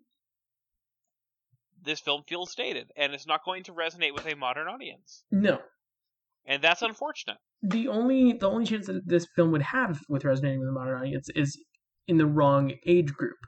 this 1.83 2.01
film 2.01 2.23
feels 2.25 2.55
dated 2.55 2.91
and 2.97 3.13
it's 3.15 3.27
not 3.27 3.45
going 3.45 3.65
to 3.65 3.73
resonate 3.73 4.15
with 4.15 4.27
a 4.27 4.35
modern 4.37 4.69
audience 4.69 5.25
No. 5.31 5.63
And 6.47 6.63
that's 6.63 6.83
unfortunate 6.83 7.39
The 7.63 7.89
only 7.89 8.33
the 8.35 8.49
only 8.49 8.67
chance 8.67 8.87
that 8.87 9.07
this 9.07 9.27
film 9.35 9.51
would 9.53 9.63
have 9.63 10.01
with 10.09 10.25
resonating 10.25 10.61
with 10.61 10.69
the 10.69 10.73
modern 10.73 11.01
audience 11.01 11.29
is 11.35 11.59
in 12.07 12.19
the 12.19 12.27
wrong 12.27 12.73
age 12.87 13.13
group. 13.13 13.39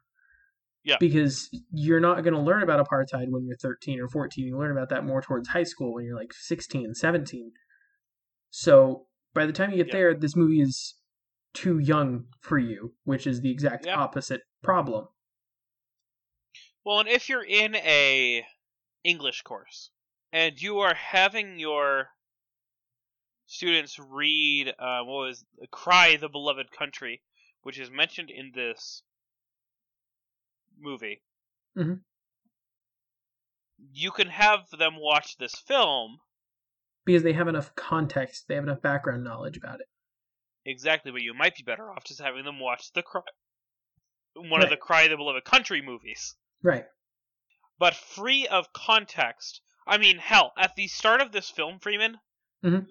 Yeah. 0.84 0.96
Because 1.00 1.48
you're 1.72 2.00
not 2.00 2.22
going 2.22 2.32
to 2.34 2.40
learn 2.40 2.62
about 2.62 2.84
apartheid 2.86 3.26
when 3.28 3.44
you're 3.44 3.56
13 3.56 4.00
or 4.00 4.08
14. 4.08 4.46
You 4.46 4.56
learn 4.58 4.70
about 4.70 4.88
that 4.90 5.04
more 5.04 5.20
towards 5.20 5.48
high 5.48 5.64
school 5.64 5.92
when 5.94 6.04
you're 6.04 6.16
like 6.16 6.32
16, 6.32 6.94
17. 6.94 7.50
So 8.50 9.06
by 9.34 9.46
the 9.46 9.52
time 9.52 9.70
you 9.72 9.76
get 9.78 9.88
Yeah. 9.88 9.92
there, 9.92 10.14
this 10.14 10.36
movie 10.36 10.60
is 10.60 10.94
too 11.52 11.78
young 11.78 12.26
for 12.40 12.58
you, 12.58 12.94
which 13.04 13.26
is 13.26 13.40
the 13.40 13.50
exact 13.50 13.84
Yeah. 13.86 13.96
opposite 13.96 14.42
problem. 14.62 15.08
Well, 16.84 17.00
and 17.00 17.08
if 17.08 17.28
you're 17.28 17.44
in 17.44 17.74
a 17.74 18.46
English 19.04 19.42
course 19.42 19.90
and 20.32 20.60
you 20.60 20.78
are 20.78 20.94
having 20.94 21.58
your 21.58 22.10
students 23.46 23.98
read 23.98 24.68
uh, 24.78 25.02
what 25.02 25.26
was 25.26 25.44
"Cry 25.70 26.16
the 26.16 26.28
Beloved 26.28 26.70
Country," 26.72 27.22
which 27.62 27.78
is 27.78 27.90
mentioned 27.90 28.30
in 28.30 28.52
this 28.54 29.02
movie, 30.78 31.22
Mhm. 31.76 32.02
you 33.92 34.10
can 34.10 34.28
have 34.28 34.68
them 34.70 34.96
watch 34.96 35.36
this 35.38 35.54
film 35.54 36.18
Because 37.04 37.22
they 37.22 37.32
have 37.34 37.48
enough 37.48 37.74
context, 37.76 38.46
they 38.48 38.54
have 38.56 38.64
enough 38.64 38.82
background 38.82 39.24
knowledge 39.24 39.56
about 39.56 39.80
it. 39.80 39.88
exactly, 40.64 41.12
but 41.12 41.22
you 41.22 41.32
might 41.34 41.56
be 41.56 41.62
better 41.62 41.90
off 41.90 42.04
just 42.04 42.20
having 42.20 42.44
them 42.44 42.58
watch 42.58 42.92
the 42.92 43.02
cry 43.02 43.22
one 44.34 44.62
of 44.62 44.68
the 44.68 44.76
"Cry 44.76 45.08
the 45.08 45.16
Beloved 45.16 45.44
Country" 45.44 45.80
movies. 45.80 46.36
Right. 46.62 46.86
but 47.78 47.94
free 47.94 48.46
of 48.48 48.72
context. 48.72 49.60
I 49.86 49.98
mean, 49.98 50.16
hell, 50.18 50.52
at 50.58 50.74
the 50.76 50.88
start 50.88 51.20
of 51.20 51.30
this 51.32 51.50
film, 51.50 51.78
Freeman, 51.78 52.18
Mhm. 52.64 52.86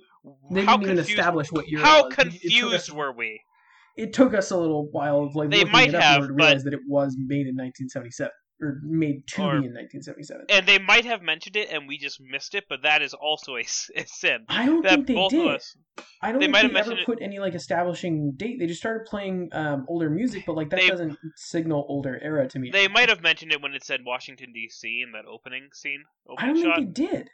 They 0.52 0.66
how 0.66 0.78
didn't 0.78 0.84
even 0.92 0.98
confused, 0.98 1.20
establish 1.20 1.52
what 1.52 1.68
year. 1.70 1.80
how 1.80 2.06
was. 2.06 2.14
It- 2.14 2.20
it 2.20 2.24
took 2.26 2.32
confused 2.42 2.74
us- 2.76 2.92
were 2.92 3.12
we? 3.12 3.42
it 3.98 4.12
took 4.14 4.34
us 4.34 4.52
a 4.52 4.58
little 4.58 4.90
while 4.92 5.22
of 5.24 5.36
like 5.36 5.50
They 5.50 5.60
looking 5.60 5.72
might 5.72 5.90
it 5.90 5.96
up 5.96 6.04
have, 6.04 6.16
in 6.24 6.28
to 6.30 6.34
but- 6.34 6.44
realize 6.44 6.64
that 6.66 6.74
it 6.74 6.82
was 6.88 7.16
made 7.18 7.48
in 7.48 7.56
1977 7.56 8.30
or 8.62 8.80
made 8.84 9.26
to 9.28 9.42
Or- 9.44 9.60
be 9.62 9.68
in 9.68 9.74
1977. 9.74 10.46
And 10.50 10.66
they 10.66 10.80
might 10.80 11.04
have 11.06 11.22
mentioned 11.22 11.56
it, 11.58 11.70
and 11.70 11.88
we 11.90 11.98
just 11.98 12.20
missed 12.22 12.56
it. 12.56 12.66
But 12.70 12.84
that 12.84 13.02
is 13.02 13.14
also 13.14 13.56
a 13.58 13.64
sin. 13.64 14.46
I 14.50 14.66
don't 14.66 14.82
That 14.84 14.92
think 14.96 15.08
they 15.08 15.14
both 15.14 15.32
did. 15.32 15.48
of 15.48 15.56
us. 15.56 15.76
I 16.22 16.32
don't 16.32 16.40
they 16.40 16.46
think 16.48 16.56
they 16.56 16.60
ever 16.64 16.74
mentioned 16.74 17.00
it- 17.00 17.06
put 17.06 17.22
any 17.22 17.40
like 17.40 17.54
establishing 17.54 18.34
date. 18.36 18.60
They 18.60 18.68
just 18.68 18.80
started 18.82 19.06
playing 19.06 19.50
um, 19.54 19.86
older 19.90 20.10
music, 20.10 20.44
but 20.46 20.56
like 20.56 20.70
that 20.72 20.80
They- 20.82 20.88
doesn't 20.90 21.18
signal 21.38 21.86
older 21.90 22.18
era 22.22 22.48
to 22.50 22.60
me. 22.60 22.70
They 22.72 22.88
might 22.88 23.08
have 23.10 23.22
mentioned 23.22 23.52
it 23.54 23.62
when 23.62 23.74
it 23.74 23.84
said 23.84 24.02
Washington 24.06 24.52
D.C. 24.54 25.02
in 25.06 25.12
that 25.14 25.26
opening 25.26 25.70
scene, 25.74 26.04
I 26.30 26.34
opening 26.34 26.56
don't 26.56 26.64
shot, 26.64 26.76
think 26.78 26.96
they 26.96 27.08
did. 27.08 27.30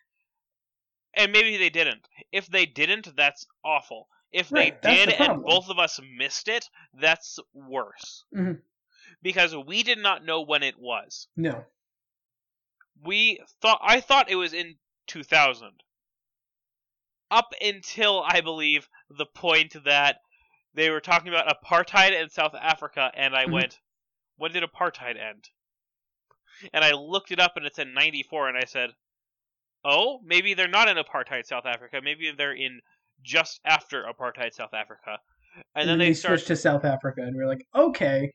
And 1.14 1.32
maybe 1.32 1.58
they 1.58 1.70
didn't. 1.70 2.08
If 2.32 2.48
they 2.48 2.66
didn't, 2.66 3.16
that's 3.16 3.46
awful. 3.64 4.08
If 4.32 4.50
they 4.50 4.56
Right, 4.56 4.82
that's 4.82 5.06
the 5.06 5.12
did, 5.12 5.22
and 5.22 5.44
both 5.44 5.70
of 5.70 5.78
us 5.80 6.00
missed 6.18 6.48
it, 6.48 6.70
that's 6.94 7.40
worse. 7.54 8.24
Mhm. 8.34 8.62
Because 9.22 9.56
we 9.56 9.84
did 9.84 9.98
not 10.00 10.24
know 10.24 10.42
when 10.42 10.64
it 10.64 10.78
was. 10.80 11.28
No. 11.36 11.66
we 13.04 13.42
thought 13.62 13.80
I 13.82 14.00
thought 14.00 14.30
it 14.30 14.36
was 14.36 14.54
in 14.54 14.78
2000. 15.08 15.84
Up 17.30 17.54
until 17.62 18.22
I 18.22 18.42
believe 18.42 18.88
the 19.10 19.26
point 19.26 19.84
that 19.84 20.22
they 20.74 20.90
were 20.90 21.02
talking 21.02 21.30
about 21.30 21.48
apartheid 21.48 22.12
in 22.12 22.30
South 22.30 22.54
Africa, 22.56 23.12
and 23.14 23.36
I 23.36 23.46
Mhm. 23.46 23.52
went, 23.54 23.80
"When 24.38 24.52
did 24.52 24.64
apartheid 24.64 25.18
end?" 25.18 25.50
And 26.74 26.84
I 26.86 26.92
looked 26.92 27.32
it 27.32 27.40
up, 27.40 27.58
and 27.58 27.66
it 27.66 27.76
said 27.76 27.88
94, 27.88 28.48
and 28.48 28.58
I 28.58 28.66
said, 28.66 28.96
"Oh, 29.84 30.20
maybe 30.24 30.54
they're 30.54 30.68
not 30.68 30.88
in 30.90 30.98
apartheid 30.98 31.46
South 31.46 31.66
Africa. 31.66 32.02
Maybe 32.04 32.32
they're 32.32 32.54
in 32.54 32.82
just 33.24 33.60
after 33.66 34.04
apartheid 34.06 34.54
South 34.54 34.74
Africa." 34.74 35.20
And, 35.76 35.90
then, 35.90 35.98
they, 36.00 36.14
start 36.14 36.40
switched 36.40 36.48
to 36.48 36.56
South 36.56 36.86
Africa, 36.86 37.22
and 37.22 37.36
we 37.36 37.44
are 37.44 37.48
like, 37.48 37.66
okay, 37.76 38.32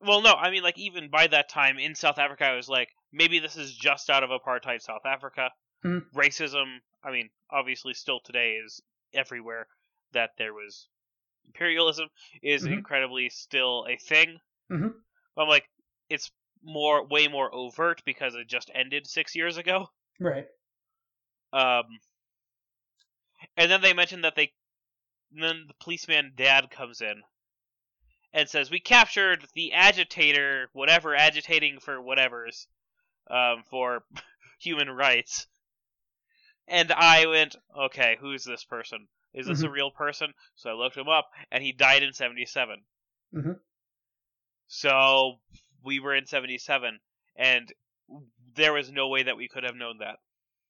Well, 0.00 0.20
no, 0.20 0.32
I 0.34 0.50
mean, 0.50 0.62
like, 0.62 0.78
even 0.78 1.08
by 1.10 1.26
that 1.28 1.48
time 1.48 1.78
in 1.78 1.94
South 1.94 2.18
Africa, 2.18 2.44
I 2.44 2.54
was 2.56 2.68
like, 2.68 2.88
maybe 3.12 3.38
this 3.38 3.56
is 3.56 3.74
just 3.74 4.10
out 4.10 4.22
of 4.24 4.30
apartheid 4.30 4.82
South 4.82 5.04
Africa. 5.06 5.50
Mhm. 5.84 6.12
Racism, 6.14 6.78
I 7.04 7.10
mean, 7.12 7.30
obviously, 7.50 7.94
still 7.94 8.20
today 8.20 8.54
is 8.56 8.82
everywhere 9.14 9.68
that 10.12 10.30
there 10.38 10.54
was 10.54 10.88
imperialism, 11.46 12.08
is 12.42 12.64
Mhm. 12.64 12.78
incredibly 12.78 13.30
still 13.30 13.86
a 13.88 13.96
thing. 13.96 14.40
Mhm. 14.70 15.02
I'm 15.36 15.48
like, 15.48 15.68
it's 16.08 16.30
more, 16.62 17.06
way 17.06 17.28
more 17.28 17.54
overt 17.54 18.02
because 18.04 18.34
it 18.34 18.48
just 18.48 18.70
ended 18.74 19.06
six 19.06 19.34
years 19.36 19.56
ago. 19.58 19.88
right, 20.20 20.48
Um, 21.52 21.84
and 23.56 23.70
then 23.70 23.80
they 23.82 23.92
mentioned 23.92 24.24
that 24.24 24.34
they, 24.36 24.52
and 25.34 25.42
then 25.42 25.64
the 25.68 25.74
policeman 25.80 26.32
dad 26.36 26.70
comes 26.70 27.00
in 27.00 27.22
and 28.32 28.48
says, 28.48 28.70
"We 28.70 28.80
captured 28.80 29.46
the 29.54 29.72
agitator, 29.72 30.70
whatever, 30.72 31.14
agitating 31.14 31.80
for 31.80 32.00
whatever's, 32.00 32.66
um, 33.30 33.62
for 33.70 34.04
human 34.58 34.90
rights." 34.90 35.46
And 36.68 36.92
I 36.92 37.26
went, 37.26 37.56
"Okay, 37.76 38.16
who's 38.20 38.44
this 38.44 38.64
person? 38.64 39.08
Is 39.34 39.46
this 39.46 39.62
a 39.62 39.70
real 39.70 39.90
person?" 39.90 40.32
So 40.54 40.70
I 40.70 40.74
looked 40.74 40.96
him 40.96 41.08
up, 41.08 41.30
and 41.50 41.62
he 41.62 41.72
died 41.72 42.02
in 42.02 42.12
'77. 42.12 42.84
Mhm. 43.34 43.60
So 44.68 45.40
we 45.82 46.00
were 46.00 46.14
in 46.14 46.26
'77, 46.26 47.00
and 47.36 47.72
there 48.54 48.72
was 48.72 48.90
no 48.90 49.08
way 49.08 49.22
that 49.24 49.36
we 49.36 49.48
could 49.48 49.64
have 49.64 49.74
known 49.74 49.98
that. 49.98 50.18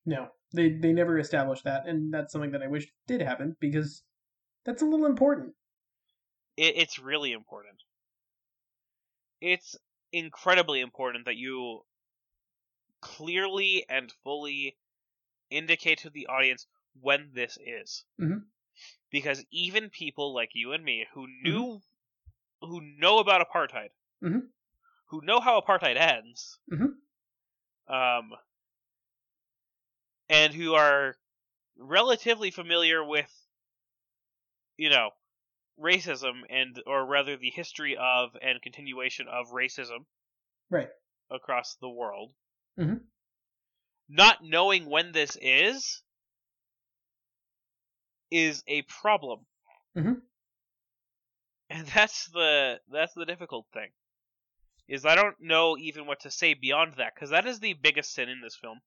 No, 0.05 0.31
they 0.55 0.71
they 0.71 0.93
never 0.93 1.19
established 1.19 1.65
that, 1.65 1.87
and 1.87 2.13
that's 2.13 2.33
something 2.33 2.53
that 2.53 2.63
I 2.63 2.69
wish 2.69 2.93
did 3.07 3.23
happen 3.23 3.57
because 3.61 4.03
that's 4.65 4.83
a 4.83 4.87
little 4.87 5.07
important. 5.07 5.55
it, 6.57 6.77
it's 6.77 6.99
really 6.99 7.33
important. 7.33 7.83
It's 9.43 9.77
incredibly 10.11 10.81
important 10.81 11.27
that 11.27 11.37
you 11.37 11.85
clearly 13.03 13.85
and 13.89 14.11
fully 14.25 14.79
indicate 15.51 15.99
to 16.01 16.11
the 16.11 16.27
audience 16.29 16.67
when 17.01 17.33
this 17.35 17.59
is. 17.61 18.05
Mhm. 18.19 18.47
Because 19.11 19.45
even 19.51 19.91
people 19.91 20.35
like 20.35 20.51
you 20.55 20.73
and 20.73 20.85
me 20.85 21.07
who 21.15 21.27
knew 21.29 21.83
who 22.63 22.81
know 22.81 23.19
about 23.19 23.47
apartheid, 23.49 23.91
Mhm. 24.23 24.53
who 25.07 25.21
know 25.23 25.41
how 25.41 25.61
apartheid 25.61 25.97
ends, 25.97 26.59
Mhm. 26.71 27.01
um, 27.89 28.33
and 30.33 30.55
who 30.55 30.73
are 30.75 31.15
relatively 31.77 32.51
familiar 32.51 33.05
with, 33.05 33.31
you 34.79 34.89
know, 34.89 35.11
racism 35.79 36.41
and, 36.49 36.83
or 36.87 37.05
rather, 37.05 37.37
the 37.37 37.51
history 37.51 37.97
of 37.97 38.31
and 38.41 38.61
continuation 38.63 39.27
of 39.29 39.49
racism 39.51 40.07
Right. 40.71 40.89
across 41.31 41.77
the 41.77 41.89
world. 41.91 42.33
Mhm. 42.79 43.07
Not 44.09 44.43
knowing 44.43 44.87
when 44.87 45.13
this 45.13 45.37
is 45.41 46.03
is 48.31 48.63
a 48.67 48.83
problem. 48.83 49.47
Mhm. 49.95 50.23
And 51.69 51.87
that's 51.89 52.27
the 52.31 52.81
that's 52.89 53.13
the 53.15 53.27
difficult 53.27 53.67
thing. 53.73 53.91
Is 54.89 55.05
I 55.05 55.15
don't 55.15 55.41
know 55.41 55.77
even 55.79 56.07
what 56.07 56.21
to 56.21 56.31
say 56.31 56.55
beyond 56.55 56.95
that 56.95 57.15
because 57.15 57.31
that 57.31 57.47
is 57.47 57.61
the 57.61 57.75
biggest 57.75 58.13
sin 58.13 58.29
in 58.29 58.41
this 58.41 58.57
film. 58.57 58.81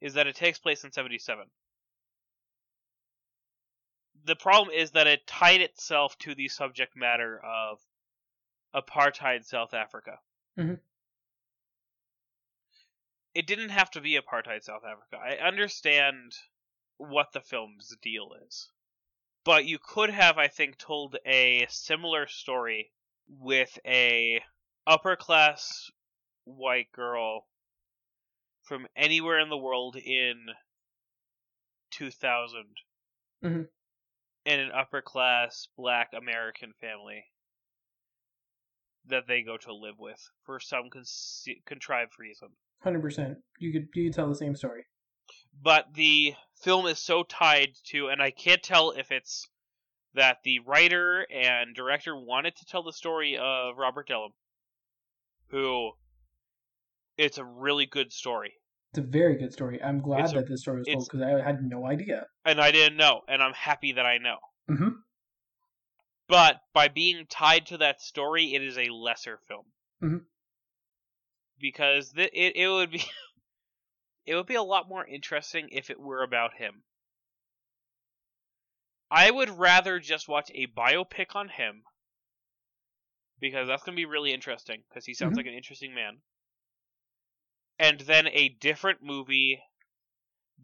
Is 0.00 0.14
that 0.14 0.26
it 0.26 0.36
takes 0.36 0.58
place 0.58 0.84
in 0.84 0.92
77. 0.92 1.50
The 4.24 4.36
problem 4.36 4.74
is 4.74 4.92
that 4.92 5.06
it 5.06 5.26
tied 5.26 5.60
itself 5.60 6.16
to 6.18 6.34
the 6.34 6.48
subject 6.48 6.96
matter 6.96 7.40
of 7.44 7.80
apartheid 8.74 9.44
South 9.44 9.74
Africa. 9.74 10.20
Mhm. 10.56 10.80
It 13.34 13.46
didn't 13.46 13.70
have 13.70 13.90
to 13.92 14.00
be 14.00 14.18
apartheid 14.18 14.62
South 14.62 14.84
Africa. 14.84 15.16
I 15.16 15.36
understand 15.36 16.36
what 16.96 17.32
the 17.32 17.40
film's 17.40 17.96
deal 18.02 18.34
is. 18.46 18.70
But 19.44 19.64
you 19.64 19.78
could 19.78 20.10
have, 20.10 20.36
I 20.36 20.48
think, 20.48 20.76
told 20.76 21.16
a 21.24 21.66
similar 21.70 22.26
story 22.26 22.92
with 23.28 23.78
a 23.84 24.44
upper 24.86 25.16
class 25.16 25.90
white 26.44 26.90
girl 26.92 27.48
from 28.68 28.86
anywhere 28.94 29.40
in 29.40 29.48
the 29.48 29.56
world 29.56 29.96
in 29.96 30.46
2000 31.90 32.76
Mhm. 33.42 33.68
and 34.44 34.60
an 34.60 34.70
upper 34.72 35.00
class 35.00 35.68
black 35.76 36.12
American 36.12 36.74
family 36.74 37.24
that 39.06 39.26
they 39.26 39.42
go 39.42 39.56
to 39.56 39.72
live 39.74 39.98
with 39.98 40.20
for 40.44 40.60
some 40.60 40.90
con- 40.90 41.04
contrived 41.64 42.18
reason. 42.18 42.48
Hundred 42.82 43.00
percent. 43.00 43.38
You 43.58 43.72
could 43.72 43.88
you 43.94 44.08
could 44.08 44.14
tell 44.14 44.28
the 44.28 44.34
same 44.34 44.54
story. 44.54 44.84
but 45.60 45.94
the 45.94 46.34
film 46.62 46.86
is 46.86 46.98
so 47.00 47.22
tied 47.24 47.74
to, 47.84 48.08
and 48.08 48.22
I 48.22 48.30
can't 48.30 48.62
tell 48.62 48.92
if 48.92 49.10
it's 49.10 49.48
that 50.14 50.42
the 50.44 50.60
writer 50.60 51.26
and 51.32 51.74
director 51.74 52.14
wanted 52.16 52.54
to 52.56 52.64
tell 52.64 52.82
the 52.82 52.92
story 52.92 53.36
of 53.36 53.76
Robert 53.76 54.06
Dillon, 54.06 54.32
who 55.48 55.92
it's 57.18 57.36
a 57.38 57.44
really 57.44 57.84
good 57.86 58.12
story, 58.12 58.54
It's 58.92 58.98
a 59.00 59.02
very 59.02 59.36
good 59.36 59.52
story. 59.52 59.82
I'm 59.82 60.00
glad 60.00 60.20
It's 60.24 60.32
a- 60.32 60.36
that 60.36 60.48
this 60.48 60.62
story 60.62 60.78
was 60.78 60.86
told 60.88 61.04
because 61.10 61.20
I 61.22 61.42
had 61.44 61.62
no 61.62 61.84
idea. 61.86 62.26
and 62.46 62.60
I 62.60 62.70
didn't 62.70 62.96
know, 62.96 63.22
and 63.28 63.42
I'm 63.42 63.52
happy 63.52 63.92
that 63.92 64.06
I 64.06 64.16
know. 64.18 64.38
Mhm. 64.70 65.02
But 66.28 66.60
by 66.72 66.88
being 66.88 67.26
tied 67.26 67.66
to 67.66 67.78
that 67.78 68.00
story, 68.00 68.54
it 68.54 68.62
is 68.62 68.78
a 68.78 68.88
lesser 68.90 69.38
film. 69.48 69.72
Mhm. 70.02 70.26
Because 71.58 72.12
th- 72.12 72.30
it 72.32 72.56
it 72.56 72.68
would 72.68 72.90
be 72.90 73.02
it 74.26 74.34
would 74.34 74.46
be 74.46 74.54
a 74.54 74.62
lot 74.62 74.88
more 74.88 75.06
interesting 75.06 75.68
if 75.72 75.90
it 75.90 75.98
were 76.00 76.22
about 76.22 76.54
him. 76.54 76.84
I 79.10 79.30
would 79.30 79.48
rather 79.50 79.98
just 80.00 80.28
watch 80.28 80.50
a 80.54 80.66
biopic 80.66 81.34
on 81.34 81.48
him 81.48 81.82
because 83.40 83.66
that's 83.66 83.82
going 83.82 83.96
to 83.96 84.00
be 84.00 84.04
really 84.04 84.32
interesting 84.34 84.82
because 84.88 85.06
he 85.06 85.14
sounds 85.14 85.32
Mhm. 85.32 85.36
like 85.38 85.46
an 85.46 85.54
interesting 85.54 85.94
man. 85.94 86.20
And 87.78 88.00
then 88.00 88.26
a 88.28 88.48
different 88.60 89.02
movie 89.02 89.60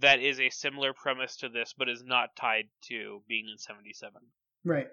that 0.00 0.20
is 0.20 0.40
a 0.40 0.50
similar 0.50 0.92
premise 0.92 1.36
to 1.36 1.48
this 1.48 1.72
but 1.76 1.88
is 1.88 2.02
not 2.04 2.34
tied 2.36 2.64
to 2.88 3.22
being 3.28 3.46
in 3.50 3.58
77 3.58 4.20
Right. 4.64 4.88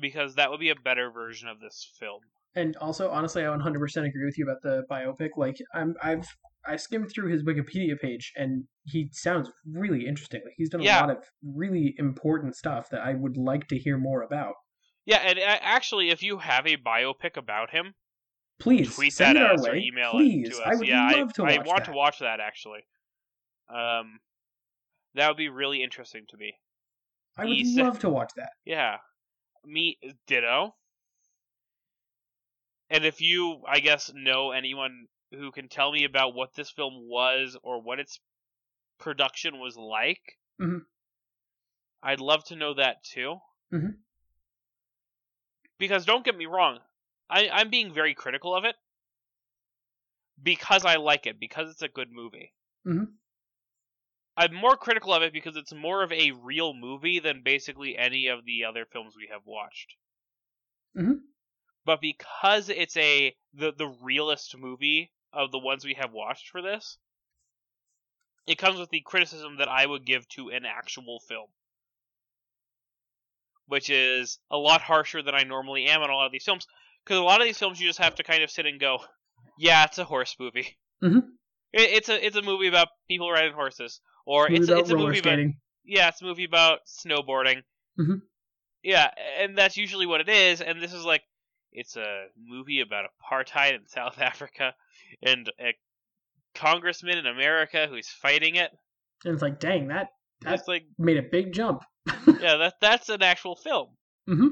because 0.00 0.34
that 0.36 0.50
would 0.50 0.60
be 0.60 0.70
a 0.70 0.76
better 0.76 1.10
version 1.10 1.48
of 1.48 1.60
this 1.60 1.90
film. 1.98 2.20
And 2.54 2.76
also, 2.76 3.10
honestly, 3.10 3.44
I 3.44 3.48
100% 3.48 4.06
agree 4.06 4.24
with 4.24 4.38
you 4.38 4.44
about 4.44 4.62
the 4.62 4.84
biopic. 4.90 5.30
Like, 5.36 5.56
I'm, 5.74 5.94
I've, 6.02 6.26
I 6.66 6.76
skimmed 6.76 7.10
through 7.12 7.30
his 7.30 7.42
Wikipedia 7.42 7.98
page, 7.98 8.32
and 8.36 8.64
he 8.84 9.10
sounds 9.12 9.50
really 9.66 10.06
interesting. 10.06 10.40
Like, 10.44 10.54
he's 10.56 10.70
done 10.70 10.80
a 10.80 10.84
Yeah. 10.84 11.00
lot 11.00 11.10
of 11.10 11.18
really 11.42 11.94
important 11.98 12.56
stuff 12.56 12.88
that 12.90 13.00
I 13.00 13.14
would 13.14 13.36
like 13.36 13.68
to 13.68 13.78
hear 13.78 13.98
more 13.98 14.22
about. 14.22 14.54
Yeah, 15.04 15.18
and 15.18 15.38
actually, 15.38 16.10
if 16.10 16.22
you 16.22 16.38
have 16.38 16.66
a 16.66 16.76
biopic 16.76 17.36
about 17.36 17.70
him, 17.70 17.94
Please 18.60 18.94
tweet 18.94 19.12
send 19.12 19.36
that 19.36 19.52
it 19.54 19.58
our 19.66 19.72
way. 19.72 19.78
email 19.84 20.10
Please, 20.12 20.48
it 20.48 20.52
to 20.52 20.58
us. 20.62 20.66
I 20.66 20.74
would 20.74 20.88
yeah, 20.88 21.10
love 21.10 21.32
to 21.34 21.44
I, 21.44 21.56
watch 21.58 21.66
I 21.66 21.68
want 21.68 21.84
that. 21.84 21.84
to 21.90 21.92
watch 21.96 22.18
that 22.20 22.40
actually. 22.40 22.80
Um, 23.68 24.18
that 25.14 25.28
would 25.28 25.36
be 25.36 25.48
really 25.48 25.82
interesting 25.82 26.24
to 26.30 26.36
me. 26.36 26.54
I 27.36 27.44
would 27.44 27.56
love 27.66 27.98
to 28.00 28.08
watch 28.08 28.32
that. 28.36 28.50
Yeah, 28.64 28.96
me 29.64 29.96
ditto. 30.26 30.74
And 32.90 33.04
if 33.04 33.20
you, 33.20 33.62
I 33.68 33.80
guess, 33.80 34.10
know 34.14 34.50
anyone 34.50 35.06
who 35.30 35.52
can 35.52 35.68
tell 35.68 35.92
me 35.92 36.04
about 36.04 36.34
what 36.34 36.54
this 36.54 36.70
film 36.70 36.94
was 37.08 37.56
or 37.62 37.80
what 37.82 38.00
its 38.00 38.18
production 38.98 39.60
was 39.60 39.76
like, 39.76 40.22
Mhm. 40.60 40.80
I'd 42.02 42.20
love 42.20 42.44
to 42.46 42.56
know 42.56 42.74
that 42.74 43.04
too. 43.04 43.36
Mhm. 43.72 43.98
Because 45.78 46.04
don't 46.06 46.24
get 46.24 46.36
me 46.36 46.46
wrong, 46.46 46.80
I, 47.30 47.48
I'm 47.48 47.70
being 47.70 47.92
very 47.92 48.14
critical 48.14 48.54
of 48.54 48.64
it 48.64 48.76
because 50.42 50.84
I 50.84 50.96
like 50.96 51.26
it, 51.26 51.38
because 51.38 51.70
it's 51.70 51.82
a 51.82 51.88
good 51.88 52.10
movie. 52.10 52.54
Mhm. 52.84 53.18
I'm 54.38 54.54
more 54.54 54.78
critical 54.78 55.12
of 55.12 55.22
it 55.22 55.34
because 55.34 55.56
it's 55.56 55.74
more 55.74 56.02
of 56.02 56.12
a 56.12 56.30
real 56.30 56.72
movie 56.72 57.18
than 57.18 57.42
basically 57.42 57.98
any 57.98 58.28
of 58.28 58.46
the 58.46 58.64
other 58.64 58.86
films 58.86 59.14
we 59.16 59.26
have 59.26 59.44
watched. 59.44 59.96
Mhm. 60.94 61.28
But 61.84 62.00
because 62.00 62.68
it's 62.68 62.96
a 62.96 63.36
the 63.52 63.72
the 63.72 63.88
realest 63.88 64.56
movie 64.56 65.12
of 65.32 65.50
the 65.50 65.58
ones 65.58 65.84
we 65.84 65.94
have 65.94 66.12
watched 66.12 66.50
for 66.50 66.62
this, 66.62 66.98
it 68.48 68.58
comes 68.58 68.80
with 68.80 68.90
the 68.90 69.00
criticism 69.02 69.58
that 69.58 69.68
I 69.68 69.86
would 69.86 70.04
give 70.04 70.28
to 70.30 70.50
an 70.50 70.64
actual 70.64 71.20
film. 71.20 71.50
Which 73.66 73.88
is 73.90 74.40
a 74.50 74.56
lot 74.56 74.82
harsher 74.82 75.22
than 75.22 75.34
I 75.34 75.44
normally 75.44 75.86
am 75.86 76.02
on 76.02 76.10
a 76.10 76.14
lot 76.16 76.26
of 76.26 76.32
these 76.32 76.44
films. 76.44 76.66
Because 77.08 77.20
a 77.20 77.24
lot 77.24 77.40
of 77.40 77.46
these 77.46 77.58
films 77.58 77.80
you 77.80 77.86
just 77.86 78.00
have 78.00 78.16
to 78.16 78.22
kind 78.22 78.42
of 78.42 78.50
sit 78.50 78.66
and 78.66 78.78
go, 78.78 78.98
yeah, 79.56 79.84
it's 79.84 79.96
a 79.96 80.04
horse 80.04 80.36
movie. 80.38 80.76
Mhm. 81.02 81.22
It, 81.72 81.90
it's 81.90 82.08
a 82.10 82.26
it's 82.26 82.36
a 82.36 82.42
movie 82.42 82.66
about 82.66 82.88
people 83.08 83.30
riding 83.30 83.54
horses, 83.54 84.00
or 84.26 84.48
Movie 84.50 84.56
it's 84.60 84.68
a, 84.68 84.72
about 84.72 84.80
it's 84.82 84.90
a 84.90 84.96
movie 84.96 85.18
about 85.20 85.32
skating. 85.32 85.56
yeah, 85.84 86.08
it's 86.08 86.20
a 86.20 86.24
movie 86.24 86.44
about 86.44 86.80
snowboarding. 86.86 87.62
Mhm. 87.98 88.20
Yeah, 88.82 89.10
and 89.38 89.56
that's 89.56 89.76
usually 89.78 90.04
what 90.06 90.20
it 90.20 90.28
is. 90.28 90.60
And 90.60 90.82
this 90.82 90.92
is 90.92 91.04
like, 91.04 91.22
it's 91.72 91.96
a 91.96 92.26
movie 92.36 92.80
about 92.80 93.06
apartheid 93.22 93.74
in 93.74 93.86
South 93.86 94.18
Africa, 94.20 94.74
and 95.22 95.50
a 95.58 95.74
congressman 96.54 97.16
in 97.18 97.26
America 97.26 97.86
who's 97.88 98.08
fighting 98.08 98.56
it. 98.56 98.70
And 99.24 99.32
it's 99.32 99.42
like, 99.42 99.60
dang, 99.60 99.88
that 99.88 100.08
that 100.42 100.50
That's 100.50 100.68
like, 100.68 100.84
made 100.98 101.16
a 101.16 101.22
big 101.22 101.52
jump. 101.52 101.82
yeah, 102.40 102.56
that 102.56 102.74
that's 102.80 103.08
an 103.08 103.22
actual 103.22 103.56
film. 103.56 103.88
hmm 104.26 104.48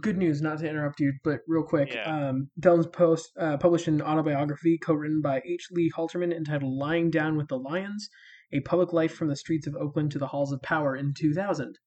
Good 0.00 0.16
news, 0.18 0.40
not 0.42 0.58
to 0.58 0.68
interrupt 0.68 1.00
you, 1.00 1.12
but 1.22 1.40
real 1.46 1.62
quick. 1.62 1.92
Yeah. 1.94 2.30
Um, 2.30 2.48
post 2.92 3.30
uh, 3.38 3.56
published 3.58 3.88
an 3.88 4.00
autobiography 4.02 4.78
co-written 4.78 5.20
by 5.20 5.42
H. 5.46 5.68
Lee 5.70 5.90
Halterman 5.90 6.32
entitled 6.34 6.72
"Lying 6.72 7.10
Down 7.10 7.36
with 7.36 7.48
the 7.48 7.58
Lions: 7.58 8.08
A 8.52 8.60
Public 8.60 8.92
Life 8.92 9.14
from 9.14 9.28
the 9.28 9.36
Streets 9.36 9.66
of 9.66 9.74
Oakland 9.76 10.12
to 10.12 10.18
the 10.18 10.26
Halls 10.28 10.52
of 10.52 10.62
Power" 10.62 10.96
in 10.96 11.12
2000, 11.14 11.78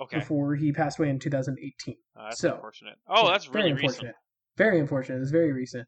Okay, 0.00 0.18
before 0.18 0.54
he 0.54 0.72
passed 0.72 0.98
away 0.98 1.10
in 1.10 1.18
2018. 1.18 1.96
uh, 2.16 2.24
that's 2.24 2.40
so- 2.40 2.54
unfortunate. 2.54 2.96
Oh, 3.08 3.28
that's 3.28 3.46
very 3.46 3.70
unfortunate. 3.70 3.98
recent. 4.02 4.16
Very 4.56 4.80
unfortunate. 4.80 5.20
It's 5.20 5.30
very 5.30 5.52
recent, 5.52 5.86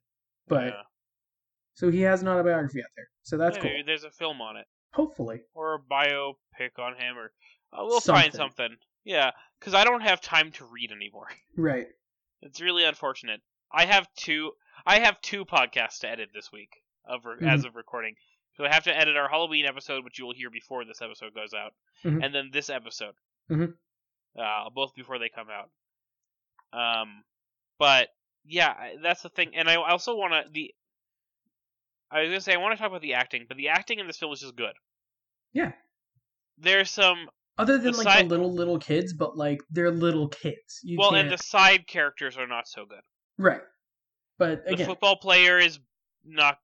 but 0.48 0.66
Yeah. 0.66 0.82
so 1.74 1.90
he 1.90 2.02
has 2.02 2.22
an 2.22 2.28
autobiography 2.28 2.80
out 2.82 2.90
there, 2.96 3.08
so 3.22 3.36
that's 3.36 3.56
Yeah, 3.56 3.62
cool. 3.62 3.82
There's 3.86 4.04
a 4.04 4.10
film 4.10 4.40
on 4.40 4.56
it, 4.56 4.66
Hopefully, 4.94 5.42
or 5.54 5.74
a 5.74 5.78
biopic 5.80 6.78
on 6.78 6.94
him, 6.96 7.16
or 7.18 7.32
uh, 7.72 7.84
we'll 7.84 8.00
find 8.00 8.32
Something. 8.32 8.76
Yeah, 9.04 9.30
because 9.58 9.74
I 9.74 9.84
don't 9.84 10.02
have 10.02 10.20
time 10.20 10.52
to 10.52 10.64
read 10.64 10.92
anymore. 10.92 11.28
right? 11.56 11.86
It's 12.42 12.60
really 12.60 12.84
unfortunate. 12.84 13.40
I 13.72 13.84
have 13.86 14.06
two. 14.16 14.52
I 14.86 15.00
have 15.00 15.20
two 15.20 15.44
podcasts 15.44 15.98
to 16.00 16.08
edit 16.08 16.30
this 16.34 16.50
week 16.52 16.70
of 17.04 17.24
re- 17.24 17.46
as 17.48 17.64
of 17.64 17.76
recording. 17.76 18.14
So 18.56 18.64
I 18.64 18.72
have 18.72 18.84
to 18.84 18.96
edit 18.96 19.16
our 19.16 19.28
Halloween 19.28 19.64
episode, 19.66 20.04
which 20.04 20.18
you 20.18 20.26
will 20.26 20.34
hear 20.34 20.50
before 20.50 20.84
this 20.84 21.00
episode 21.02 21.34
goes 21.34 21.54
out, 21.54 21.72
Mhm. 22.04 22.24
and 22.24 22.34
then 22.34 22.50
this 22.52 22.68
episode, 22.70 23.14
Mhm. 23.50 23.74
uh, 24.38 24.70
both 24.70 24.94
before 24.94 25.18
they 25.18 25.28
come 25.28 25.48
out. 25.50 25.70
Um, 26.72 27.24
but 27.78 28.08
yeah, 28.44 28.96
that's 29.02 29.22
the 29.22 29.28
thing, 29.28 29.54
and 29.54 29.68
I 29.68 29.76
also 29.76 30.14
want 30.16 30.32
to 30.46 30.52
the. 30.52 30.74
I 32.10 32.20
was 32.22 32.28
gonna 32.30 32.40
say 32.40 32.54
I 32.54 32.56
want 32.58 32.72
to 32.74 32.78
talk 32.78 32.88
about 32.90 33.02
the 33.02 33.14
acting, 33.14 33.46
but 33.48 33.56
the 33.56 33.68
acting 33.68 33.98
in 33.98 34.06
this 34.06 34.18
film 34.18 34.32
is 34.32 34.40
just 34.40 34.56
good. 34.56 34.74
Yeah. 35.52 35.72
There's 36.58 36.90
some 36.90 37.30
Other 37.60 37.78
than 37.78 37.92
The 37.92 37.98
like 37.98 38.04
side- 38.04 38.24
the 38.26 38.28
little 38.30 38.52
little 38.52 38.78
kids, 38.78 39.12
but 39.12 39.36
like 39.36 39.60
they're 39.70 39.90
little 39.90 40.28
kids. 40.28 40.80
You 40.82 40.98
well, 40.98 41.10
can't... 41.10 41.22
and 41.28 41.32
the 41.32 41.42
side 41.42 41.86
characters 41.86 42.36
are 42.36 42.46
not 42.46 42.66
so 42.68 42.84
good. 42.86 43.00
right, 43.38 43.60
but 44.38 44.64
The 44.64 44.72
again, 44.74 44.86
football 44.86 45.16
player 45.16 45.58
is 45.58 45.78
not 46.24 46.58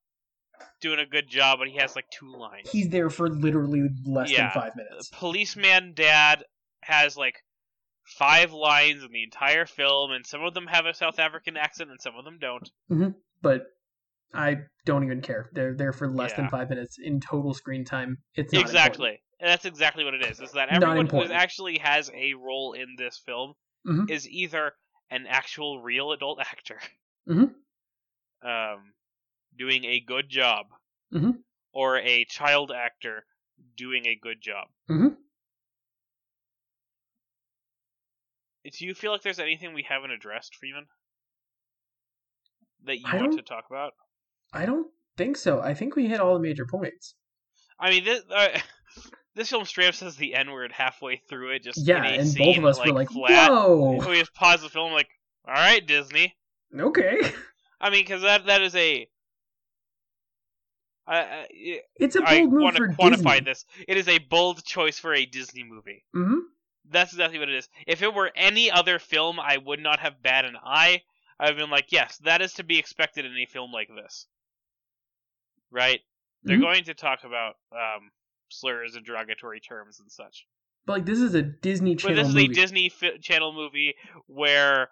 doing 0.81 0.99
a 0.99 1.07
good 1.07 1.29
job, 1.29 1.59
but 1.59 1.69
he 1.69 1.77
has 1.77 1.95
like 1.97 2.07
two 2.11 2.33
lines. 2.33 2.71
he's 2.71 2.89
there 2.89 3.11
for 3.11 3.29
literally 3.29 3.89
less 4.05 4.31
Yeah. 4.31 4.53
than 4.53 4.63
five 4.63 4.73
minutes. 4.77 5.11
The 5.11 5.17
policeman 5.17 5.93
dad 5.95 6.45
has 6.83 7.17
like 7.17 7.37
five 8.19 8.53
lines 8.53 9.03
in 9.03 9.11
the 9.13 9.23
entire 9.25 9.67
film, 9.67 10.13
and 10.13 10.25
some 10.27 10.43
of 10.43 10.55
them 10.55 10.67
have 10.69 10.87
a 10.87 10.95
South 10.95 11.19
African 11.19 11.57
accent, 11.57 11.91
and 11.91 12.01
some 12.01 12.15
of 12.17 12.25
them 12.25 12.39
don't. 12.41 12.71
Mm-hmm. 12.91 13.11
But 13.43 13.65
I 14.33 14.59
don't 14.85 15.05
even 15.05 15.21
care. 15.21 15.51
They're 15.53 15.75
there 15.75 15.93
for 15.93 16.09
less 16.09 16.33
than 16.35 16.49
five 16.49 16.71
minutes 16.71 16.97
in 17.03 17.21
total 17.21 17.53
screen 17.55 17.85
time. 17.85 18.19
It's 18.35 18.53
not 18.53 18.63
exactly. 18.63 19.21
And 19.39 19.49
that's 19.51 19.65
exactly 19.67 20.05
what 20.05 20.15
it 20.15 20.23
is. 20.23 20.41
Is 20.41 20.53
that 20.53 20.69
everyone 20.71 21.07
who 21.07 21.31
actually 21.31 21.79
has 21.79 22.11
a 22.15 22.35
role 22.35 22.73
in 22.73 22.97
this 22.97 23.19
film 23.19 23.55
Mhm. 23.87 24.11
is 24.11 24.29
either 24.29 24.73
an 25.11 25.27
actual 25.27 25.81
real 25.83 26.13
adult 26.13 26.41
actor, 26.41 26.81
Mhm. 27.29 27.55
um, 28.43 28.95
doing 29.55 29.85
a 29.85 30.01
good 30.01 30.29
job, 30.29 30.69
Mhm. 31.13 31.45
or 31.73 31.99
a 31.99 32.25
child 32.25 32.73
actor 32.73 33.27
doing 33.77 34.07
a 34.07 34.17
good 34.17 34.41
job. 34.41 34.69
Mhm. 34.89 35.17
Do 38.65 38.85
you 38.85 38.95
feel 38.95 39.13
like 39.13 39.23
there's 39.23 39.39
anything 39.39 39.75
we 39.75 39.85
haven't 39.85 40.11
addressed, 40.11 40.57
Freeman? 40.57 40.89
That 42.85 42.99
you 42.99 43.07
I 43.07 43.17
want 43.17 43.35
to 43.35 43.43
talk 43.43 43.67
about? 43.71 43.95
I 44.53 44.67
don't 44.67 44.93
think 45.17 45.37
so. 45.37 45.61
I 45.61 45.75
think 45.75 45.95
we 45.95 46.09
hit 46.09 46.21
all 46.21 46.35
the 46.35 46.41
major 46.41 46.67
points. 46.67 47.15
I 47.79 47.91
mean, 47.91 48.05
this 48.05 48.25
uh, 48.31 48.59
this 49.37 49.51
film 49.51 49.65
straight 49.65 49.89
up 49.89 49.95
says 49.95 50.17
the 50.17 50.35
N 50.35 50.51
word 50.51 50.73
halfway 50.73 51.17
through 51.29 51.51
it. 51.51 51.63
Just 51.63 51.87
Yeah, 51.87 51.99
in 51.99 52.05
a 52.05 52.19
and 52.19 52.33
scene, 52.33 52.45
both 52.45 52.59
of 52.59 52.65
us 52.65 52.79
like, 52.79 52.89
were 52.89 52.95
like, 52.95 53.11
flat. 53.11 53.51
"Whoa, 53.51 53.99
We 54.09 54.19
just 54.19 54.35
pause 54.35 54.63
the 54.63 54.69
film, 54.69 54.93
like, 54.93 55.09
all 55.47 55.55
right, 55.55 55.87
Disney. 55.87 56.35
okay." 56.77 57.21
I 57.81 57.91
mean, 57.91 58.03
because 58.03 58.23
that 58.23 58.47
that 58.47 58.63
is 58.63 58.75
a. 58.75 59.09
I, 61.07 61.19
I, 61.19 61.47
It's 61.97 62.17
a 62.17 62.21
bold 62.23 62.51
move 62.53 62.63
want 62.63 62.77
to 62.77 62.83
quantify 62.83 63.37
Disney. 63.37 63.41
this. 63.41 63.65
It 63.87 63.97
is 63.97 64.09
a 64.09 64.19
bold 64.19 64.65
choice 64.65 64.99
for 64.99 65.15
a 65.15 65.25
Disney 65.25 65.63
movie. 65.63 66.05
hmm 66.13 66.39
That's 66.91 67.13
exactly 67.13 67.39
what 67.39 67.49
it 67.49 67.55
is. 67.55 67.69
If 67.87 68.03
it 68.03 68.13
were 68.13 68.33
any 68.35 68.71
other 68.73 68.99
film, 68.99 69.39
I 69.39 69.59
would 69.59 69.79
not 69.81 70.01
have 70.01 70.21
bat 70.23 70.45
an 70.45 70.57
eye. 70.65 71.03
I've 71.39 71.57
been 71.57 71.71
like, 71.71 71.93
yes, 71.93 72.17
that 72.25 72.43
is 72.43 72.55
to 72.55 72.65
be 72.65 72.79
expected 72.79 73.25
in 73.25 73.37
a 73.37 73.47
film 73.47 73.71
like 73.71 73.89
this. 73.95 74.27
Right? 75.71 76.01
They're 76.43 76.57
Mhm. 76.57 76.63
going 76.63 76.85
to 76.85 76.95
talk 76.95 77.25
about 77.25 77.57
um, 77.73 78.11
slurs 78.49 78.95
and 78.97 79.05
derogatory 79.05 79.61
terms 79.61 80.01
and 80.01 80.11
such. 80.11 80.47
But 80.87 80.93
like, 80.95 81.07
this 81.07 81.19
is 81.21 81.35
a 81.35 81.43
Disney 81.43 81.95
But 81.97 82.03
Channel 82.03 82.17
this 82.17 82.29
is 82.29 82.35
movie. 82.35 82.53
a 82.53 82.55
Disney 82.55 82.89
fi- 82.89 83.19
Channel 83.19 83.53
movie 83.53 83.95
where 84.27 84.89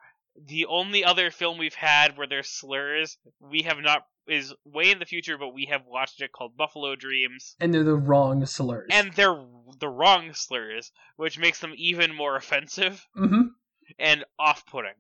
the 0.46 0.66
only 0.66 1.04
other 1.04 1.30
film 1.30 1.58
we've 1.58 1.74
had 1.74 2.16
where 2.18 2.26
there's 2.26 2.48
slurs 2.48 3.16
we 3.38 3.62
have 3.62 3.78
not 3.78 4.02
is 4.26 4.52
way 4.64 4.90
in 4.90 4.98
the 4.98 5.04
future, 5.04 5.36
but 5.38 5.50
we 5.54 5.66
have 5.66 5.82
watched 5.86 6.20
it 6.22 6.32
called 6.32 6.56
Buffalo 6.56 6.96
Dreams, 6.96 7.54
and 7.60 7.72
they're 7.74 7.84
the 7.84 7.94
wrong 7.96 8.44
slurs. 8.46 8.88
and 8.90 9.12
they're 9.12 9.44
the 9.78 9.88
wrong 9.88 10.32
slurs, 10.32 10.90
which 11.16 11.38
makes 11.38 11.60
them 11.60 11.72
even 11.76 12.14
more 12.14 12.34
offensive 12.36 13.06
hmm 13.14 13.42
and 13.98 14.24
off-putting. 14.38 14.94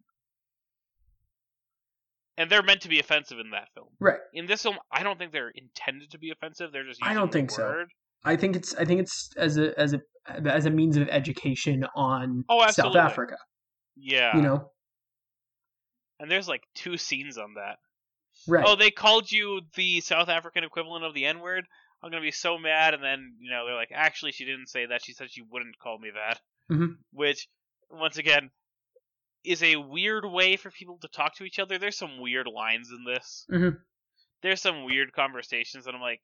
And 2.36 2.50
they're 2.50 2.62
meant 2.62 2.82
to 2.82 2.88
be 2.88 2.98
offensive 2.98 3.38
in 3.38 3.50
that 3.50 3.68
film. 3.74 3.88
right. 4.00 4.18
In 4.32 4.46
this 4.46 4.62
film, 4.62 4.76
I 4.92 5.02
don't 5.04 5.18
think 5.18 5.32
they're 5.32 5.50
intended 5.54 6.10
to 6.10 6.18
be 6.18 6.30
offensive. 6.30 6.70
They're 6.72 6.84
just 6.86 7.00
I 7.02 7.14
don't 7.14 7.28
the 7.30 7.38
think 7.38 7.50
so. 7.50 7.84
I 8.24 8.36
think 8.36 8.56
it's 8.56 8.74
I 8.76 8.84
think 8.84 9.00
it's 9.00 9.30
as 9.36 9.56
a 9.58 9.78
as 9.78 9.92
a 9.94 10.00
as 10.46 10.66
a 10.66 10.70
means 10.70 10.96
of 10.96 11.08
education 11.08 11.86
on 11.94 12.44
Oh, 12.48 12.66
South. 12.70 12.96
Africa. 12.96 13.36
Yeah. 13.96 14.34
You 14.36 14.42
know, 14.42 14.70
And 16.18 16.30
there's 16.30 16.48
like 16.48 16.62
two 16.74 16.96
scenes 16.96 17.36
on 17.38 17.54
that. 17.54 17.76
right? 18.48 18.64
oh, 18.66 18.76
they 18.76 18.90
called 18.90 19.30
you 19.30 19.60
the 19.76 20.00
South 20.00 20.28
African 20.28 20.64
equivalent 20.64 21.04
of 21.04 21.14
the 21.14 21.26
N 21.26 21.40
word. 21.40 21.66
I'm 22.02 22.10
gonna 22.10 22.22
be 22.22 22.30
so 22.32 22.58
mad. 22.58 22.94
And 22.94 23.02
then 23.02 23.34
you 23.38 23.50
know 23.50 23.66
they're 23.66 23.74
like, 23.74 23.92
actually, 23.94 24.32
she 24.32 24.44
didn't 24.44 24.68
say 24.68 24.86
that. 24.86 25.02
She 25.04 25.12
said 25.12 25.30
she 25.30 25.42
wouldn't 25.42 25.78
call 25.78 25.98
me 25.98 26.10
that. 26.14 26.40
Mhm. 26.70 26.96
Which, 27.12 27.48
once 27.90 28.16
again, 28.18 28.50
is 29.44 29.62
a 29.62 29.76
weird 29.76 30.24
way 30.24 30.56
for 30.56 30.70
people 30.70 30.98
to 31.02 31.08
talk 31.08 31.36
to 31.36 31.44
each 31.44 31.58
other. 31.58 31.78
There's 31.78 31.98
some 31.98 32.18
weird 32.20 32.46
lines 32.46 32.90
in 32.90 33.04
this. 33.04 33.46
Mhm. 33.50 33.78
There's 34.42 34.60
some 34.62 34.84
weird 34.84 35.12
conversations, 35.12 35.86
and 35.86 35.94
I'm 35.94 36.02
like, 36.02 36.20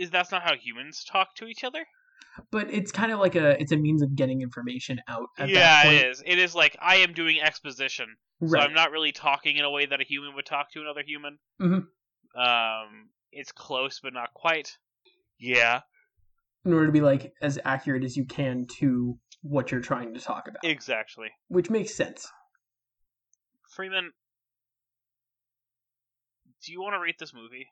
is 0.00 0.10
that's 0.10 0.32
not 0.32 0.42
how 0.42 0.54
humans 0.56 1.04
talk 1.04 1.34
to 1.36 1.46
each 1.46 1.64
other? 1.64 1.84
but 2.50 2.72
it's 2.72 2.92
kind 2.92 3.12
of 3.12 3.18
like 3.18 3.34
a 3.34 3.60
it's 3.60 3.72
a 3.72 3.76
means 3.76 4.02
of 4.02 4.14
getting 4.14 4.40
information 4.40 5.00
out. 5.08 5.28
At 5.38 5.48
yeah, 5.48 5.58
that 5.58 5.84
point. 5.84 5.96
it 5.96 6.06
is. 6.10 6.22
It 6.24 6.38
is 6.38 6.54
like 6.54 6.76
I 6.80 6.96
am 6.96 7.12
doing 7.12 7.40
exposition. 7.40 8.06
So 8.46 8.58
I'm 8.58 8.72
not 8.72 8.90
really 8.90 9.12
talking 9.12 9.56
in 9.56 9.64
a 9.64 9.70
way 9.70 9.84
that 9.84 10.00
a 10.00 10.04
human 10.04 10.34
would 10.34 10.46
talk 10.46 10.70
to 10.72 10.80
another 10.80 11.02
human. 11.04 11.38
Mhm. 11.60 11.86
Um, 12.34 13.10
it's 13.32 13.52
close, 13.52 14.00
but 14.02 14.14
not 14.14 14.32
quite. 14.32 14.78
Yeah, 15.38 15.80
in 16.64 16.72
order 16.72 16.86
to 16.86 16.92
be 16.92 17.00
like 17.00 17.32
as 17.42 17.58
accurate 17.64 18.04
as 18.04 18.16
you 18.16 18.24
can 18.24 18.66
to 18.78 19.18
what 19.42 19.70
you're 19.70 19.80
trying 19.80 20.14
to 20.14 20.20
talk 20.20 20.48
about, 20.48 20.64
exactly. 20.64 21.28
which 21.48 21.70
makes 21.70 21.94
sense. 21.94 22.30
Freeman, 23.70 24.12
do 26.64 26.72
you 26.72 26.80
want 26.82 26.94
to 26.94 27.00
rate 27.00 27.18
this 27.18 27.32
movie? 27.32 27.68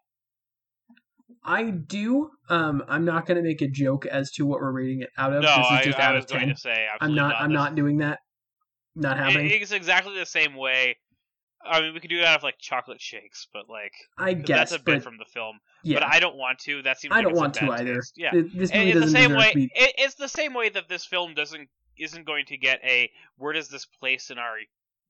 I 1.45 1.71
do. 1.71 2.31
Um, 2.49 2.83
I'm 2.89 3.05
not 3.05 3.27
going 3.27 3.37
to 3.37 3.43
make 3.43 3.61
a 3.63 3.69
joke 3.69 4.07
as 4.07 4.31
to 4.33 4.47
what 4.47 4.61
we're 4.61 4.73
rating 4.73 5.03
it 5.03 5.11
out 5.19 5.33
of. 5.33 5.43
no, 5.43 5.49
is 5.49 5.67
I, 5.71 5.83
just 5.85 5.99
I 5.99 6.13
was 6.13 6.25
of 6.25 6.31
going 6.31 6.47
ten. 6.47 6.55
to 6.55 6.61
say 6.61 6.71
I'm 6.87 6.95
absolutely 6.95 7.17
not. 7.21 7.35
I'm 7.41 7.51
This- 7.51 7.55
not 7.55 7.75
doing 7.75 7.99
that. 7.99 8.19
Not 8.95 9.17
It- 9.17 9.21
happening. 9.21 9.51
it's 9.51 9.73
exactly 9.73 10.19
the 10.19 10.27
same 10.27 10.55
way. 10.57 10.97
I 11.65 11.81
mean, 11.81 11.93
we 11.93 12.01
could 12.01 12.09
do 12.11 12.19
it 12.19 12.25
out 12.25 12.37
of 12.39 12.43
like 12.45 12.55
chocolate 12.59 13.01
shakes, 13.01 13.47
but 13.53 13.69
like 13.69 13.93
I 14.17 14.33
guess, 14.33 14.71
that's 14.71 14.81
a 14.81 14.85
bit 14.85 15.03
from 15.03 15.19
the 15.19 15.25
film. 15.25 15.59
yeah, 15.83 15.99
But 15.99 16.05
I 16.09 16.21
don't 16.21 16.37
want 16.37 16.61
to. 16.61 16.83
That 16.83 16.99
seems. 17.01 17.13
I 17.15 17.21
don't 17.21 17.35
want 17.35 17.55
to 17.55 17.71
either. 17.71 17.97
taste. 17.97 18.15
Yeah, 18.17 18.31
Th- 18.31 18.47
this 18.55 18.73
movie 18.73 18.91
it's 18.93 19.01
the 19.01 19.11
same 19.11 19.35
way. 19.35 19.53
be. 19.55 19.65
It, 19.75 19.95
it's 19.99 20.15
the 20.15 20.29
same 20.29 20.55
way 20.55 20.69
that 20.71 20.89
this 20.89 21.05
film 21.05 21.35
doesn't 21.35 21.69
isn't 21.99 22.25
going 22.27 22.47
to 22.47 22.57
get 22.57 22.79
a 22.85 23.11
where 23.37 23.53
does 23.53 23.69
this 23.69 23.87
place 23.87 24.31
in 24.31 24.39
our 24.39 24.55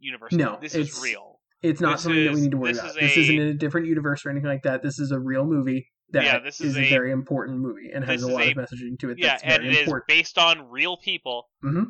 universe? 0.01 0.33
No, 0.33 0.59
this 0.61 0.75
is 0.75 0.99
real. 1.03 1.39
It's 1.63 1.81
not 1.81 1.93
this 1.97 2.03
something 2.05 2.25
that 2.25 2.35
we 2.35 2.41
need 2.41 2.51
to 2.53 2.57
worry 2.57 2.73
this 2.73 2.79
about. 2.81 2.91
is 2.91 2.97
This 2.97 3.17
isn't 3.19 3.39
in 3.39 3.49
a 3.49 3.55
different 3.55 3.87
universe 3.87 4.25
or 4.25 4.31
anything 4.31 4.49
like 4.49 4.63
that. 4.63 4.83
This 4.83 4.99
is 4.99 5.11
a 5.11 5.19
real 5.21 5.45
movie 5.45 5.89
that 6.11 6.25
Yeah, 6.25 6.39
this 6.39 6.61
is 6.61 6.77
a, 6.77 6.81
a- 6.83 6.89
very 6.91 7.13
important 7.13 7.59
movie 7.59 7.91
and 7.95 8.05
has 8.05 8.23
a 8.23 8.29
lot 8.29 8.43
a- 8.45 8.51
of 8.51 8.57
messaging 8.57 8.99
to 9.01 9.11
it. 9.11 9.19
Yeah, 9.19 9.29
that's 9.29 9.43
and 9.43 9.63
very 9.63 9.69
it 9.69 9.73
is 9.73 9.79
important. 9.81 10.07
based 10.09 10.39
on 10.39 10.69
real 10.71 10.97
people. 10.97 11.49
hmm 11.63 11.83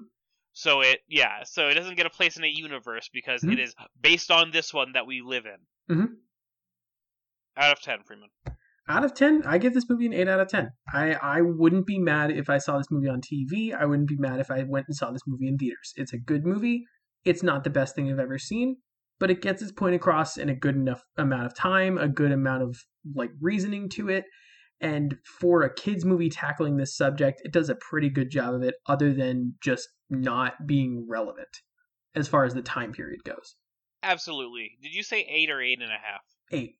So 0.53 0.81
it 0.81 1.01
yeah, 1.09 1.45
so 1.45 1.69
it 1.69 1.75
doesn't 1.75 1.97
get 1.97 2.07
a 2.07 2.11
place 2.11 2.37
in 2.37 2.45
a 2.45 2.49
universe 2.49 3.09
because 3.13 3.43
Mhm. 3.43 3.53
it 3.55 3.59
is 3.61 3.75
based 4.01 4.31
on 4.31 4.51
this 4.51 4.75
one 4.75 4.93
that 4.93 5.07
we 5.07 5.21
live 5.23 5.45
in. 5.47 5.97
Mhm. 5.97 6.09
Out 7.57 7.73
of 7.73 7.81
ten, 7.83 7.99
Freeman. 8.05 8.29
Out 8.89 9.05
of 9.05 9.15
ten, 9.15 9.43
I 9.45 9.59
give 9.59 9.75
this 9.75 9.89
movie 9.89 10.07
an 10.07 10.13
eight 10.15 10.29
out 10.29 10.41
of 10.41 10.49
ten. 10.49 10.71
I 10.93 11.15
I 11.15 11.41
wouldn't 11.43 11.87
be 11.87 11.99
mad 11.99 12.31
if 12.31 12.49
I 12.49 12.59
saw 12.59 12.79
this 12.79 12.91
movie 12.91 13.09
on 13.09 13.21
TV. 13.21 13.75
I 13.75 13.85
wouldn't 13.85 14.09
be 14.09 14.17
mad 14.17 14.41
if 14.41 14.51
I 14.51 14.63
went 14.63 14.87
and 14.89 14.97
saw 14.97 15.11
this 15.11 15.23
movie 15.27 15.47
in 15.49 15.59
theaters. 15.59 15.93
It's 15.97 16.13
a 16.13 16.19
good 16.19 16.45
movie. 16.47 16.85
It's 17.25 17.43
not 17.43 17.65
the 17.65 17.71
best 17.71 17.95
thing 17.95 18.11
I've 18.11 18.19
ever 18.19 18.39
seen, 18.39 18.79
but 19.19 19.31
it 19.31 19.43
gets 19.43 19.61
its 19.61 19.73
point 19.73 19.95
across 19.95 20.39
in 20.39 20.49
a 20.49 20.55
good 20.55 20.77
enough 20.77 21.03
amount 21.17 21.47
of 21.47 21.55
time, 21.55 21.99
a 21.99 22.09
good 22.09 22.33
amount 22.33 22.63
of 22.63 22.77
like 23.15 23.31
reasoning 23.41 23.89
to 23.91 24.09
it. 24.09 24.25
And 24.81 25.19
for 25.41 25.63
a 25.63 25.75
kids 25.75 26.05
movie 26.05 26.29
tackling 26.31 26.77
this 26.77 26.97
subject, 26.97 27.43
it 27.45 27.53
does 27.53 27.69
a 27.69 27.75
pretty 27.77 28.09
good 28.11 28.31
job 28.31 28.55
of 28.55 28.63
it, 28.63 28.77
other 28.87 29.13
than 29.13 29.55
just 29.61 29.89
not 30.09 30.67
being 30.67 31.05
relevant 31.09 31.49
as 32.15 32.29
far 32.29 32.45
as 32.45 32.55
the 32.55 32.63
time 32.63 32.93
period 32.93 33.25
goes. 33.25 33.57
Absolutely. 34.05 34.79
Did 34.81 34.95
you 34.95 35.03
say 35.03 35.23
eight 35.29 35.51
or 35.51 35.61
eight 35.61 35.83
and 35.83 35.91
a 35.91 35.97
half? 35.97 36.23
Eight. 36.53 36.77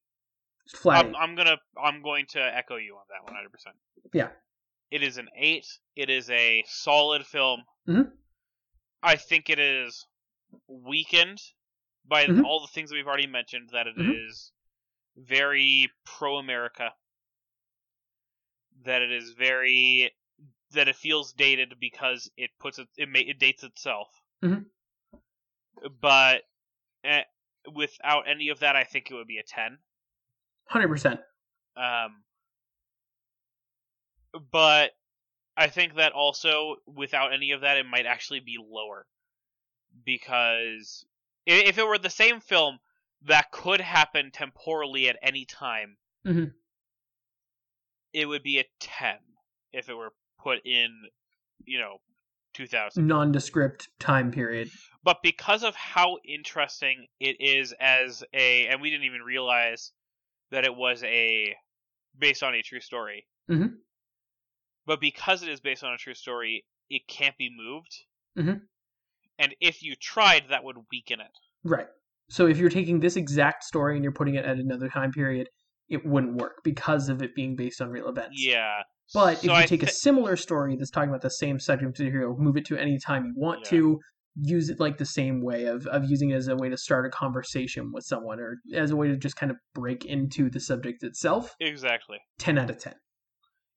Flat 0.77 1.07
I'm. 1.07 1.17
I'm 1.17 1.35
gonna 1.35 1.57
I'm 1.83 2.03
going 2.03 2.27
to 2.31 2.39
echo 2.41 2.77
you 2.77 2.95
on 2.95 3.03
that 3.09 3.25
100. 3.25 3.51
percent 3.51 3.75
Yeah. 4.13 4.29
It 4.91 5.03
is 5.03 5.17
an 5.19 5.29
eight. 5.37 5.67
It 5.97 6.09
is 6.09 6.31
a 6.31 6.63
solid 6.69 7.27
film. 7.27 7.63
Mhm. 7.89 8.13
I 9.03 9.17
think 9.17 9.51
it 9.51 9.59
is 9.59 10.07
weakened 10.69 11.39
by 12.07 12.27
Mhm. 12.27 12.45
all 12.45 12.61
the 12.61 12.69
things 12.69 12.91
that 12.91 12.97
we've 12.97 13.07
already 13.07 13.27
mentioned. 13.27 13.71
That 13.73 13.87
it 13.87 13.95
is 13.99 14.53
Mhm. 14.53 14.58
Very 15.19 15.91
pro 16.05 16.37
America. 16.37 16.93
That 18.85 19.03
it 19.03 19.13
is 19.13 19.33
very 19.33 20.13
that 20.73 20.89
it 20.89 20.97
feels 20.97 21.33
dated 21.33 21.75
because 21.81 22.31
it 22.37 22.51
puts 22.61 22.79
it 22.79 22.89
it, 22.97 23.09
ma- 23.09 23.19
it 23.19 23.39
dates 23.39 23.65
itself. 23.65 24.09
Mhm. 24.43 24.67
But 26.01 26.43
eh, 27.05 27.23
without 27.73 28.29
any 28.29 28.51
of 28.51 28.61
that, 28.61 28.77
I 28.77 28.85
think 28.85 29.11
it 29.11 29.15
would 29.15 29.27
be 29.27 29.39
a 29.39 29.43
ten. 29.43 29.79
Hundred 30.67 30.89
percent. 30.89 31.21
Um, 31.77 32.23
but 34.51 34.93
I 35.57 35.69
think 35.69 35.97
that 35.97 36.13
also 36.13 36.77
without 36.87 37.33
any 37.33 37.53
of 37.53 37.63
that, 37.63 37.79
it 37.79 37.87
might 37.87 38.07
actually 38.07 38.41
be 38.41 38.59
lower 38.61 39.07
because 40.05 41.05
if 41.47 41.79
it 41.79 41.87
were 41.87 41.99
the 41.99 42.11
same 42.11 42.41
film, 42.41 42.79
that 43.23 43.51
could 43.51 43.81
happen 43.81 44.31
temporally 44.31 45.09
at 45.09 45.19
any 45.23 45.45
time. 45.45 45.97
Mhm. 46.27 46.55
It 48.13 48.27
would 48.27 48.43
be 48.43 48.59
a 48.59 48.65
ten 48.81 49.19
if 49.73 49.89
it 49.89 49.95
were 49.95 50.13
put 50.39 50.61
in, 50.65 51.09
you 51.65 51.79
know, 51.79 52.01
two 52.55 52.67
thousand. 52.67 53.07
Nondescript 53.07 53.89
time 53.99 54.31
period. 54.31 54.71
but 55.05 55.23
because 55.23 55.63
of 55.63 55.75
how 55.77 56.19
interesting 56.25 57.07
it 57.21 57.41
is 57.41 57.73
as 57.81 58.25
a 58.35 58.67
and 58.67 58.81
we 58.81 58.91
didn't 58.91 59.05
even 59.05 59.23
realize 59.23 59.93
that 60.51 60.65
it 60.65 60.75
was 60.75 61.03
a 61.05 61.55
based 62.19 62.43
on 62.43 62.55
a 62.55 62.63
true 62.63 62.81
story 62.81 63.27
Mhm. 63.49 63.79
but 64.87 65.01
because 65.01 65.43
it 65.43 65.49
is 65.49 65.61
based 65.61 65.85
on 65.85 65.95
a 65.95 65.99
true 65.99 66.15
story 66.15 66.67
it 66.91 67.07
can't 67.07 67.37
be 67.39 67.49
moved 67.49 68.05
Mhm. 68.37 68.67
and 69.39 69.55
if 69.61 69.83
you 69.83 69.95
tried 69.95 70.49
that 70.49 70.65
would 70.65 70.77
weaken 70.91 71.21
it 71.21 71.39
Right. 71.63 71.89
So 72.31 72.47
if 72.47 72.59
you're 72.59 72.71
taking 72.71 73.01
this 73.01 73.17
exact 73.17 73.65
story 73.65 73.95
and 73.95 74.03
you're 74.05 74.13
putting 74.13 74.35
it 74.35 74.45
at 74.45 74.59
another 74.59 74.89
time 74.89 75.13
period, 75.13 75.49
it 75.89 76.05
wouldn't 76.05 76.37
work 76.37 76.57
because 76.65 77.09
of 77.09 77.23
it 77.23 77.35
being 77.35 77.57
based 77.57 77.81
on 77.81 77.89
real 77.89 78.09
events. 78.09 78.43
yeah 78.45 78.83
But 79.15 79.39
So 79.39 79.39
if 79.39 79.45
you 79.45 79.51
I 79.51 79.67
take 79.67 79.83
a 79.83 79.89
similar 79.89 80.37
story 80.37 80.77
that's 80.77 80.91
talking 80.91 81.09
about 81.09 81.23
the 81.23 81.31
same 81.31 81.59
subject 81.59 81.99
material, 81.99 82.37
move 82.39 82.57
it 82.57 82.67
to 82.67 82.77
any 82.77 82.99
time 82.99 83.25
you 83.27 83.33
want 83.37 83.61
Yeah. 83.65 83.71
to, 83.71 84.01
use 84.41 84.69
it 84.69 84.79
like 84.79 84.99
the 84.99 85.07
same 85.07 85.43
way 85.43 85.65
of, 85.65 85.87
of 85.87 86.05
using 86.05 86.31
it 86.31 86.35
as 86.37 86.47
a 86.47 86.55
way 86.55 86.69
to 86.69 86.77
start 86.77 87.05
a 87.07 87.11
conversation 87.11 87.91
with 87.93 88.05
someone 88.05 88.39
or 88.39 88.59
as 88.73 88.91
a 88.93 88.97
way 88.97 89.09
to 89.09 89.17
just 89.17 89.35
kind 89.37 89.51
of 89.51 89.57
break 89.75 90.05
into 90.05 90.49
the 90.49 90.61
subject 90.61 91.03
itself, 91.03 91.57
exactly. 91.59 92.19
10 92.39 92.59
out 92.59 92.71
of 92.71 92.79
10. 92.79 92.95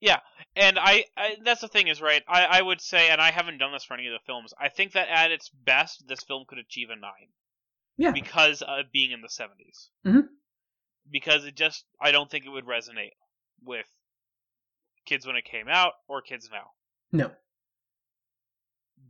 Yeah, 0.00 0.18
And 0.54 0.78
I, 0.78 1.04
I 1.16 1.36
that's 1.44 1.60
the 1.62 1.68
thing 1.68 1.88
is 1.88 2.00
right. 2.02 2.22
I, 2.28 2.44
I 2.44 2.62
would 2.62 2.80
say, 2.80 3.08
and 3.08 3.20
I 3.20 3.30
haven't 3.30 3.58
done 3.58 3.72
this 3.72 3.84
for 3.84 3.94
any 3.94 4.06
of 4.06 4.12
the 4.12 4.24
films. 4.26 4.52
I 4.60 4.68
think 4.68 4.92
that 4.92 5.08
at 5.08 5.30
its 5.32 5.48
best, 5.48 6.04
this 6.06 6.22
film 6.22 6.44
could 6.46 6.58
achieve 6.58 6.90
a 6.90 6.96
nine. 6.96 7.30
Yeah. 7.96 8.12
Because 8.12 8.62
of 8.62 8.86
being 8.92 9.10
in 9.12 9.20
the 9.20 9.28
70s 9.28 9.90
Mhm. 10.04 10.28
Because 11.10 11.44
it 11.44 11.54
just, 11.56 11.84
I 12.00 12.10
don't 12.12 12.30
think 12.30 12.44
it 12.46 12.48
would 12.50 12.64
resonate 12.64 13.12
with 13.62 13.86
kids 15.04 15.26
when 15.26 15.36
it 15.36 15.44
came 15.44 15.68
out 15.68 15.92
or 16.08 16.22
kids 16.22 16.48
now. 16.50 16.70
No. 17.12 17.32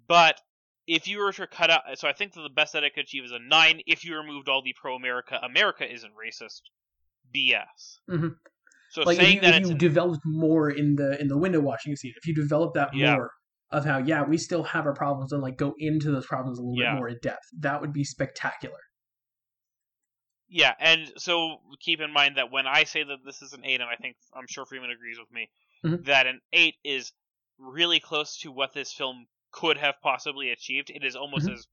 But 0.09 0.41
if 0.87 1.07
you 1.07 1.19
were 1.19 1.33
to 1.33 1.47
cut 1.47 1.71
out, 1.71 1.83
so 1.95 2.09
I 2.09 2.13
think 2.13 2.33
that 2.33 2.41
the 2.43 2.49
best 2.49 2.73
that 2.73 2.85
I 2.85 2.89
could 2.91 3.05
achieve 3.05 3.25
is 3.25 3.33
a 3.33 3.39
nine. 3.39 3.81
If 3.87 4.05
you 4.05 4.17
removed 4.17 4.49
all 4.49 4.63
the 4.63 4.75
pro-America, 4.81 5.39
America 5.43 5.91
isn't 5.91 6.13
racist, 6.15 6.63
BS. 7.35 8.01
Mhm. 8.11 8.37
So 8.91 9.03
like 9.03 9.19
if 9.19 9.23
saying 9.23 9.35
you, 9.37 9.41
that 9.43 9.55
if 9.55 9.61
it's 9.61 9.69
you 9.71 9.77
developed 9.77 10.23
more 10.25 10.71
in 10.71 10.97
the 10.97 11.19
in 11.21 11.29
the 11.29 11.39
window 11.39 11.61
washing 11.61 11.95
scene, 11.97 12.13
if 12.17 12.27
you 12.27 12.35
develop 12.35 12.75
that 12.75 12.95
Yeah. 12.95 13.15
more 13.15 13.33
of 13.73 13.85
how 13.85 13.99
yeah 13.99 14.23
we 14.23 14.37
still 14.39 14.63
have 14.63 14.87
our 14.87 14.95
problems 14.95 15.33
and 15.33 15.43
like 15.43 15.57
go 15.57 15.75
into 15.79 16.11
those 16.13 16.27
problems 16.27 16.59
a 16.59 16.63
little 16.63 16.79
Yeah. 16.81 16.93
bit 16.95 16.99
more 16.99 17.09
in 17.09 17.19
depth, 17.23 17.47
that 17.61 17.81
would 17.81 17.93
be 17.93 18.05
spectacular. 18.05 18.79
Yeah, 20.49 20.75
and 20.79 21.11
so 21.17 21.57
keep 21.81 22.01
in 22.01 22.13
mind 22.13 22.37
that 22.37 22.53
when 22.53 22.67
I 22.67 22.85
say 22.85 23.03
that 23.03 23.19
this 23.25 23.41
is 23.41 23.55
an 23.55 23.65
eight, 23.65 23.81
and 23.81 23.89
I 23.89 23.97
think 23.97 24.17
I'm 24.37 24.47
sure 24.49 24.67
Freeman 24.67 24.91
agrees 24.91 25.19
with 25.19 25.31
me, 25.33 25.49
Mhm. 25.85 26.05
that 26.05 26.27
an 26.27 26.41
eight 26.53 26.75
is 26.85 27.13
really 27.59 28.01
close 28.01 28.39
to 28.41 28.53
what 28.53 28.75
this 28.75 28.93
film 28.93 29.27
could 29.51 29.79
have 29.79 29.95
possibly 30.03 30.51
achieved. 30.51 30.91
It 30.91 31.05
is 31.05 31.17
almost 31.17 31.47
Mhm. 31.47 31.55
as 31.55 31.67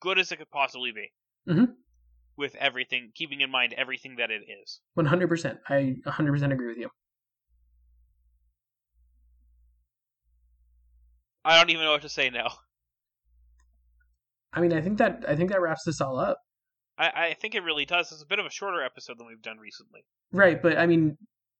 good 0.00 0.18
as 0.18 0.32
it 0.32 0.38
could 0.38 0.50
possibly 0.50 0.92
be. 0.92 1.12
Mhm. 1.46 1.76
With 2.36 2.54
everything, 2.54 3.12
keeping 3.14 3.42
in 3.42 3.50
mind 3.50 3.74
everything 3.74 4.16
that 4.16 4.30
it 4.30 4.42
is. 4.48 4.80
One 4.94 5.06
hundred 5.06 5.28
percent, 5.28 5.60
I 5.68 5.96
one 6.02 6.14
hundred 6.14 6.32
percent 6.32 6.52
agree 6.54 6.68
with 6.68 6.78
you. 6.78 6.90
I 11.44 11.58
don't 11.58 11.70
even 11.70 11.84
know 11.84 11.92
what 11.92 12.02
to 12.02 12.08
say 12.08 12.30
now. 12.30 12.52
I 14.52 14.60
mean, 14.60 14.72
I 14.72 14.80
think 14.80 14.98
that 14.98 15.24
I 15.26 15.34
think 15.34 15.50
that 15.50 15.60
wraps 15.60 15.84
this 15.84 16.00
all 16.00 16.18
up. 16.18 16.38
I, 16.98 17.08
I 17.08 17.36
think 17.40 17.54
it 17.54 17.62
really 17.62 17.86
does. 17.86 18.12
It's 18.12 18.22
a 18.22 18.26
bit 18.26 18.38
of 18.38 18.44
a 18.44 18.50
shorter 18.50 18.82
episode 18.82 19.18
than 19.18 19.26
we've 19.26 19.40
done 19.40 19.56
recently. 19.56 20.04
Right, 20.30 20.60
but 20.60 20.76
I 20.76 20.86
mean, 20.86 21.16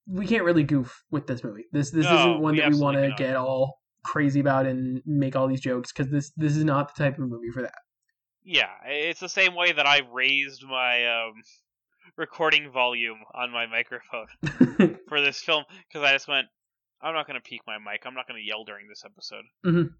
we 0.06 0.26
can't 0.26 0.44
really 0.44 0.62
goof 0.62 1.02
with 1.10 1.26
this 1.26 1.42
movie. 1.42 1.64
This 1.72 1.90
this 1.90 2.04
No, 2.04 2.18
isn't 2.18 2.40
one 2.40 2.54
we 2.54 2.60
that 2.60 2.70
we 2.70 2.78
want 2.78 2.98
to 2.98 3.14
get 3.16 3.34
all 3.34 3.80
crazy 4.04 4.40
about 4.40 4.66
and 4.66 5.00
make 5.06 5.36
all 5.36 5.48
these 5.48 5.60
jokes 5.60 5.90
because 5.90 6.12
this 6.12 6.32
this 6.36 6.54
is 6.54 6.64
not 6.64 6.94
the 6.94 7.02
type 7.02 7.18
of 7.18 7.28
movie 7.28 7.50
for 7.50 7.62
that. 7.62 7.78
Yeah, 8.44 8.70
it's 8.84 9.20
the 9.20 9.28
same 9.28 9.54
way 9.54 9.72
that 9.72 9.86
I 9.86 10.02
raised 10.12 10.64
my 10.64 11.06
um, 11.06 11.32
recording 12.16 12.70
volume 12.70 13.18
on 13.34 13.52
my 13.52 13.66
microphone. 13.66 14.26
for 15.12 15.20
this 15.20 15.40
film 15.40 15.62
because 15.88 16.08
I 16.08 16.12
just 16.12 16.26
went, 16.26 16.46
I'm 17.02 17.14
not 17.14 17.26
going 17.26 17.40
to 17.40 17.48
peak 17.48 17.62
my 17.66 17.78
mic. 17.78 18.02
I'm 18.04 18.14
not 18.14 18.28
going 18.28 18.40
to 18.40 18.46
yell 18.46 18.64
during 18.64 18.86
this 18.88 19.02
episode. 19.04 19.44
Mhm. 19.64 19.94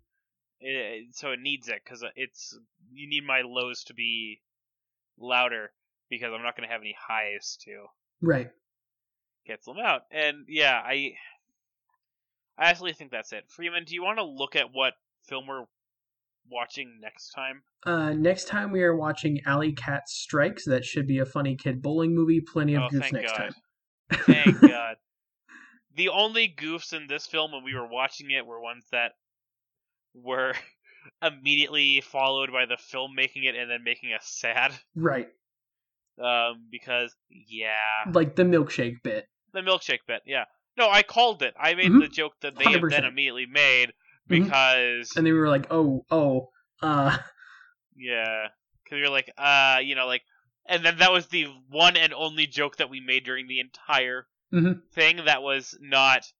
It, 0.61 1.14
so 1.16 1.32
it 1.32 1.40
needs 1.40 1.68
it 1.68 1.80
because 1.84 2.05
it's 2.14 2.57
you 2.92 3.09
need 3.09 3.24
my 3.26 3.42
lows 3.44 3.82
to 3.84 3.94
be 3.94 4.40
louder 5.18 5.72
because 6.09 6.32
I'm 6.32 6.42
not 6.42 6.57
going 6.57 6.68
to 6.68 6.72
have 6.72 6.82
any 6.82 6.94
highs 6.98 7.59
to 7.64 7.86
right. 8.20 8.50
get 9.46 9.64
them 9.64 9.78
out. 9.84 10.03
And 10.12 10.44
yeah, 10.48 10.80
I 10.84 11.14
I 12.57 12.70
actually 12.70 12.92
think 12.92 13.11
that's 13.11 13.32
it. 13.32 13.44
Freeman, 13.48 13.84
do 13.84 13.94
you 13.94 14.03
want 14.05 14.18
to 14.18 14.24
look 14.24 14.55
at 14.55 14.66
what 14.72 14.94
film 15.26 15.46
we're 15.48 15.64
watching 16.48 16.98
next 17.00 17.30
time? 17.30 17.62
Uh, 17.84 18.12
next 18.12 18.46
time 18.46 18.70
we 18.70 18.82
are 18.82 18.94
watching 18.94 19.40
Alley 19.46 19.72
Cats 19.72 20.12
Strike. 20.14 20.61
That 20.66 20.84
should 20.84 21.07
be 21.09 21.18
a 21.18 21.26
funny 21.26 21.57
kid 21.57 21.82
bowling 21.82 22.14
movie. 22.14 22.40
Plenty 22.40 22.74
of 22.76 22.82
Oh, 22.84 22.88
goofs 22.88 23.12
next 23.12 23.32
God. 23.32 23.38
time. 23.38 23.53
Thank 24.26 24.61
God. 24.61 24.96
The 25.95 26.09
only 26.09 26.49
goofs 26.49 26.93
in 26.93 27.07
this 27.07 27.26
film 27.26 27.53
when 27.53 27.64
we 27.64 27.74
were 27.74 27.86
watching 27.86 28.30
it 28.30 28.47
were 28.47 28.61
ones 28.61 28.84
that 28.93 29.12
were 30.14 30.55
immediately 31.22 32.01
followed 32.01 32.51
by 32.53 32.66
the 32.66 32.76
film 32.76 33.14
making 33.14 33.45
it 33.45 33.55
and 33.57 33.70
then 33.70 33.84
making 33.84 34.12
us 34.12 34.26
sad. 34.26 34.72
Right, 34.95 35.28
Um, 36.18 36.66
because 36.70 37.14
yeah, 37.30 37.72
like 38.12 38.36
the 38.36 38.45
milkshake 38.45 39.03
bit. 39.03 39.26
the 39.53 39.61
milkshake 39.61 40.01
bit. 40.07 40.22
Yeah, 40.26 40.45
no, 40.76 40.88
I 40.88 41.03
called 41.03 41.43
it. 41.43 41.55
I 41.59 41.74
made 41.74 41.90
Mhm. 41.90 42.01
the 42.01 42.09
joke 42.09 42.34
that 42.40 42.57
they 42.57 42.64
100%. 42.66 42.90
then 42.90 43.05
immediately 43.05 43.47
made 43.47 43.93
Mhm. 44.30 44.45
because 44.45 45.16
And 45.16 45.26
then 45.26 45.32
we 45.34 45.38
were 45.38 45.49
like, 45.49 45.66
oh, 45.70 46.05
oh, 46.11 46.51
uh, 46.80 47.18
yeah, 47.97 48.49
because 48.84 48.99
you're 48.99 49.11
like, 49.11 49.30
uh, 49.36 49.80
you 49.82 49.95
know, 49.95 50.07
like, 50.07 50.22
and 50.66 50.84
then 50.84 50.99
that 50.99 51.12
was 51.12 51.26
the 51.28 51.45
one 51.68 51.97
and 51.97 52.14
only 52.14 52.47
joke 52.47 52.76
that 52.76 52.88
we 52.90 53.01
made 53.01 53.24
during 53.24 53.47
the 53.49 53.61
entire 53.61 54.26
Mhm. 54.53 54.82
thing 54.92 55.24
that 55.24 55.42
was 55.42 55.76
not 55.80 56.30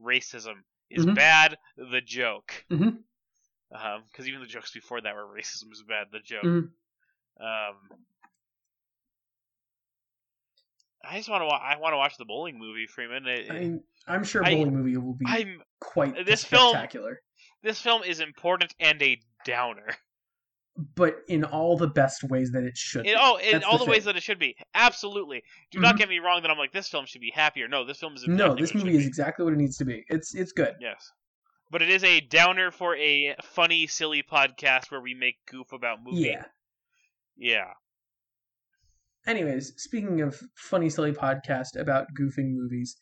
racism 0.00 0.62
is 0.90 1.04
Mhm. 1.06 1.14
bad. 1.14 1.58
The 1.76 2.00
joke. 2.00 2.64
Because 2.68 4.26
even 4.28 4.40
the 4.40 4.46
jokes 4.46 4.70
before 4.72 5.00
that 5.00 5.14
were 5.14 5.26
racism 5.26 5.70
is 5.72 5.82
bad. 5.82 6.06
The 6.12 6.20
joke. 6.20 6.44
Mhm. 6.44 6.70
Um, 7.40 7.76
I 11.04 11.16
just 11.16 11.28
want 11.28 11.42
to. 11.42 11.46
Wa- 11.46 11.60
I 11.62 11.76
want 11.78 11.92
to 11.92 11.96
watch 11.96 12.16
the 12.16 12.24
bowling 12.24 12.58
movie, 12.58 12.86
Freeman. 12.86 13.26
It- 13.26 13.50
I 13.50 13.58
mean, 13.60 13.84
I'm 14.06 14.24
sure 14.24 14.44
I- 14.44 14.54
bowling 14.54 14.74
movie 14.76 14.96
will 14.96 15.14
be 15.14 15.24
I'm. 15.26 15.62
quite 15.80 16.26
this 16.26 16.44
film- 16.44 16.70
spectacular, 16.72 17.22
This 17.62 17.80
film 17.80 18.02
is 18.04 18.20
important 18.20 18.74
and 18.78 19.02
a 19.02 19.20
downer. 19.44 19.96
But 20.94 21.16
in 21.28 21.42
all 21.44 21.76
the 21.76 21.88
best 21.88 22.22
ways 22.24 22.52
that 22.52 22.62
it 22.62 22.76
should. 22.76 23.06
In, 23.06 23.14
be. 23.14 23.18
oh, 23.20 23.36
in 23.36 23.64
all 23.64 23.78
the 23.78 23.84
the 23.84 23.90
ways 23.90 24.04
that 24.04 24.16
it 24.16 24.22
should 24.22 24.38
be. 24.38 24.56
Absolutely. 24.74 25.42
Do 25.72 25.80
not 25.80 25.96
Mhm. 25.96 25.98
get 25.98 26.08
me 26.08 26.18
wrong. 26.20 26.42
That 26.42 26.50
I'm 26.50 26.58
like 26.58 26.72
this 26.72 26.88
film 26.88 27.04
should 27.06 27.20
be 27.20 27.32
happier. 27.34 27.66
No, 27.68 27.84
this 27.84 27.98
film 27.98 28.14
is. 28.14 28.26
no, 28.28 28.54
this 28.54 28.74
movie 28.74 28.92
is 28.96 29.02
be. 29.02 29.06
exactly 29.06 29.44
what 29.44 29.54
it 29.54 29.58
needs 29.58 29.76
to 29.78 29.84
be. 29.84 30.04
It's 30.08 30.34
it's 30.34 30.52
good. 30.52 30.74
Yes. 30.80 31.10
But 31.70 31.82
it 31.82 31.90
is 31.90 32.02
a 32.04 32.20
downer 32.20 32.70
for 32.70 32.96
a 32.96 33.34
funny, 33.42 33.86
silly 33.86 34.22
podcast 34.22 34.90
where 34.90 35.00
we 35.02 35.14
make 35.14 35.36
goof 35.46 35.72
about 35.72 36.02
movies. 36.02 36.20
Yeah. 36.24 36.44
Yeah. 37.36 37.72
Anyways, 39.26 39.74
speaking 39.76 40.22
of 40.22 40.40
funny, 40.54 40.88
silly 40.88 41.12
podcast 41.12 41.78
about 41.78 42.06
goofing 42.18 42.54
movies, 42.54 42.96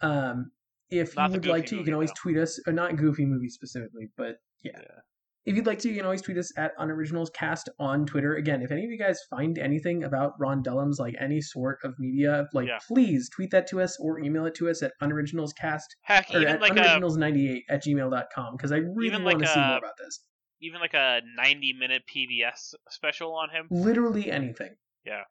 um, 0.00 0.52
if 0.90 1.16
Not 1.16 1.30
you 1.30 1.36
would 1.40 1.46
like 1.46 1.66
to, 1.66 1.76
you 1.76 1.84
can 1.84 1.94
always 1.94 2.12
tweet 2.12 2.36
us, 2.36 2.60
or 2.66 2.72
not 2.72 2.94
goofy 2.96 3.24
movies 3.24 3.54
specifically, 3.54 4.10
but 4.16 4.36
yeah. 4.62 4.72
Yeah. 4.78 5.00
If 5.44 5.56
you'd 5.56 5.66
like 5.66 5.80
to, 5.80 5.88
you 5.88 5.96
can 5.96 6.04
always 6.04 6.22
tweet 6.22 6.38
us 6.38 6.52
at 6.56 6.70
unoriginalscast 6.78 7.64
on 7.80 8.06
Twitter. 8.06 8.34
Again, 8.36 8.62
if 8.62 8.70
any 8.70 8.84
of 8.84 8.90
you 8.92 8.96
guys 8.98 9.18
find 9.28 9.58
anything 9.58 10.04
about 10.04 10.34
Ron 10.38 10.62
Dellums, 10.62 11.00
like 11.00 11.16
any 11.18 11.40
sort 11.40 11.78
of 11.82 11.94
media, 11.98 12.46
like 12.52 12.68
Yeah. 12.68 12.78
please 12.86 13.28
tweet 13.28 13.50
that 13.50 13.66
to 13.68 13.80
us 13.80 13.98
or 13.98 14.20
email 14.20 14.46
it 14.46 14.54
to 14.56 14.70
us 14.70 14.82
at 14.84 14.92
unoriginalscast 15.02 15.82
Heck, 16.02 16.32
or 16.32 16.46
at 16.46 16.60
like 16.60 16.74
unoriginals98 16.74 17.62
at 17.68 17.82
gmail.com 17.82 18.56
because 18.56 18.70
I 18.70 18.76
really 18.76 19.10
want 19.10 19.24
like 19.24 19.38
to 19.38 19.46
see 19.48 19.58
a- 19.60 19.66
more 19.66 19.78
about 19.78 19.96
this. 19.98 20.20
even 20.60 20.80
like 20.80 20.94
a 20.94 21.20
90 21.36 21.72
minute 21.72 22.02
PBS 22.14 22.74
special 22.90 23.34
on 23.34 23.50
him. 23.50 23.66
Literally 23.68 24.30
anything. 24.30 24.76
Yeah. 25.04 25.22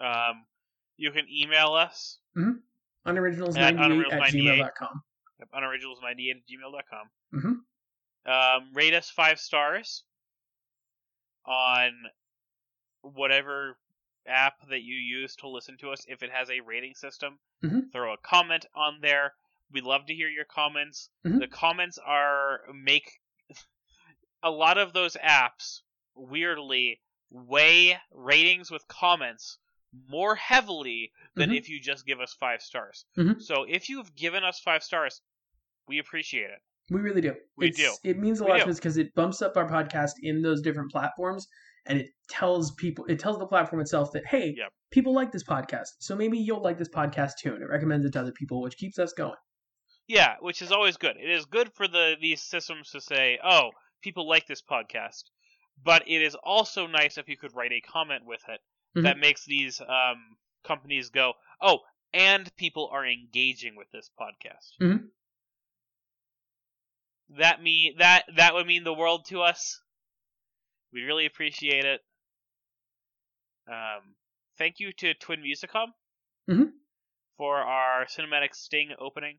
Um, 0.00 0.46
you 0.96 1.10
can 1.10 1.26
email 1.30 1.74
us 1.74 2.18
Unoriginals98 3.06 3.56
At 3.58 3.74
at 3.74 3.90
unoriginals98. 3.90 4.30
gmail.com. 4.32 5.02
at 5.40 5.50
unoriginals98 5.52 6.30
at 6.36 6.46
gmail.com. 6.46 7.10
Mhm. 7.32 7.64
Um, 8.26 8.72
rate 8.74 8.94
us 8.94 9.08
five 9.10 9.40
stars 9.40 10.04
on 11.44 11.92
whatever 13.02 13.78
app 14.26 14.54
that 14.68 14.82
you 14.82 14.94
use 14.94 15.34
to 15.36 15.48
listen 15.48 15.76
to 15.78 15.90
us. 15.90 16.04
If 16.06 16.22
it 16.22 16.30
has 16.30 16.50
a 16.50 16.60
rating 16.60 16.94
system, 16.94 17.38
Mhm. 17.62 17.90
throw 17.92 18.12
a 18.12 18.18
comment 18.18 18.66
on 18.74 19.00
there. 19.00 19.34
We'd 19.70 19.84
love 19.84 20.06
to 20.06 20.14
hear 20.14 20.28
your 20.28 20.44
comments. 20.44 21.08
Mhm. 21.24 21.40
The 21.40 21.48
comments 21.48 21.98
are 21.98 22.60
make 22.72 23.20
a 24.42 24.50
lot 24.50 24.78
of 24.78 24.92
those 24.92 25.16
apps 25.16 25.82
weirdly 26.14 27.00
weigh 27.30 27.98
ratings 28.10 28.70
with 28.70 28.86
comments 28.88 29.58
more 29.92 30.36
heavily 30.36 31.12
than 31.34 31.50
Mhm. 31.50 31.56
if 31.58 31.68
you 31.68 31.80
just 31.80 32.04
give 32.06 32.20
us 32.20 32.34
five 32.34 32.62
stars. 32.62 33.06
Mhm. 33.16 33.40
So 33.42 33.64
if 33.64 33.88
you've 33.88 34.14
given 34.14 34.44
us 34.44 34.60
five 34.60 34.82
stars, 34.84 35.22
we 35.90 35.98
appreciate 35.98 36.50
it. 36.50 36.60
We 36.90 37.00
really 37.00 37.20
do. 37.20 37.34
We 37.56 37.68
It's- 37.68 37.98
do. 38.02 38.08
It 38.10 38.18
means 38.18 38.40
a 38.40 38.44
We 38.44 38.50
lot 38.50 38.58
do. 38.58 38.64
to 38.64 38.70
us 38.70 38.76
because 38.78 38.96
it 38.96 39.14
bumps 39.14 39.42
up 39.42 39.56
our 39.56 39.68
podcast 39.68 40.12
in 40.22 40.42
those 40.42 40.60
different 40.62 40.90
platforms, 40.90 41.46
and 41.86 41.98
it 42.00 42.10
tells 42.28 42.72
people, 42.74 43.04
it 43.06 43.18
tells 43.18 43.38
the 43.38 43.46
platform 43.46 43.80
itself 43.80 44.12
that 44.12 44.26
hey, 44.26 44.54
Yep. 44.56 44.72
people 44.90 45.12
like 45.14 45.30
this 45.32 45.44
podcast, 45.44 45.88
so 46.00 46.16
maybe 46.16 46.38
you'll 46.38 46.62
like 46.62 46.78
this 46.78 46.88
podcast 46.88 47.32
too, 47.40 47.54
and 47.54 47.62
it 47.62 47.66
recommends 47.68 48.04
it 48.06 48.12
to 48.14 48.20
other 48.20 48.32
people, 48.32 48.60
which 48.62 48.76
keeps 48.76 48.98
us 48.98 49.12
going. 49.12 49.36
Yeah, 50.08 50.36
which 50.40 50.62
is 50.62 50.72
always 50.72 50.96
good. 50.96 51.16
It 51.16 51.30
is 51.30 51.44
good 51.46 51.72
for 51.74 51.86
the 51.86 52.16
these 52.20 52.42
systems 52.42 52.90
to 52.90 53.00
say, 53.00 53.38
"Oh, 53.44 53.70
people 54.02 54.26
like 54.28 54.46
this 54.46 54.62
podcast," 54.62 55.24
but 55.82 56.02
it 56.08 56.22
is 56.22 56.34
also 56.42 56.86
nice 56.86 57.16
if 57.18 57.28
you 57.28 57.36
could 57.36 57.54
write 57.54 57.72
a 57.72 57.80
comment 57.80 58.24
with 58.24 58.42
it 58.48 58.60
Mhm. 58.96 59.02
that 59.04 59.18
makes 59.18 59.44
these 59.44 59.80
um, 59.80 60.36
companies 60.64 61.10
go, 61.10 61.34
"Oh, 61.60 61.78
and 62.12 62.54
people 62.56 62.88
are 62.92 63.06
engaging 63.06 63.76
with 63.76 63.88
this 63.92 64.10
podcast. 64.18 64.72
Mhm. 64.80 65.10
That 67.38 67.62
me 67.62 67.94
that 67.98 68.24
that 68.36 68.54
would 68.54 68.66
mean 68.66 68.84
the 68.84 68.94
world 68.94 69.26
to 69.26 69.42
us. 69.42 69.80
We 70.92 71.02
really 71.02 71.26
appreciate 71.26 71.84
it. 71.84 72.00
Um, 73.68 74.16
thank 74.58 74.80
you 74.80 74.92
to 74.94 75.14
Twin 75.14 75.40
Musicom 75.40 75.94
Mhm. 76.48 76.72
for 77.36 77.58
our 77.58 78.06
cinematic 78.06 78.54
sting 78.54 78.94
opening. 78.98 79.38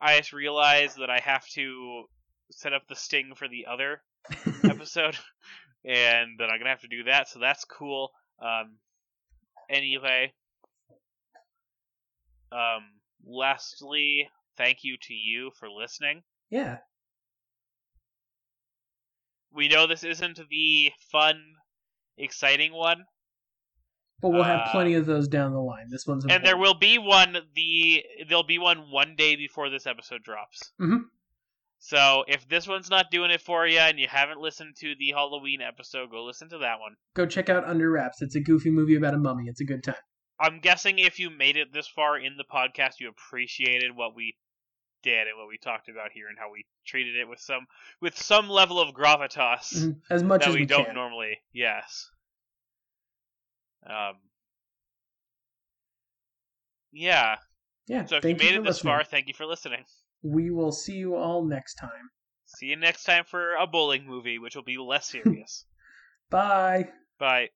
I 0.00 0.18
just 0.18 0.32
realized 0.32 0.98
that 0.98 1.10
I 1.10 1.20
have 1.20 1.46
to 1.50 2.08
set 2.50 2.72
up 2.72 2.86
the 2.88 2.96
sting 2.96 3.34
for 3.34 3.48
the 3.48 3.66
other 3.66 4.02
episode, 4.64 5.18
and 5.84 6.38
that 6.38 6.50
I'm 6.50 6.58
gonna 6.58 6.70
have 6.70 6.80
to 6.82 6.88
do 6.88 7.04
that. 7.04 7.28
So 7.28 7.38
that's 7.38 7.64
cool. 7.64 8.12
Um, 8.40 8.78
anyway, 9.68 10.32
um, 12.52 13.00
lastly, 13.24 14.30
thank 14.56 14.78
you 14.84 14.96
to 15.02 15.14
you 15.14 15.50
for 15.58 15.68
listening. 15.70 16.22
Yeah. 16.50 16.78
We 19.52 19.68
know 19.68 19.86
this 19.86 20.04
isn't 20.04 20.38
the 20.50 20.92
fun, 21.10 21.42
exciting 22.18 22.72
one, 22.72 23.04
But 24.20 24.30
we'll 24.30 24.42
have 24.44 24.68
Uh, 24.68 24.70
plenty 24.70 24.94
of 24.94 25.04
those 25.06 25.28
down 25.28 25.52
the 25.52 25.60
line. 25.60 25.88
This 25.90 26.06
one's 26.06 26.24
and 26.26 26.44
there 26.44 26.56
will 26.56 26.74
be 26.78 26.98
one. 26.98 27.36
The 27.54 28.04
there'll 28.28 28.42
be 28.44 28.58
one 28.58 28.90
one 28.90 29.14
day 29.16 29.36
before 29.36 29.68
this 29.70 29.86
episode 29.86 30.22
drops. 30.22 30.72
Mhm. 30.80 31.02
So 31.78 32.24
if 32.26 32.48
this 32.48 32.66
one's 32.66 32.88
not 32.88 33.10
doing 33.10 33.30
it 33.30 33.42
for 33.42 33.66
you, 33.66 33.78
and 33.78 33.98
you 33.98 34.08
haven't 34.08 34.40
listened 34.40 34.76
to 34.80 34.94
the 34.98 35.10
Halloween 35.12 35.60
episode, 35.60 36.10
go 36.10 36.24
listen 36.24 36.48
to 36.48 36.58
that 36.58 36.80
one. 36.80 36.96
Go 37.14 37.26
check 37.26 37.50
out 37.50 37.64
Under 37.64 37.90
Wraps. 37.90 38.22
It's 38.22 38.34
a 38.34 38.40
goofy 38.40 38.70
movie 38.70 38.96
about 38.96 39.12
a 39.14 39.18
mummy. 39.18 39.44
It's 39.48 39.60
a 39.60 39.64
good 39.66 39.84
time. 39.84 39.94
I'm 40.40 40.60
guessing 40.60 40.98
if 40.98 41.18
you 41.18 41.28
made 41.30 41.56
it 41.58 41.72
this 41.72 41.86
far 41.86 42.18
in 42.18 42.36
the 42.38 42.44
podcast, 42.44 42.94
you 43.00 43.08
appreciated 43.10 43.94
what 43.94 44.14
we 44.14 44.36
did 45.06 45.28
and 45.28 45.38
what 45.38 45.48
we 45.48 45.56
talked 45.58 45.88
about 45.88 46.10
here, 46.12 46.26
and 46.28 46.36
how 46.38 46.50
we 46.52 46.64
treated 46.84 47.16
it 47.16 47.28
with 47.28 47.40
some 47.40 47.66
with 48.00 48.18
some 48.18 48.48
level 48.48 48.80
of 48.80 48.94
gravitas 48.94 49.72
Mhm. 49.72 50.00
As 50.10 50.22
much 50.22 50.40
that 50.42 50.48
as 50.48 50.54
we, 50.54 50.60
we, 50.60 50.66
don't 50.66 50.86
can. 50.86 50.94
normally. 50.94 51.38
Yes. 51.52 52.10
Um. 53.88 54.16
Yeah. 56.92 57.36
Yeah. 57.86 58.04
So 58.06 58.16
if 58.16 58.24
you 58.24 58.30
made 58.34 58.38
for 58.38 58.44
it 58.44 58.64
this 58.64 58.76
listening. 58.76 58.92
far, 58.92 59.04
thank 59.04 59.28
you 59.28 59.34
for 59.34 59.46
listening. 59.46 59.84
we 60.22 60.50
will 60.50 60.72
see 60.72 60.96
you 60.96 61.14
all 61.14 61.44
next 61.44 61.74
time. 61.74 62.10
See 62.46 62.66
you 62.66 62.76
next 62.76 63.04
time 63.04 63.24
for 63.24 63.54
a 63.54 63.66
bowling 63.66 64.06
movie, 64.06 64.38
which 64.38 64.56
will 64.56 64.64
be 64.64 64.78
less 64.78 65.06
serious. 65.06 65.64
Bye. 66.30 66.88
Bye. 67.18 67.50